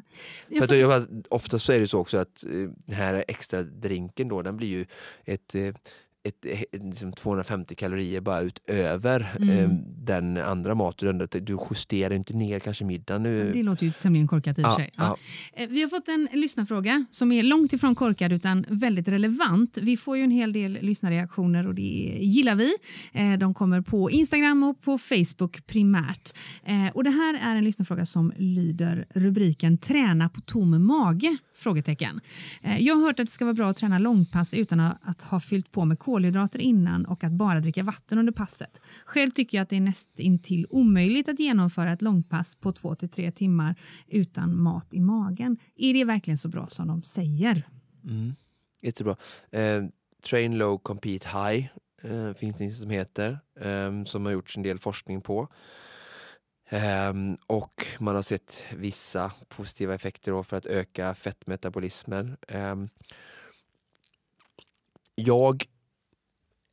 För 0.58 0.64
att, 0.64 0.78
jag, 0.78 1.06
ofta 1.28 1.58
så 1.58 1.72
är 1.72 1.80
det 1.80 1.88
så 1.88 1.98
också 1.98 2.18
att 2.18 2.44
eh, 2.44 2.50
den 2.86 2.96
här 2.96 3.24
extra 3.28 3.62
drinken 3.62 4.28
då, 4.28 4.42
den 4.42 4.56
blir 4.56 4.68
ju 4.68 4.86
ett 5.24 5.54
eh, 5.54 5.74
ett, 6.22 6.44
ett, 6.72 6.84
liksom 6.84 7.12
250 7.12 7.74
kalorier 7.74 8.20
bara 8.20 8.40
utöver 8.40 9.36
mm. 9.40 9.58
eh, 9.58 9.70
den 9.86 10.36
andra 10.36 10.74
maten. 10.74 11.28
Du 11.32 11.58
justerar 11.70 12.14
inte 12.14 12.34
ner 12.34 12.60
kanske 12.60 12.84
middagen. 12.84 13.22
Nu. 13.22 13.52
Det 13.52 13.62
låter 13.62 13.86
ju 13.86 13.92
tämligen 13.92 14.28
korkat 14.28 14.58
i 14.58 14.62
och 14.62 14.66
ja, 14.66 14.76
sig. 14.76 14.90
Ja. 14.96 15.16
Ja. 15.54 15.62
Eh, 15.62 15.68
vi 15.68 15.80
har 15.80 15.88
fått 15.88 16.08
en 16.08 16.28
lyssnarfråga 16.32 17.04
som 17.10 17.32
är 17.32 17.42
långt 17.42 17.72
ifrån 17.72 17.94
korkad 17.94 18.32
utan 18.32 18.64
väldigt 18.68 19.08
relevant. 19.08 19.78
Vi 19.82 19.96
får 19.96 20.16
ju 20.16 20.24
en 20.24 20.30
hel 20.30 20.52
del 20.52 20.78
lyssnarreaktioner 20.80 21.66
och 21.66 21.74
det 21.74 22.18
gillar 22.20 22.54
vi. 22.54 22.72
Eh, 23.12 23.38
de 23.38 23.54
kommer 23.54 23.80
på 23.80 24.10
Instagram 24.10 24.62
och 24.62 24.80
på 24.80 24.98
Facebook 24.98 25.66
primärt. 25.66 26.30
Eh, 26.64 26.88
och 26.94 27.04
det 27.04 27.10
här 27.10 27.38
är 27.42 27.56
en 27.56 27.64
lyssnarfråga 27.64 28.06
som 28.06 28.32
lyder 28.36 29.06
rubriken 29.14 29.78
Träna 29.78 30.28
på 30.28 30.40
tom 30.40 30.86
mage? 30.86 31.36
Frågetecken. 31.60 32.20
Eh, 32.62 32.78
jag 32.78 32.94
har 32.94 33.02
hört 33.06 33.20
att 33.20 33.26
det 33.26 33.32
ska 33.32 33.44
vara 33.44 33.54
bra 33.54 33.68
att 33.70 33.76
träna 33.76 33.98
långpass 33.98 34.54
utan 34.54 34.80
att 34.80 35.22
ha 35.22 35.40
fyllt 35.40 35.70
på 35.72 35.84
med 35.84 35.98
kolhydrater 35.98 36.58
innan 36.58 37.06
och 37.06 37.24
att 37.24 37.32
bara 37.32 37.60
dricka 37.60 37.82
vatten 37.82 38.18
under 38.18 38.32
passet. 38.32 38.80
Själv 39.04 39.30
tycker 39.30 39.58
jag 39.58 39.62
att 39.62 39.68
det 39.68 39.76
är 39.76 39.80
nästintill 39.80 40.66
omöjligt 40.70 41.28
att 41.28 41.40
genomföra 41.40 41.92
ett 41.92 42.02
långpass 42.02 42.54
på 42.54 42.72
två 42.72 42.94
till 42.94 43.08
tre 43.08 43.30
timmar 43.30 43.74
utan 44.08 44.62
mat 44.62 44.94
i 44.94 45.00
magen. 45.00 45.56
Är 45.76 45.94
det 45.94 46.04
verkligen 46.04 46.38
så 46.38 46.48
bra 46.48 46.66
som 46.66 46.88
de 46.88 47.02
säger? 47.02 47.68
Mm. 48.04 48.34
Jättebra. 48.82 49.16
Eh, 49.50 49.84
train 50.30 50.58
low, 50.58 50.78
compete 50.78 51.28
high 51.28 51.66
eh, 52.02 52.32
finns 52.34 52.56
det 52.56 52.70
som 52.70 52.90
heter, 52.90 53.38
eh, 53.60 54.04
som 54.04 54.24
har 54.24 54.32
gjorts 54.32 54.56
en 54.56 54.62
del 54.62 54.78
forskning 54.78 55.20
på. 55.20 55.48
Um, 56.72 57.36
och 57.46 57.86
man 57.98 58.14
har 58.14 58.22
sett 58.22 58.62
vissa 58.76 59.32
positiva 59.48 59.94
effekter 59.94 60.42
för 60.42 60.56
att 60.56 60.66
öka 60.66 61.14
fettmetabolismen. 61.14 62.36
Um, 62.48 62.88
jag 65.14 65.64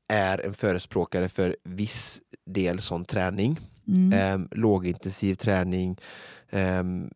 är 0.08 0.46
en 0.46 0.54
förespråkare 0.54 1.30
för 1.30 1.58
viss 1.64 2.22
del 2.46 2.82
sån 2.82 3.06
träning. 3.06 3.60
Mm. 3.88 4.14
Eh, 4.14 4.48
lågintensiv 4.58 5.36
träning 5.36 5.98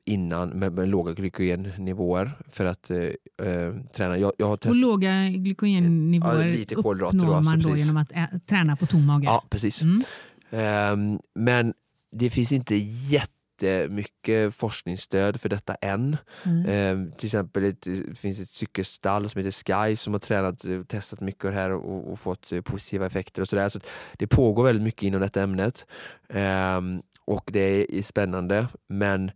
innan 0.05 0.49
med, 0.49 0.73
med 0.73 0.89
låga 0.89 1.13
glykogennivåer 1.13 2.31
för 2.49 2.65
att 2.65 2.89
eh 2.89 3.73
träna. 3.93 4.17
Jag, 4.17 4.31
jag. 4.37 4.51
Och 4.51 4.75
låga 4.75 5.29
glykogennivåer 5.29 6.47
ja, 6.47 6.55
lite 6.55 6.75
uppnår 6.75 7.41
man 7.43 7.59
då 7.59 7.69
precis. 7.69 7.85
genom 7.85 8.01
att 8.01 8.11
ä, 8.11 8.39
träna 8.45 8.75
på 8.75 8.85
tom 8.85 9.05
mage? 9.05 9.25
Ja, 9.25 9.43
precis. 9.49 9.81
Mm. 9.81 11.19
Men 11.35 11.73
det 12.11 12.29
finns 12.29 12.51
inte 12.51 12.75
jätte 12.75 13.31
inte 13.61 13.93
mycket 13.93 14.55
forskningsstöd 14.55 15.41
för 15.41 15.49
detta 15.49 15.75
än. 15.75 16.17
Mm. 16.45 16.65
Eh, 16.65 17.13
till 17.15 17.25
exempel 17.25 17.63
ett, 17.63 17.81
det 17.81 18.17
finns 18.17 18.39
ett 18.39 18.49
cykelstall 18.49 19.29
som 19.29 19.39
heter 19.39 19.87
Sky 19.87 19.95
som 19.95 20.13
har 20.13 20.19
tränat 20.19 20.63
och 20.63 20.87
testat 20.87 21.21
mycket 21.21 21.45
av 21.45 21.51
det 21.51 21.57
här 21.57 21.71
och, 21.71 22.11
och 22.11 22.19
fått 22.19 22.51
eh, 22.51 22.61
positiva 22.61 23.05
effekter 23.05 23.41
och 23.41 23.49
sådär. 23.49 23.69
Så 23.69 23.79
det 24.13 24.27
pågår 24.27 24.63
väldigt 24.63 24.83
mycket 24.83 25.03
inom 25.03 25.21
detta 25.21 25.41
ämnet. 25.43 25.85
Eh, 26.29 26.81
och 27.25 27.49
det 27.53 27.97
är 27.97 28.01
spännande 28.01 28.67
men 28.87 29.31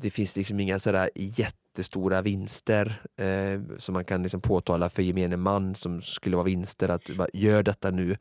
det 0.00 0.10
finns 0.10 0.36
liksom 0.36 0.60
inga 0.60 0.78
sådär 0.78 1.10
jättestora 1.14 2.22
vinster 2.22 3.02
eh, 3.16 3.78
som 3.78 3.92
man 3.92 4.04
kan 4.04 4.22
liksom 4.22 4.40
påtala 4.40 4.88
för 4.88 5.02
gemene 5.02 5.36
man 5.36 5.74
som 5.74 6.02
skulle 6.02 6.36
vara 6.36 6.44
vinster 6.44 6.88
att 6.88 7.10
bara, 7.16 7.28
gör 7.32 7.62
detta 7.62 7.90
nu 7.90 8.16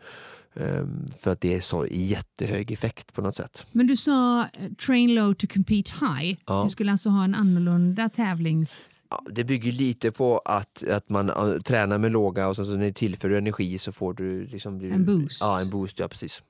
eh, 0.53 0.85
för 1.19 1.31
att 1.31 1.41
det 1.41 1.55
är 1.55 1.61
så 1.61 1.85
jättehög 1.91 2.71
effekt 2.71 3.13
på 3.13 3.21
något 3.21 3.35
sätt. 3.35 3.65
Men 3.71 3.87
du 3.87 3.97
sa 3.97 4.41
eh, 4.41 4.47
train 4.85 5.15
low 5.15 5.33
to 5.33 5.47
compete 5.53 5.91
high. 6.01 6.39
Ja. 6.45 6.63
Du 6.63 6.69
skulle 6.69 6.91
alltså 6.91 7.09
ha 7.09 7.23
en 7.23 7.35
annorlunda 7.35 8.09
tävlings... 8.09 9.05
Ja, 9.09 9.23
det 9.31 9.43
bygger 9.43 9.71
lite 9.71 10.11
på 10.11 10.39
att, 10.39 10.83
att 10.87 11.09
man 11.09 11.29
äh, 11.29 11.61
tränar 11.61 11.97
med 11.97 12.11
låga 12.11 12.47
och 12.47 12.55
sen 12.55 12.65
så 12.65 12.71
när 12.71 12.85
du 12.85 12.93
tillför 12.93 13.29
energi 13.29 13.77
så 13.77 13.91
får 13.91 14.13
du 14.13 14.45
liksom... 14.45 14.77
blir 14.77 14.91
En 14.91 15.05
boost. 15.05 15.41
Ja, 15.41 15.61
en 15.61 15.69
boost, 15.69 15.99
ja 15.99 16.07
precis. 16.07 16.41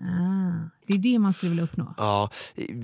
Ah, 0.00 0.68
det 0.86 0.94
är 0.94 0.98
det 0.98 1.18
man 1.18 1.32
skulle 1.32 1.50
vilja 1.50 1.64
uppnå. 1.64 1.94
Ja, 1.96 2.30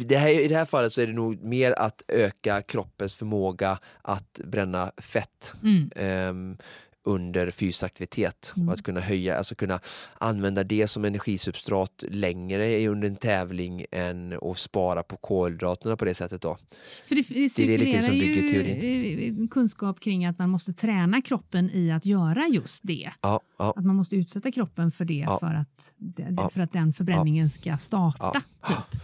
det 0.08 0.16
här, 0.16 0.28
I 0.28 0.48
det 0.48 0.56
här 0.56 0.64
fallet 0.64 0.92
så 0.92 1.00
är 1.00 1.06
det 1.06 1.12
nog 1.12 1.42
mer 1.44 1.72
att 1.72 2.02
öka 2.08 2.62
kroppens 2.62 3.14
förmåga 3.14 3.78
att 4.02 4.40
bränna 4.44 4.92
fett 4.98 5.54
Mm. 5.62 5.90
ehm, 5.96 6.56
under 7.04 7.50
fysisk 7.50 7.82
aktivitet 7.82 8.52
Mm. 8.56 8.68
och 8.68 8.74
att 8.74 8.82
kunna 8.82 9.00
höja, 9.00 9.38
alltså 9.38 9.54
kunna 9.54 9.80
använda 10.18 10.64
det 10.64 10.88
som 10.88 11.04
energisubstrat 11.04 12.04
längre 12.08 12.88
under 12.88 13.08
en 13.08 13.16
tävling 13.16 13.84
än 13.90 14.32
att 14.42 14.58
spara 14.58 15.02
på 15.02 15.16
kolhydraterna 15.16 15.96
på 15.96 16.04
det 16.04 16.14
sättet 16.14 16.42
då. 16.42 16.58
För 17.04 17.14
det, 17.14 17.28
det 17.28 17.34
det 17.34 17.48
cirkulerar 17.48 18.00
som 18.00 18.14
bygger 18.18 18.42
ju 18.42 19.42
eh, 19.42 19.48
kunskap 19.48 20.00
kring 20.00 20.26
att 20.26 20.38
man 20.38 20.50
måste 20.50 20.72
träna 20.72 21.22
kroppen 21.22 21.70
i 21.70 21.90
att 21.92 22.06
göra 22.06 22.46
just 22.48 22.80
det. 22.86 23.10
Ja, 23.20 23.40
ja. 23.58 23.74
Att 23.76 23.84
man 23.84 23.96
måste 23.96 24.16
utsätta 24.16 24.52
kroppen 24.52 24.90
för 24.90 25.04
det 25.04 25.14
Ja. 25.14 25.38
för, 25.38 25.46
att, 25.54 25.94
det- 25.96 26.48
för 26.52 26.60
att 26.60 26.72
den 26.72 26.92
förbränningen 26.92 27.50
ska 27.50 27.76
starta. 27.76 28.42
Typ. 28.66 29.00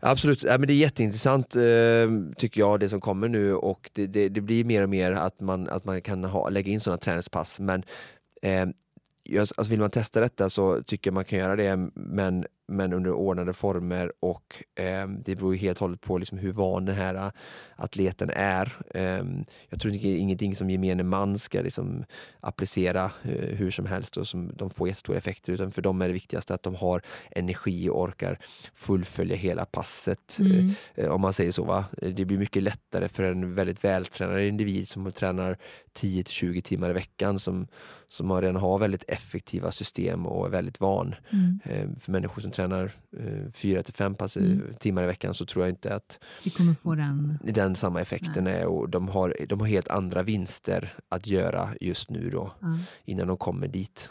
Absolut, 0.00 0.42
ja, 0.42 0.58
men 0.58 0.66
det 0.66 0.72
är 0.72 0.76
jätteintressant 0.76 1.56
eh, 1.56 2.34
tycker 2.36 2.60
jag 2.60 2.80
det 2.80 2.88
som 2.88 3.00
kommer 3.00 3.28
nu 3.28 3.54
och 3.54 3.90
det, 3.92 4.06
det, 4.06 4.28
det 4.28 4.40
blir 4.40 4.64
mer 4.64 4.82
och 4.82 4.88
mer 4.88 5.12
att 5.12 5.40
man, 5.40 5.68
att 5.68 5.84
man 5.84 6.00
kan 6.00 6.24
ha, 6.24 6.48
lägga 6.48 6.72
in 6.72 6.80
sådana 6.80 6.98
träningspass. 6.98 7.60
Men 7.60 7.82
eh, 8.42 8.66
alltså 9.38 9.70
vill 9.70 9.80
man 9.80 9.90
testa 9.90 10.20
detta 10.20 10.50
så 10.50 10.82
tycker 10.82 11.10
jag 11.10 11.14
man 11.14 11.24
kan 11.24 11.38
göra 11.38 11.56
det 11.56 11.76
men, 11.94 12.46
men 12.70 12.92
under 12.92 13.12
ordnade 13.12 13.52
former 13.52 14.12
och 14.20 14.64
eh, 14.74 15.08
det 15.08 15.36
beror 15.36 15.54
helt 15.54 15.78
och 15.78 15.80
hållet 15.80 16.00
på 16.00 16.18
liksom 16.18 16.38
hur 16.38 16.52
van 16.52 16.84
den 16.84 16.96
här 16.96 17.14
eh, 17.14 17.30
atleten 17.76 18.30
är. 18.34 18.76
Eh, 18.94 19.24
jag 19.68 19.80
tror 19.80 19.94
inte 19.94 20.08
ingenting 20.08 20.54
som 20.54 20.70
gemene 20.70 21.02
man 21.02 21.38
ska 21.38 21.60
liksom 21.62 22.04
applicera 22.40 23.04
eh, 23.04 23.56
hur 23.56 23.70
som 23.70 23.86
helst 23.86 24.16
och 24.16 24.28
som 24.28 24.50
de 24.56 24.70
får 24.70 24.88
jättestora 24.88 25.18
effekter 25.18 25.52
utan 25.52 25.72
för 25.72 25.82
dem 25.82 26.02
är 26.02 26.06
det 26.06 26.12
viktigaste 26.12 26.54
att 26.54 26.62
de 26.62 26.74
har 26.74 27.02
energi 27.30 27.88
och 27.88 28.00
orkar 28.00 28.38
fullfölja 28.74 29.36
hela 29.36 29.64
passet. 29.64 30.38
Mm. 30.40 30.70
Eh, 30.94 31.10
om 31.10 31.20
man 31.20 31.32
säger 31.32 31.52
så. 31.52 31.64
Va? 31.64 31.84
Det 31.92 32.24
blir 32.24 32.38
mycket 32.38 32.62
lättare 32.62 33.08
för 33.08 33.22
en 33.22 33.54
väldigt 33.54 33.84
vältränad 33.84 34.40
individ 34.40 34.88
som 34.88 35.12
tränar 35.12 35.58
10-20 35.98 36.60
timmar 36.62 36.90
i 36.90 36.92
veckan 36.92 37.38
som, 37.38 37.66
som 38.08 38.30
har 38.30 38.42
redan 38.42 38.56
har 38.62 38.78
väldigt 38.78 39.04
effektiva 39.08 39.72
system 39.72 40.26
och 40.26 40.46
är 40.46 40.50
väldigt 40.50 40.80
van. 40.80 41.14
Mm. 41.30 41.60
Eh, 41.64 41.98
För 42.00 42.12
människor 42.12 42.42
som 42.42 42.50
tränar 42.50 42.92
4-5 43.52 44.14
pass 44.14 44.36
i- 44.36 44.40
Mm. 44.52 44.74
timmar 44.78 45.02
i 45.02 45.06
veckan 45.06 45.34
så 45.34 45.46
tror 45.46 45.64
jag 45.64 45.72
inte 45.72 45.94
att 45.94 46.18
Det 46.44 46.50
kommer 46.50 46.74
få 46.74 46.94
den... 46.94 47.38
den 47.44 47.76
samma 47.76 48.00
effekten 48.00 48.46
är 48.46 48.66
och 48.66 48.88
de 48.88 49.08
har, 49.08 49.36
de 49.48 49.60
har 49.60 49.66
helt 49.66 49.88
andra 49.88 50.22
vinster 50.22 50.94
att 51.08 51.26
göra 51.26 51.70
just 51.80 52.10
nu 52.10 52.30
då 52.30 52.52
Ja. 52.60 52.78
innan 53.04 53.26
de 53.26 53.36
kommer 53.36 53.68
dit. 53.68 54.10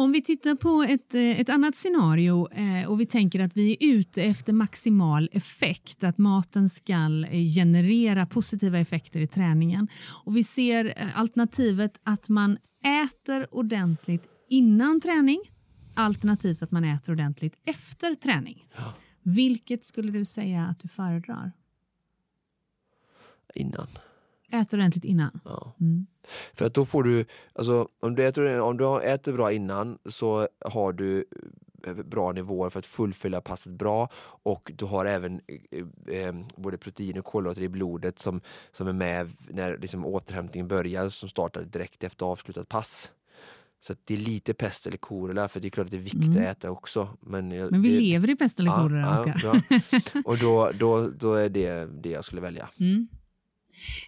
Om 0.00 0.12
vi 0.12 0.22
tittar 0.22 0.54
på 0.54 0.82
ett, 0.82 1.14
eh, 1.14 1.40
ett 1.40 1.48
annat 1.48 1.76
scenario 1.76 2.48
eh, 2.52 2.88
och 2.90 3.00
vi 3.00 3.06
tänker 3.06 3.40
att 3.40 3.56
vi 3.56 3.72
är 3.72 3.94
ute 3.94 4.22
efter 4.22 4.52
maximal 4.52 5.28
effekt, 5.32 6.04
att 6.04 6.18
maten 6.18 6.68
ska 6.68 6.92
eh, 6.92 7.44
generera 7.54 8.26
positiva 8.26 8.78
effekter 8.78 9.20
i 9.20 9.26
träningen. 9.26 9.88
Och 10.24 10.36
vi 10.36 10.44
ser 10.44 11.12
alternativet 11.14 12.00
att 12.04 12.28
man 12.28 12.58
äter 13.04 13.54
ordentligt 13.54 14.24
innan 14.48 15.00
träning, 15.00 15.40
alternativt 15.94 16.62
att 16.62 16.70
man 16.70 16.84
äter 16.84 17.12
ordentligt 17.12 17.54
efter 17.64 18.14
träning. 18.14 18.68
Ja. 18.76 18.94
Vilket 19.22 19.84
skulle 19.84 20.12
du 20.12 20.24
säga 20.24 20.62
att 20.64 20.80
du 20.80 20.88
föredrar? 20.88 21.52
Innan. 23.54 23.86
Äter 24.52 24.78
ordentligt 24.78 25.04
innan. 25.04 25.40
Ja. 25.44 25.74
Mm. 25.80 26.06
För 26.54 26.64
att 26.64 26.74
då 26.74 26.84
får 26.84 27.02
du, 27.02 27.24
alltså 27.52 27.88
om 28.00 28.14
du 28.14 28.26
äter, 28.26 28.60
om 28.60 28.76
du 28.76 29.00
äter 29.02 29.32
bra 29.32 29.52
innan 29.52 29.98
så 30.06 30.48
har 30.64 30.92
du 30.92 31.24
eh, 31.86 31.94
bra 31.94 32.32
nivåer 32.32 32.70
för 32.70 32.78
att 32.78 32.86
fullfölja 32.86 33.40
passet 33.40 33.72
bra 33.72 34.08
och 34.42 34.72
du 34.76 34.84
har 34.84 35.04
även 35.04 35.40
eh, 36.06 36.16
eh, 36.18 36.34
både 36.56 36.78
protein 36.78 37.18
och 37.18 37.24
kolhydrater 37.24 37.62
i 37.62 37.68
blodet 37.68 38.18
som, 38.18 38.40
som 38.72 38.88
är 38.88 38.92
med 38.92 39.30
när 39.48 39.78
liksom 39.78 40.06
återhämtningen 40.06 40.68
börjar 40.68 41.08
som 41.08 41.28
startar 41.28 41.62
direkt 41.62 42.04
efter 42.04 42.26
avslutat 42.26 42.68
pass. 42.68 43.10
Så 43.82 43.92
att 43.92 43.98
det 44.04 44.14
är 44.14 44.18
lite 44.18 44.54
pest 44.54 44.86
eller 44.86 44.96
kolera 44.98 45.48
för 45.48 45.60
det 45.60 45.68
är 45.68 45.70
klart 45.70 45.84
att 45.84 45.90
det 45.90 45.96
är 45.96 46.02
viktigt 46.02 46.24
Mm. 46.36 46.42
att 46.42 46.56
äta 46.56 46.70
också. 46.70 47.08
Men, 47.20 47.50
jag, 47.50 47.70
Men 47.72 47.82
vi 47.82 47.88
det, 47.94 48.00
lever 48.00 48.30
i 48.30 48.36
pest 48.36 48.60
eller 48.60 48.70
kolera, 48.82 49.00
ja, 49.00 49.14
Oskar. 49.14 49.40
ja. 49.42 49.54
Och 50.24 50.36
då, 50.38 50.70
då, 50.78 51.08
då 51.08 51.34
är 51.34 51.48
det 51.48 51.88
det 52.02 52.10
jag 52.10 52.24
skulle 52.24 52.40
välja. 52.40 52.68
Mm. 52.80 53.08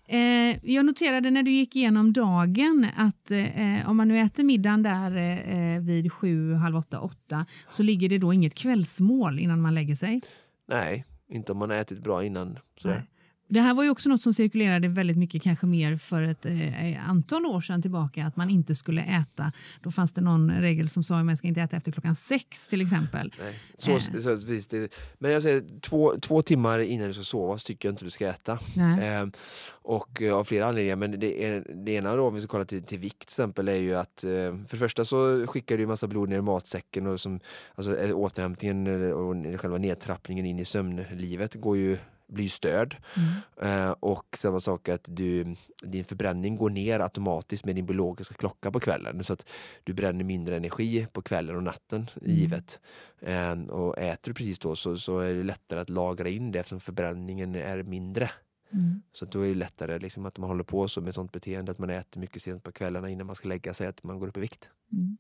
Eh, 0.07 0.75
jag 0.75 0.87
noterade 0.87 1.31
när 1.31 1.43
du 1.43 1.51
gick 1.51 1.77
igenom 1.77 2.13
dagen 2.13 2.87
att 2.97 3.31
eh, 3.31 3.91
om 3.91 3.97
man 3.97 4.09
nu 4.09 4.19
äter 4.19 4.45
middagen 4.45 4.83
där 4.83 5.17
eh, 5.17 5.81
vid 5.81 6.13
sju, 6.13 6.55
halv 6.55 6.77
åtta, 6.77 7.01
åtta 7.01 7.47
så 7.69 7.83
ligger 7.83 8.09
det 8.09 8.19
då 8.19 8.33
inget 8.33 8.55
kvällsmål 8.55 9.39
innan 9.39 9.61
man 9.61 9.75
lägger 9.75 9.95
sig. 9.95 10.21
Nej, 10.69 11.05
inte 11.29 11.53
om 11.53 11.59
man 11.59 11.71
har 11.71 11.77
ätit 11.77 12.03
bra 12.03 12.25
innan. 12.25 12.59
Sådär. 12.79 13.07
Det 13.53 13.61
här 13.61 13.75
var 13.75 13.85
ju 13.85 13.91
också 13.91 14.09
något 14.09 14.23
som 14.23 14.33
cirkulerade 14.33 14.89
väldigt 14.89 15.17
mycket, 15.17 15.43
kanske 15.43 15.67
mer 15.67 15.97
för 15.97 16.23
ett 16.23 16.47
eh, 16.47 17.09
antal 17.09 17.47
år 17.47 17.61
sedan 17.61 17.83
tillbaka, 17.83 18.27
att 18.27 18.37
man 18.37 18.51
inte 18.51 18.75
skulle 18.75 19.03
äta. 19.03 19.53
Då 19.81 19.91
fanns 19.91 20.13
det 20.13 20.21
någon 20.21 20.51
regel 20.51 20.89
som 20.89 21.05
sa 21.05 21.19
att 21.19 21.27
man 21.27 21.37
ska 21.37 21.49
inte 21.49 21.61
äta 21.61 21.77
efter 21.77 21.93
klockan 21.93 22.15
sex 22.15 22.69
till 22.69 22.81
exempel. 22.81 23.33
Nej. 23.41 23.55
Så, 23.79 23.91
Eh. 23.93 23.99
så, 23.99 24.39
så, 24.39 24.47
visst, 24.47 24.71
det, 24.71 24.95
men 25.19 25.31
jag 25.31 25.43
säger 25.43 25.81
två, 25.81 26.15
två 26.21 26.43
timmar 26.43 26.79
innan 26.79 27.07
du 27.07 27.13
ska 27.13 27.23
sova 27.23 27.59
så 27.59 27.65
tycker 27.65 27.89
jag 27.89 27.93
inte 27.93 28.05
du 28.05 28.11
ska 28.11 28.27
äta. 28.27 28.59
Ehm, 28.77 29.33
och 29.69 30.23
eh, 30.23 30.35
av 30.35 30.45
flera 30.45 30.67
anledningar, 30.67 30.97
men 30.97 31.21
det, 31.21 31.45
är, 31.45 31.67
det 31.85 31.93
ena 31.93 32.17
då 32.17 32.27
om 32.27 32.35
vi 32.35 32.41
ska 32.41 32.49
kolla 32.49 32.65
till, 32.65 32.83
till 32.83 32.99
vikt 32.99 33.19
till 33.19 33.27
exempel 33.27 33.69
är 33.69 33.75
ju 33.77 33.95
att 33.95 34.25
eh, 34.25 34.31
för 34.31 34.71
det 34.71 34.77
första 34.77 35.05
så 35.05 35.47
skickar 35.47 35.79
du 35.79 35.87
massa 35.87 36.07
blod 36.07 36.29
ner 36.29 36.39
i 36.39 36.43
matsäcken 36.43 37.07
och 37.07 37.21
som, 37.21 37.41
alltså 37.75 37.97
eh, 37.97 38.17
återhämtningen 38.17 38.87
eh, 38.87 39.11
och 39.11 39.61
själva 39.61 39.79
nedtrappningen 39.79 40.47
in 40.47 40.59
i 40.59 40.65
sömnlivet 40.65 41.55
går 41.55 41.77
ju 41.77 41.99
blir 42.33 42.49
störd. 42.49 42.97
Mm. 43.17 43.81
Eh, 43.87 43.91
och 44.01 44.37
samma 44.39 44.61
sak 44.61 44.89
att 44.89 45.05
du, 45.09 45.57
din 45.83 46.05
förbränning 46.05 46.57
går 46.57 46.71
ner 46.71 47.01
automatiskt 47.01 47.65
med 47.65 47.75
din 47.75 47.87
biologiska 47.87 48.35
klocka 48.35 48.71
på 48.71 48.81
kvällen. 48.81 49.25
Så 49.25 49.33
att 49.33 49.47
du 49.85 49.93
bränner 49.93 50.25
mindre 50.25 50.57
energi 50.57 51.07
på 51.13 51.23
kvällen 51.23 51.57
och 51.57 51.63
natten 51.63 52.11
Mm. 52.23 52.37
givet. 52.37 52.81
Eh, 53.21 53.53
och 53.53 53.99
äter 53.99 54.31
du 54.31 54.35
precis 54.35 54.59
då 54.59 54.77
så, 54.77 54.97
så 54.99 55.19
är 55.19 55.35
det 55.35 55.43
lättare 55.43 55.81
att 55.81 55.89
lagra 55.91 56.29
in 56.29 56.53
det 56.53 56.59
eftersom 56.59 56.81
förbränningen 56.81 57.55
är 57.55 57.83
mindre. 57.83 58.31
Mm. 58.73 59.03
Så 59.13 59.25
då 59.25 59.41
är 59.41 59.49
det 59.49 59.55
lättare 59.55 59.99
liksom, 59.99 60.27
att 60.27 60.39
man 60.39 60.51
håller 60.51 60.65
på 60.65 60.89
så 60.89 61.01
med 61.01 61.15
sånt 61.15 61.33
beteende 61.33 61.73
att 61.73 61.79
man 61.79 61.91
äter 61.91 62.21
mycket 62.21 62.43
sent 62.43 62.63
på 62.63 62.73
kvällarna 62.73 63.11
innan 63.11 63.27
man 63.27 63.37
ska 63.37 63.49
lägga 63.49 63.75
sig, 63.75 63.87
att 63.87 64.03
man 64.03 64.19
går 64.19 64.29
upp 64.29 64.37
i 64.37 64.41
vikt. 64.41 64.71
Mm. 64.93 65.17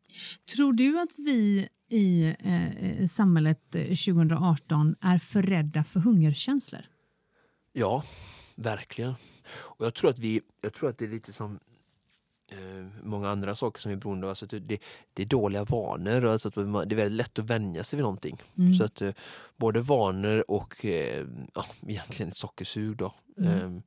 Tror 0.56 0.72
du 0.72 1.00
att 1.00 1.14
vi 1.18 1.68
i 1.88 2.34
eh, 2.38 3.06
samhället 3.06 3.74
eh, 3.74 3.82
2018 3.82 4.94
är 5.00 5.18
förrädda 5.18 5.84
för 5.84 6.00
hungerkänslor? 6.00 6.80
Ja, 7.72 8.04
verkligen. 8.54 9.14
Och 9.54 9.86
jag 9.86 9.94
tror 9.94 10.10
att 10.10 10.18
vi, 10.18 10.40
jag 10.60 10.72
tror 10.74 10.90
att 10.90 10.98
det 10.98 11.04
är 11.04 11.08
lite 11.08 11.32
som 11.32 11.58
eh, 12.52 12.86
många 13.02 13.28
andra 13.30 13.54
saker 13.54 13.80
som 13.80 13.88
vi 13.90 13.96
är 13.96 14.00
beroende 14.00 14.26
av. 14.26 14.28
Alltså 14.28 14.46
det, 14.46 14.78
det 15.14 15.22
är 15.22 15.26
dåliga 15.26 15.64
vanor. 15.64 16.24
Alltså 16.26 16.48
att 16.48 16.56
man, 16.56 16.88
det 16.88 16.94
är 16.94 16.96
väldigt 16.96 17.16
lätt 17.16 17.38
att 17.38 17.44
vänja 17.44 17.84
sig 17.84 17.96
vid 17.96 18.02
någonting. 18.04 18.42
Mm. 18.58 18.72
Så 18.72 18.84
att 18.84 19.02
eh, 19.02 19.12
både 19.56 19.80
vanor 19.80 20.44
och 20.50 20.84
eh, 20.84 21.26
ja, 21.54 21.64
egentligen 21.86 22.28
ett 22.30 22.36
sockersug 22.36 22.96
då, 22.96 23.14
Mm. 23.38 23.82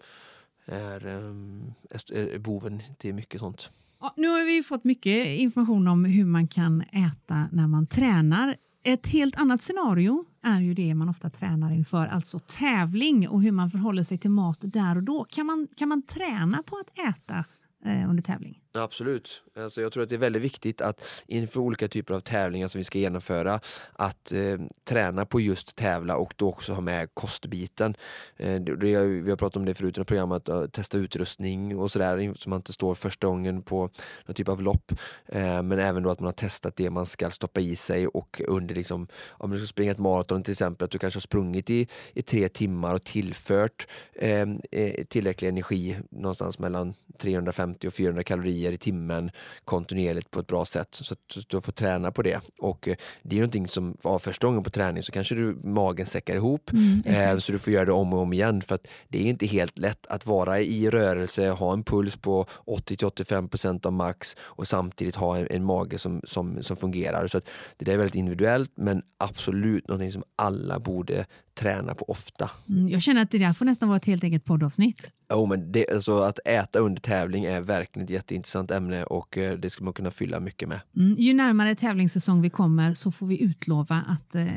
eh, 0.65 0.75
är, 0.75 1.07
eh, 1.07 2.33
är 2.33 2.37
boven 2.39 2.81
till 2.97 3.13
mycket 3.15 3.39
sånt. 3.39 3.71
Ja, 3.99 4.13
nu 4.17 4.27
har 4.27 4.45
vi 4.45 4.63
fått 4.63 4.83
mycket 4.83 5.27
information 5.27 5.87
om 5.87 6.05
hur 6.05 6.25
man 6.25 6.47
kan 6.47 6.81
äta 6.81 7.49
när 7.51 7.67
man 7.67 7.87
tränar. 7.87 8.55
Ett 8.87 9.07
helt 9.07 9.35
annat 9.35 9.61
scenario 9.61 10.25
är 10.43 10.61
ju 10.61 10.73
det 10.73 10.95
man 10.95 11.09
ofta 11.09 11.29
tränar 11.29 11.71
inför, 11.71 12.07
alltså 12.07 12.39
tävling 12.39 13.29
och 13.29 13.41
hur 13.41 13.51
man 13.51 13.69
förhåller 13.69 14.03
sig 14.03 14.17
till 14.17 14.31
mat 14.31 14.57
där 14.61 14.95
och 14.95 15.03
då. 15.03 15.25
Kan 15.29 15.45
man, 15.45 15.67
kan 15.75 15.89
man 15.89 16.01
träna 16.01 16.63
på 16.63 16.77
att 16.77 16.99
äta 17.09 17.45
eh, 17.85 18.09
under 18.09 18.23
tävling? 18.23 18.59
Absolut. 18.77 19.41
Alltså 19.57 19.81
jag 19.81 19.91
tror 19.91 20.03
att 20.03 20.09
det 20.09 20.15
är 20.15 20.19
väldigt 20.19 20.41
viktigt 20.41 20.81
att 20.81 21.23
inför 21.27 21.59
olika 21.59 21.87
typer 21.87 22.13
av 22.13 22.19
tävlingar 22.19 22.67
som 22.67 22.79
vi 22.79 22.83
ska 22.83 22.99
genomföra 22.99 23.59
att 23.93 24.31
eh, 24.31 24.57
träna 24.83 25.25
på 25.25 25.39
just 25.41 25.75
tävla 25.75 26.17
och 26.17 26.33
då 26.35 26.49
också 26.49 26.73
ha 26.73 26.81
med 26.81 27.09
kostbiten. 27.13 27.95
Eh, 28.37 28.61
det, 28.61 28.75
vi 29.05 29.29
har 29.29 29.37
pratat 29.37 29.57
om 29.57 29.65
det 29.65 29.73
förut 29.73 29.97
i 29.97 30.03
programmet, 30.03 30.49
att 30.49 30.73
testa 30.73 30.97
utrustning 30.97 31.77
och 31.77 31.91
sådär 31.91 32.33
så 32.37 32.49
man 32.49 32.57
inte 32.57 32.73
står 32.73 32.95
första 32.95 33.27
gången 33.27 33.61
på 33.61 33.89
någon 34.25 34.35
typ 34.35 34.49
av 34.49 34.61
lopp. 34.61 34.91
Eh, 35.25 35.61
men 35.63 35.79
även 35.79 36.03
då 36.03 36.09
att 36.09 36.19
man 36.19 36.27
har 36.27 36.33
testat 36.33 36.75
det 36.75 36.89
man 36.89 37.05
ska 37.05 37.29
stoppa 37.29 37.59
i 37.59 37.75
sig 37.75 38.07
och 38.07 38.41
under 38.47 38.75
liksom, 38.75 39.07
om 39.29 39.51
du 39.51 39.57
ska 39.57 39.67
springa 39.67 39.91
ett 39.91 39.97
maraton 39.97 40.43
till 40.43 40.51
exempel, 40.51 40.85
att 40.85 40.91
du 40.91 40.99
kanske 40.99 41.17
har 41.17 41.21
sprungit 41.21 41.69
i, 41.69 41.87
i 42.13 42.21
tre 42.21 42.49
timmar 42.49 42.95
och 42.95 43.03
tillfört 43.03 43.87
eh, 44.13 44.47
eh 44.71 45.05
tillräcklig 45.05 45.49
energi 45.49 45.97
någonstans 46.09 46.59
mellan 46.59 46.93
350 47.17 47.87
och 47.87 47.93
400 47.93 48.23
kalorier 48.23 48.64
i 48.71 48.77
timmen 48.77 49.31
kontinuerligt 49.65 50.31
på 50.31 50.39
ett 50.39 50.47
bra 50.47 50.65
sätt. 50.65 50.87
Så 50.91 51.13
att 51.13 51.47
du 51.47 51.61
får 51.61 51.71
träna 51.71 52.11
på 52.11 52.21
det. 52.21 52.41
Och 52.59 52.87
eh, 52.87 52.95
det 53.23 53.35
är 53.35 53.39
någonting 53.39 53.67
som, 53.67 53.97
ja, 54.03 54.19
första 54.19 54.47
gången 54.47 54.63
på 54.63 54.69
träning 54.69 55.03
så 55.03 55.11
kanske 55.11 55.35
du, 55.35 55.57
magen 55.63 56.05
säckar 56.05 56.35
ihop. 56.35 56.71
Mm, 56.73 57.01
eh, 57.05 57.37
så 57.37 57.51
du 57.51 57.59
får 57.59 57.73
göra 57.73 57.85
det 57.85 57.91
om 57.91 58.13
och 58.13 58.19
om 58.19 58.33
igen. 58.33 58.61
För 58.61 58.75
att 58.75 58.87
det 59.07 59.17
är 59.17 59.23
inte 59.23 59.45
helt 59.45 59.77
lätt 59.77 60.05
att 60.07 60.25
vara 60.25 60.59
i 60.59 60.89
rörelse, 60.89 61.49
ha 61.49 61.73
en 61.73 61.83
puls 61.83 62.15
på 62.15 62.45
80-85% 62.65 63.85
av 63.85 63.93
max 63.93 64.35
och 64.39 64.67
samtidigt 64.67 65.15
ha 65.15 65.37
en, 65.37 65.47
en 65.49 65.63
mage 65.63 65.99
som, 65.99 66.21
som, 66.23 66.63
som 66.63 66.77
fungerar. 66.77 67.27
Så 67.27 67.41
det 67.77 67.91
är 67.91 67.97
väldigt 67.97 68.15
individuellt 68.15 68.71
men 68.75 69.01
absolut 69.17 69.87
någonting 69.87 70.11
som 70.11 70.23
alla 70.35 70.79
borde 70.79 71.25
träna 71.55 71.95
på 71.95 72.05
ofta. 72.09 72.51
Mm, 72.69 72.89
jag 72.89 73.01
känner 73.01 73.21
att 73.21 73.31
det 73.31 73.37
där 73.37 73.53
får 73.53 73.65
nästan 73.65 73.89
vara 73.89 73.97
ett 73.97 74.05
helt 74.05 74.23
eget 74.23 74.45
poddavsnitt. 74.45 75.11
Oh, 75.33 75.49
men 75.49 75.71
det, 75.71 75.89
alltså, 75.93 76.19
att 76.19 76.39
äta 76.45 76.79
under 76.79 77.01
tävling 77.01 77.45
är 77.45 77.61
verkligen 77.61 78.05
ett 78.05 78.09
jätteintressant 78.09 78.71
ämne 78.71 79.03
och 79.03 79.37
eh, 79.37 79.57
det 79.57 79.69
ska 79.69 79.83
man 79.83 79.93
kunna 79.93 80.11
fylla 80.11 80.39
mycket 80.39 80.69
med. 80.69 80.79
Mm, 80.97 81.15
ju 81.19 81.33
närmare 81.33 81.75
tävlingssäsong 81.75 82.41
vi 82.41 82.49
kommer 82.49 82.93
så 82.93 83.11
får 83.11 83.27
vi 83.27 83.41
utlova 83.41 84.03
att 84.07 84.35
eh, 84.35 84.47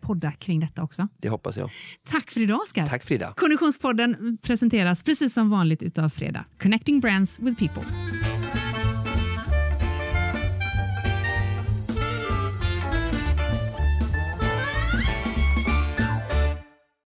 podda 0.00 0.32
kring 0.32 0.60
detta 0.60 0.82
också. 0.82 1.08
Det 1.16 1.28
hoppas 1.28 1.56
jag. 1.56 1.70
Tack 2.10 2.30
för 2.30 2.40
idag 2.40 2.60
Oskar. 2.60 2.86
Tack 2.86 3.04
Frida. 3.04 3.32
Konditionspodden 3.36 4.38
presenteras 4.42 5.02
precis 5.02 5.34
som 5.34 5.50
vanligt 5.50 5.82
utav 5.82 6.08
Fredag. 6.08 6.44
Connecting 6.62 7.00
brands 7.00 7.38
with 7.38 7.58
people. 7.58 7.84